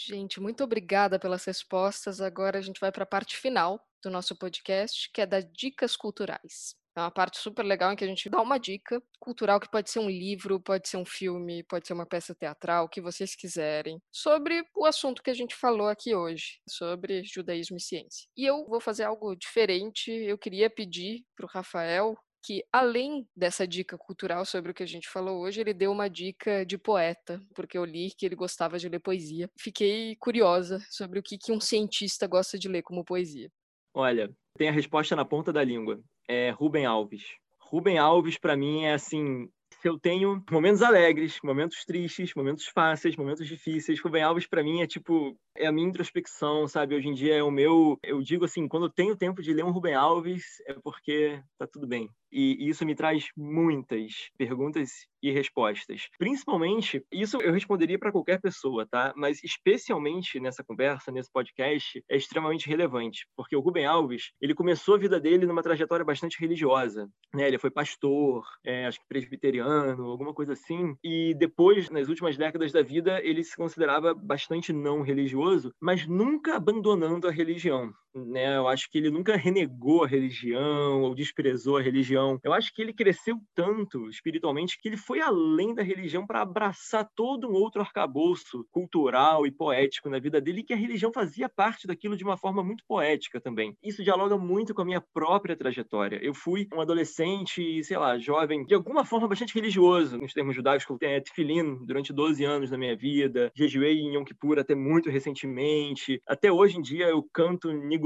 Gente, 0.04 0.42
muito 0.42 0.64
obrigada 0.64 1.18
pelas 1.18 1.46
respostas. 1.46 2.20
Agora 2.20 2.60
a 2.60 2.62
gente 2.62 2.80
vai 2.82 2.92
para 2.92 3.04
a 3.04 3.08
parte 3.08 3.38
final 3.38 3.80
do 4.04 4.10
nosso 4.10 4.36
podcast, 4.36 5.10
que 5.14 5.22
é 5.22 5.26
das 5.26 5.46
dicas 5.54 5.96
culturais. 5.96 6.76
É 6.98 7.02
uma 7.02 7.12
parte 7.12 7.38
super 7.38 7.64
legal 7.64 7.92
em 7.92 7.96
que 7.96 8.04
a 8.04 8.08
gente 8.08 8.30
dá 8.30 8.42
uma 8.42 8.58
dica 8.58 9.02
cultural 9.20 9.60
que 9.60 9.70
pode 9.70 9.90
ser 9.90 10.00
um 10.00 10.10
livro, 10.10 10.62
pode 10.62 10.88
ser 10.88 10.98
um 10.98 11.06
filme, 11.06 11.64
pode 11.64 11.88
ser 11.88 11.94
uma 11.94 12.06
peça 12.06 12.34
teatral, 12.34 12.86
o 12.86 12.90
que 12.90 13.02
vocês 13.02 13.36
quiserem, 13.36 14.02
sobre 14.12 14.66
o 14.74 14.86
assunto 14.86 15.22
que 15.22 15.30
a 15.30 15.34
gente 15.34 15.56
falou 15.56 15.90
aqui 15.90 16.16
hoje, 16.16 16.62
sobre 16.68 17.24
judaísmo 17.24 17.76
e 17.78 17.82
ciência. 17.82 18.28
E 18.38 18.46
eu 18.46 18.66
vou 18.66 18.80
fazer 18.80 19.04
algo 19.04 19.36
diferente. 19.36 20.10
Eu 20.10 20.38
queria 20.38 20.70
pedir 20.70 21.26
para 21.36 21.46
o 21.46 21.50
Rafael 21.50 22.18
que, 22.46 22.64
além 22.72 23.28
dessa 23.36 23.68
dica 23.68 23.98
cultural 23.98 24.46
sobre 24.46 24.70
o 24.70 24.74
que 24.74 24.84
a 24.84 24.86
gente 24.86 25.10
falou 25.10 25.42
hoje, 25.42 25.62
ele 25.62 25.74
deu 25.74 25.92
uma 25.92 26.08
dica 26.08 26.64
de 26.64 26.78
poeta, 26.78 27.42
porque 27.56 27.76
eu 27.76 27.84
li 27.84 28.12
que 28.16 28.24
ele 28.24 28.36
gostava 28.36 28.78
de 28.78 28.88
ler 28.88 29.00
poesia. 29.00 29.50
Fiquei 29.60 30.16
curiosa 30.18 30.80
sobre 30.92 31.18
o 31.18 31.24
que, 31.24 31.40
que 31.40 31.52
um 31.52 31.60
cientista 31.60 32.28
gosta 32.28 32.60
de 32.60 32.68
ler 32.68 32.84
como 32.84 33.04
poesia. 33.04 33.50
Olha, 33.96 34.30
tem 34.58 34.70
a 34.70 34.72
resposta 34.72 35.16
na 35.16 35.26
ponta 35.26 35.52
da 35.52 35.64
língua. 35.64 36.00
É 36.28 36.52
Rubem 36.52 36.86
Alves. 36.86 37.24
Rubem 37.60 37.98
Alves, 37.98 38.38
para 38.38 38.56
mim, 38.56 38.84
é 38.84 38.94
assim, 38.94 39.50
eu 39.88 40.00
tenho 40.00 40.44
momentos 40.50 40.82
alegres, 40.82 41.40
momentos 41.44 41.86
tristes, 41.86 42.34
momentos 42.36 42.66
fáceis, 42.66 43.16
momentos 43.16 43.48
difíceis. 43.48 44.00
Rubem 44.02 44.24
Alves, 44.24 44.48
para 44.48 44.64
mim, 44.64 44.82
é 44.82 44.88
tipo, 44.88 45.38
é 45.56 45.68
a 45.68 45.72
minha 45.72 45.88
introspecção, 45.88 46.68
sabe? 46.68 46.96
Hoje 46.96 47.08
em 47.08 47.14
dia 47.14 47.36
é 47.36 47.44
o 47.44 47.52
meu. 47.52 47.98
Eu 48.04 48.22
digo 48.22 48.46
assim, 48.46 48.68
quando 48.68 48.88
eu 48.88 48.92
tenho 48.92 49.16
tempo 49.16 49.42
de 49.42 49.54
ler 49.54 49.64
um 49.64 49.72
Rubem 49.72 49.94
Alves, 49.94 50.44
é 50.68 50.74
porque 50.84 51.40
tá 51.58 51.68
tudo 51.68 51.88
bem. 51.88 52.10
E 52.38 52.68
isso 52.68 52.86
me 52.86 52.94
traz 52.94 53.30
muitas 53.38 54.30
perguntas 54.38 55.08
e 55.24 55.32
respostas. 55.32 56.10
Principalmente, 56.20 57.02
isso 57.10 57.38
eu 57.42 57.54
responderia 57.54 57.98
para 57.98 58.12
qualquer 58.12 58.42
pessoa, 58.42 58.86
tá? 58.86 59.14
Mas 59.16 59.42
especialmente 59.42 60.38
nessa 60.38 60.62
conversa, 60.62 61.14
nesse 61.14 61.32
podcast, 61.32 62.04
é 62.10 62.18
extremamente 62.18 62.68
relevante, 62.68 63.26
porque 63.38 63.56
o 63.56 63.62
Rubem 63.62 63.86
Alves, 63.86 64.34
ele 64.42 64.54
começou 64.54 64.96
a 64.96 64.98
vida 64.98 65.18
dele 65.18 65.46
numa 65.46 65.64
trajetória 65.64 66.04
bastante 66.04 66.38
religiosa, 66.38 67.10
né? 67.34 67.48
Ele 67.48 67.58
foi 67.58 67.72
pastor, 67.72 68.46
é, 68.66 68.86
acho 68.86 69.00
que 69.00 69.08
presbiteriano, 69.08 70.04
alguma 70.04 70.34
coisa 70.34 70.52
assim, 70.52 70.94
e 71.02 71.34
depois, 71.36 71.90
nas 71.90 72.10
últimas 72.10 72.36
décadas 72.36 72.74
da 72.74 72.82
vida, 72.82 73.22
ele 73.24 73.46
se 73.46 73.56
considerava 73.56 74.14
bastante 74.14 74.74
não 74.74 75.02
religioso, 75.02 75.74
mas 75.80 76.06
nunca 76.06 76.58
abandonando 76.58 77.30
a 77.30 77.32
religião 77.32 77.94
né? 78.16 78.58
Eu 78.58 78.68
acho 78.68 78.90
que 78.90 78.98
ele 78.98 79.10
nunca 79.10 79.36
renegou 79.36 80.04
a 80.04 80.08
religião 80.08 81.02
ou 81.02 81.16
desprezou 81.16 81.78
a 81.78 81.82
religião. 81.82 82.40
Eu 82.44 82.54
acho 82.54 82.74
que 82.74 82.82
ele 82.82 82.94
cresceu 82.94 83.38
tanto 83.54 84.10
espiritualmente 84.10 84.78
que 84.80 84.88
ele 84.88 84.98
foi 84.98 85.20
além 85.20 85.74
da 85.74 85.84
religião 85.84 86.26
para 86.26 86.42
abraçar 86.42 87.10
todo 87.16 87.50
um 87.50 87.54
outro 87.54 87.82
arcabouço 87.82 88.66
cultural 88.72 89.46
e 89.46 89.52
poético 89.52 90.10
na 90.10 90.20
vida 90.20 90.40
dele, 90.40 90.64
que 90.64 90.74
a 90.74 90.78
religião 90.78 91.12
fazia 91.12 91.50
parte 91.50 91.88
daquilo 91.88 92.16
de 92.16 92.24
uma 92.24 92.38
forma 92.38 92.64
muito 92.64 92.84
poética 92.88 93.42
também. 93.42 93.76
Isso 93.84 94.04
dialoga 94.04 94.38
muito 94.38 94.74
com 94.74 94.82
a 94.82 94.86
minha 94.86 95.02
própria 95.02 95.56
trajetória. 95.56 96.20
Eu 96.22 96.34
fui 96.34 96.68
um 96.74 96.82
adolescente, 96.82 97.84
sei 97.84 97.98
lá, 97.98 98.18
jovem, 98.18 98.66
de 98.66 98.74
alguma 98.74 99.04
forma 99.04 99.28
bastante 99.28 99.54
religioso, 99.54 100.18
nos 100.18 100.34
termos 100.34 100.56
judaicos, 100.56 100.86
eu 100.90 100.98
tenho 100.98 101.22
tefilim 101.22 101.86
durante 101.86 102.14
12 102.14 102.44
anos 102.44 102.70
da 102.70 102.78
minha 102.78 102.96
vida, 102.96 103.52
jejuei 103.56 104.00
em 104.00 104.16
Yom 104.16 104.24
Kippur 104.24 104.60
até 104.60 104.76
muito 104.76 105.10
recentemente. 105.10 106.22
Até 106.28 106.52
hoje 106.52 106.78
em 106.78 106.82
dia 106.82 107.08
eu 107.08 107.24
canto 107.34 107.72
Nigo 107.72 108.05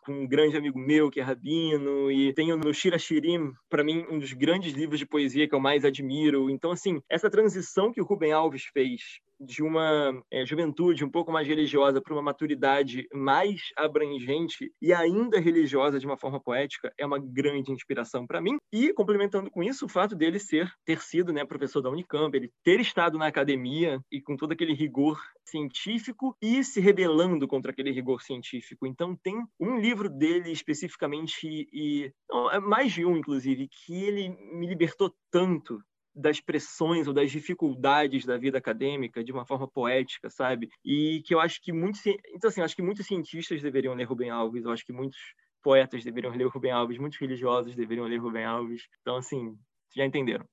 Com 0.00 0.12
um 0.12 0.26
grande 0.26 0.56
amigo 0.56 0.78
meu 0.78 1.10
que 1.10 1.20
é 1.20 1.22
rabino, 1.22 2.10
e 2.10 2.32
tenho 2.32 2.56
no 2.56 2.72
Shira 2.72 2.98
Shirim, 2.98 3.52
para 3.68 3.84
mim, 3.84 4.06
um 4.10 4.18
dos 4.18 4.32
grandes 4.32 4.72
livros 4.72 4.98
de 4.98 5.06
poesia 5.06 5.48
que 5.48 5.54
eu 5.54 5.60
mais 5.60 5.84
admiro. 5.84 6.48
Então, 6.50 6.70
assim, 6.70 7.00
essa 7.08 7.30
transição 7.30 7.92
que 7.92 8.00
o 8.00 8.04
Rubem 8.04 8.32
Alves 8.32 8.64
fez 8.72 9.20
de 9.40 9.62
uma 9.62 10.22
é, 10.30 10.44
juventude 10.44 11.04
um 11.04 11.10
pouco 11.10 11.32
mais 11.32 11.46
religiosa 11.46 12.00
para 12.00 12.12
uma 12.12 12.22
maturidade 12.22 13.06
mais 13.12 13.60
abrangente 13.76 14.72
e 14.80 14.92
ainda 14.92 15.38
religiosa 15.40 15.98
de 15.98 16.06
uma 16.06 16.16
forma 16.16 16.40
poética 16.40 16.92
é 16.98 17.04
uma 17.04 17.18
grande 17.18 17.72
inspiração 17.72 18.26
para 18.26 18.40
mim. 18.40 18.56
E 18.72 18.92
complementando 18.92 19.50
com 19.50 19.62
isso, 19.62 19.86
o 19.86 19.88
fato 19.88 20.14
dele 20.14 20.38
ser 20.38 20.70
ter 20.84 21.00
sido, 21.00 21.32
né, 21.32 21.44
professor 21.44 21.82
da 21.82 21.90
Unicamp, 21.90 22.36
ele 22.36 22.50
ter 22.64 22.80
estado 22.80 23.18
na 23.18 23.26
academia 23.26 24.00
e 24.10 24.20
com 24.20 24.36
todo 24.36 24.52
aquele 24.52 24.74
rigor 24.74 25.20
científico 25.44 26.36
e 26.40 26.62
se 26.64 26.80
rebelando 26.80 27.46
contra 27.46 27.70
aquele 27.72 27.92
rigor 27.92 28.22
científico. 28.22 28.86
Então 28.86 29.16
tem 29.16 29.42
um 29.60 29.78
livro 29.78 30.08
dele 30.08 30.50
especificamente 30.50 31.68
e 31.72 32.12
não, 32.28 32.50
é 32.50 32.58
mais 32.58 32.92
de 32.92 33.04
um 33.04 33.16
inclusive 33.16 33.68
que 33.68 33.94
ele 33.94 34.28
me 34.52 34.66
libertou 34.66 35.14
tanto 35.30 35.80
das 36.16 36.40
pressões 36.40 37.06
ou 37.06 37.12
das 37.12 37.30
dificuldades 37.30 38.24
da 38.24 38.38
vida 38.38 38.56
acadêmica 38.56 39.22
de 39.22 39.30
uma 39.30 39.44
forma 39.44 39.68
poética, 39.68 40.30
sabe? 40.30 40.70
E 40.82 41.22
que 41.26 41.34
eu 41.34 41.40
acho 41.40 41.60
que 41.62 41.72
muitos, 41.72 42.00
então 42.06 42.48
assim, 42.48 42.62
acho 42.62 42.74
que 42.74 42.82
muitos 42.82 43.06
cientistas 43.06 43.60
deveriam 43.60 43.92
ler 43.94 44.04
Rubem 44.04 44.30
Alves, 44.30 44.64
eu 44.64 44.70
acho 44.70 44.84
que 44.84 44.94
muitos 44.94 45.18
poetas 45.62 46.02
deveriam 46.02 46.34
ler 46.34 46.46
Rubem 46.46 46.70
Alves, 46.70 46.96
muitos 46.96 47.18
religiosos 47.18 47.76
deveriam 47.76 48.06
ler 48.06 48.16
Rubem 48.16 48.44
Alves. 48.44 48.88
Então 49.02 49.16
assim, 49.16 49.58
já 49.94 50.06
entenderam. 50.06 50.48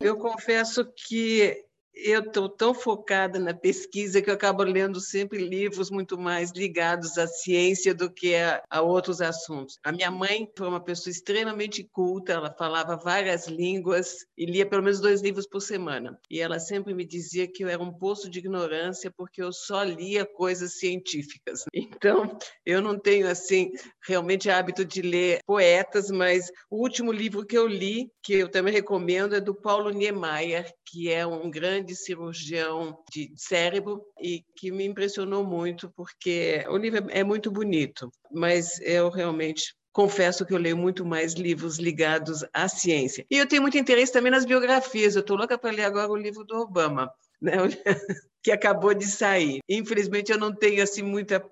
Eu 0.00 0.16
confesso 0.16 0.84
que 0.92 1.67
eu 1.98 2.20
estou 2.20 2.48
tão 2.48 2.72
focada 2.72 3.38
na 3.38 3.52
pesquisa 3.52 4.22
que 4.22 4.30
eu 4.30 4.34
acabo 4.34 4.62
lendo 4.62 5.00
sempre 5.00 5.38
livros 5.38 5.90
muito 5.90 6.16
mais 6.16 6.52
ligados 6.52 7.18
à 7.18 7.26
ciência 7.26 7.92
do 7.92 8.10
que 8.10 8.36
a, 8.36 8.62
a, 8.70 8.80
outros 8.80 9.20
assuntos. 9.20 9.78
A 9.82 9.90
minha 9.90 10.10
mãe 10.10 10.48
foi 10.56 10.68
uma 10.68 10.82
pessoa 10.82 11.10
extremamente 11.10 11.82
culta, 11.82 12.32
ela 12.32 12.54
falava 12.56 12.96
várias 12.96 13.48
línguas 13.48 14.24
e 14.36 14.46
lia 14.46 14.64
pelo 14.64 14.82
menos 14.82 15.00
dois 15.00 15.20
livros 15.20 15.46
por 15.46 15.60
semana. 15.60 16.18
E 16.30 16.40
ela 16.40 16.60
sempre 16.60 16.94
me 16.94 17.04
dizia 17.04 17.48
que 17.48 17.64
eu 17.64 17.68
era 17.68 17.82
um 17.82 17.92
poço 17.92 18.30
de 18.30 18.38
ignorância 18.38 19.12
porque 19.16 19.42
eu 19.42 19.52
só 19.52 19.82
lia 19.82 20.24
coisas 20.24 20.78
científicas. 20.78 21.64
Então, 21.98 22.38
eu 22.64 22.80
não 22.80 22.96
tenho 22.96 23.28
assim 23.28 23.72
realmente 24.06 24.48
hábito 24.48 24.84
de 24.84 25.02
ler 25.02 25.40
poetas, 25.44 26.10
mas 26.10 26.48
o 26.70 26.76
último 26.76 27.10
livro 27.10 27.44
que 27.44 27.58
eu 27.58 27.66
li, 27.66 28.08
que 28.22 28.34
eu 28.34 28.48
também 28.48 28.72
recomendo, 28.72 29.34
é 29.34 29.40
do 29.40 29.52
Paulo 29.54 29.90
Niemeyer, 29.90 30.72
que 30.86 31.10
é 31.10 31.26
um 31.26 31.50
grande 31.50 31.87
cirurgião 31.94 32.98
de 33.12 33.32
cérebro 33.36 34.02
e 34.20 34.44
que 34.56 34.70
me 34.70 34.84
impressionou 34.84 35.44
muito, 35.44 35.90
porque 35.96 36.64
o 36.68 36.76
livro 36.76 37.06
é 37.10 37.22
muito 37.24 37.50
bonito, 37.50 38.10
mas 38.32 38.80
eu 38.80 39.10
realmente 39.10 39.74
confesso 39.92 40.46
que 40.46 40.54
eu 40.54 40.58
leio 40.58 40.76
muito 40.76 41.04
mais 41.04 41.34
livros 41.34 41.78
ligados 41.78 42.44
à 42.52 42.68
ciência. 42.68 43.26
E 43.30 43.36
eu 43.36 43.48
tenho 43.48 43.62
muito 43.62 43.76
interesse 43.76 44.12
também 44.12 44.30
nas 44.30 44.44
biografias. 44.44 45.16
Eu 45.16 45.22
estou 45.22 45.36
louca 45.36 45.58
para 45.58 45.72
ler 45.72 45.84
agora 45.84 46.10
o 46.10 46.16
livro 46.16 46.44
do 46.44 46.56
Obama, 46.56 47.12
né? 47.42 47.52
que 48.42 48.52
acabou 48.52 48.94
de 48.94 49.06
sair. 49.06 49.58
Infelizmente, 49.68 50.30
eu 50.30 50.38
não 50.38 50.54
tenho 50.54 50.82
assim 50.82 51.02
muita 51.02 51.44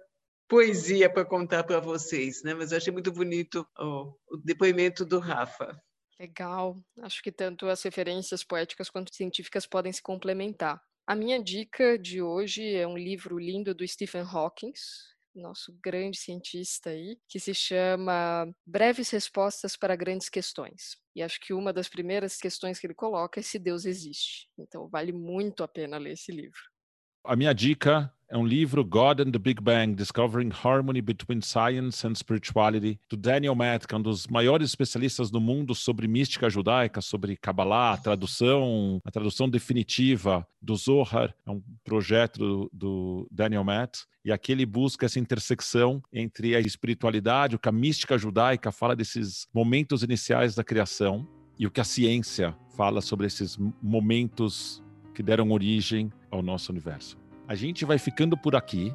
poesia 0.49 1.11
para 1.11 1.24
contar 1.24 1.64
para 1.64 1.80
vocês, 1.80 2.43
né? 2.43 2.55
mas 2.55 2.70
eu 2.70 2.78
achei 2.78 2.93
muito 2.93 3.11
bonito 3.11 3.66
o, 3.78 4.14
o 4.30 4.37
depoimento 4.37 5.05
do 5.05 5.18
Rafa. 5.18 5.76
Legal. 6.18 6.82
Acho 7.02 7.22
que 7.22 7.30
tanto 7.30 7.68
as 7.68 7.82
referências 7.82 8.42
poéticas 8.42 8.88
quanto 8.88 9.14
científicas 9.14 9.66
podem 9.66 9.92
se 9.92 10.02
complementar. 10.02 10.82
A 11.06 11.14
minha 11.14 11.42
dica 11.42 11.98
de 11.98 12.20
hoje 12.20 12.74
é 12.74 12.86
um 12.86 12.96
livro 12.96 13.38
lindo 13.38 13.74
do 13.74 13.86
Stephen 13.86 14.22
Hawking, 14.22 14.72
nosso 15.34 15.72
grande 15.82 16.16
cientista 16.16 16.90
aí, 16.90 17.18
que 17.28 17.38
se 17.38 17.54
chama 17.54 18.50
Breves 18.66 19.10
Respostas 19.10 19.76
para 19.76 19.94
Grandes 19.94 20.28
Questões. 20.28 20.96
E 21.14 21.22
acho 21.22 21.38
que 21.40 21.52
uma 21.52 21.72
das 21.72 21.88
primeiras 21.88 22.38
questões 22.38 22.78
que 22.78 22.86
ele 22.86 22.94
coloca 22.94 23.38
é 23.38 23.42
se 23.42 23.58
Deus 23.58 23.84
existe. 23.84 24.48
Então 24.58 24.88
vale 24.88 25.12
muito 25.12 25.62
a 25.62 25.68
pena 25.68 25.98
ler 25.98 26.12
esse 26.12 26.32
livro. 26.32 26.58
A 27.24 27.36
minha 27.36 27.52
dica 27.52 28.12
é 28.29 28.37
um 28.37 28.45
livro, 28.45 28.85
God 28.85 29.20
and 29.20 29.31
the 29.31 29.39
Big 29.39 29.61
Bang, 29.61 29.95
Discovering 29.95 30.51
Harmony 30.51 31.01
Between 31.01 31.41
Science 31.41 32.07
and 32.07 32.14
Spirituality, 32.14 32.99
do 33.09 33.16
Daniel 33.16 33.55
Matt, 33.55 33.87
que 33.87 33.95
é 33.95 33.99
um 33.99 34.03
dos 34.03 34.27
maiores 34.27 34.70
especialistas 34.70 35.31
do 35.31 35.41
mundo 35.41 35.74
sobre 35.74 36.09
mística 36.09 36.51
judaica, 36.51 37.01
sobre 37.01 37.37
Kabbalah, 37.37 37.97
tradução, 37.97 39.01
a 39.05 39.11
tradução 39.11 39.49
definitiva 39.49 40.47
do 40.61 40.74
Zohar, 40.74 41.35
é 41.47 41.51
um 41.51 41.62
projeto 41.85 42.39
do, 42.39 42.70
do 42.72 43.29
Daniel 43.31 43.62
Matt, 43.62 44.01
e 44.24 44.33
aqui 44.33 44.51
ele 44.51 44.66
busca 44.66 45.07
essa 45.07 45.20
intersecção 45.20 46.03
entre 46.12 46.57
a 46.57 46.61
espiritualidade, 46.61 47.55
o 47.55 47.59
que 47.61 47.68
a 47.68 47.72
mística 47.72 48.18
judaica 48.18 48.72
fala 48.72 48.97
desses 48.97 49.47
momentos 49.55 50.03
iniciais 50.03 50.55
da 50.57 50.64
criação, 50.64 51.27
e 51.59 51.66
o 51.66 51.70
que 51.70 51.81
a 51.81 51.85
ciência 51.85 52.55
fala 52.77 53.01
sobre 53.01 53.27
esses 53.27 53.57
momentos 53.83 54.83
que 55.14 55.22
deram 55.22 55.53
origem 55.53 56.12
ao 56.31 56.43
nosso 56.43 56.70
universo. 56.70 57.16
A 57.49 57.55
gente 57.55 57.84
vai 57.84 57.97
ficando 57.97 58.36
por 58.36 58.57
aqui. 58.57 58.92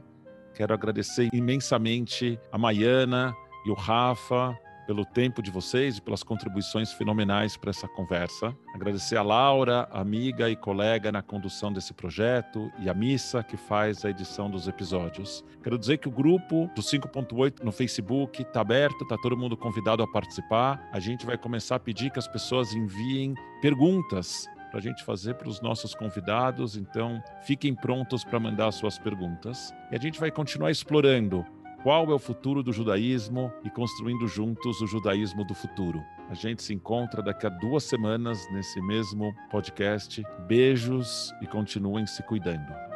Quero 0.53 0.73
agradecer 0.73 1.29
imensamente 1.31 2.37
a 2.51 2.57
Maiana 2.57 3.33
e 3.65 3.69
o 3.69 3.73
Rafa 3.73 4.53
pelo 4.85 5.05
tempo 5.05 5.41
de 5.41 5.49
vocês 5.49 5.97
e 5.97 6.01
pelas 6.01 6.21
contribuições 6.21 6.91
fenomenais 6.91 7.55
para 7.55 7.69
essa 7.69 7.87
conversa. 7.87 8.53
Agradecer 8.75 9.15
a 9.15 9.21
Laura, 9.21 9.87
amiga 9.89 10.49
e 10.49 10.55
colega 10.57 11.13
na 11.13 11.21
condução 11.21 11.71
desse 11.71 11.93
projeto, 11.93 12.69
e 12.77 12.89
a 12.89 12.93
Missa, 12.93 13.41
que 13.41 13.55
faz 13.55 14.03
a 14.03 14.09
edição 14.09 14.49
dos 14.49 14.67
episódios. 14.67 15.45
Quero 15.63 15.77
dizer 15.77 15.99
que 15.99 16.09
o 16.09 16.11
grupo 16.11 16.69
do 16.75 16.81
5.8 16.81 17.63
no 17.63 17.71
Facebook 17.71 18.41
está 18.41 18.59
aberto, 18.59 19.03
está 19.03 19.15
todo 19.17 19.37
mundo 19.37 19.55
convidado 19.55 20.03
a 20.03 20.11
participar. 20.11 20.89
A 20.91 20.99
gente 20.99 21.25
vai 21.25 21.37
começar 21.37 21.75
a 21.75 21.79
pedir 21.79 22.11
que 22.11 22.19
as 22.19 22.27
pessoas 22.27 22.73
enviem 22.73 23.33
perguntas 23.61 24.45
para 24.71 24.79
a 24.79 24.81
gente 24.81 25.03
fazer 25.03 25.35
para 25.35 25.49
os 25.49 25.61
nossos 25.61 25.93
convidados. 25.93 26.75
Então, 26.75 27.21
fiquem 27.43 27.75
prontos 27.75 28.23
para 28.23 28.39
mandar 28.39 28.71
suas 28.71 28.97
perguntas. 28.97 29.71
E 29.91 29.95
a 29.95 29.99
gente 29.99 30.19
vai 30.19 30.31
continuar 30.31 30.71
explorando 30.71 31.45
qual 31.83 32.09
é 32.09 32.13
o 32.13 32.19
futuro 32.19 32.63
do 32.63 32.71
judaísmo 32.71 33.51
e 33.63 33.69
construindo 33.69 34.27
juntos 34.27 34.81
o 34.81 34.87
judaísmo 34.87 35.43
do 35.43 35.53
futuro. 35.53 36.01
A 36.29 36.33
gente 36.33 36.63
se 36.63 36.73
encontra 36.73 37.21
daqui 37.21 37.45
a 37.45 37.49
duas 37.49 37.83
semanas 37.83 38.47
nesse 38.51 38.81
mesmo 38.81 39.33
podcast. 39.49 40.23
Beijos 40.47 41.33
e 41.41 41.47
continuem 41.47 42.07
se 42.07 42.23
cuidando. 42.23 42.90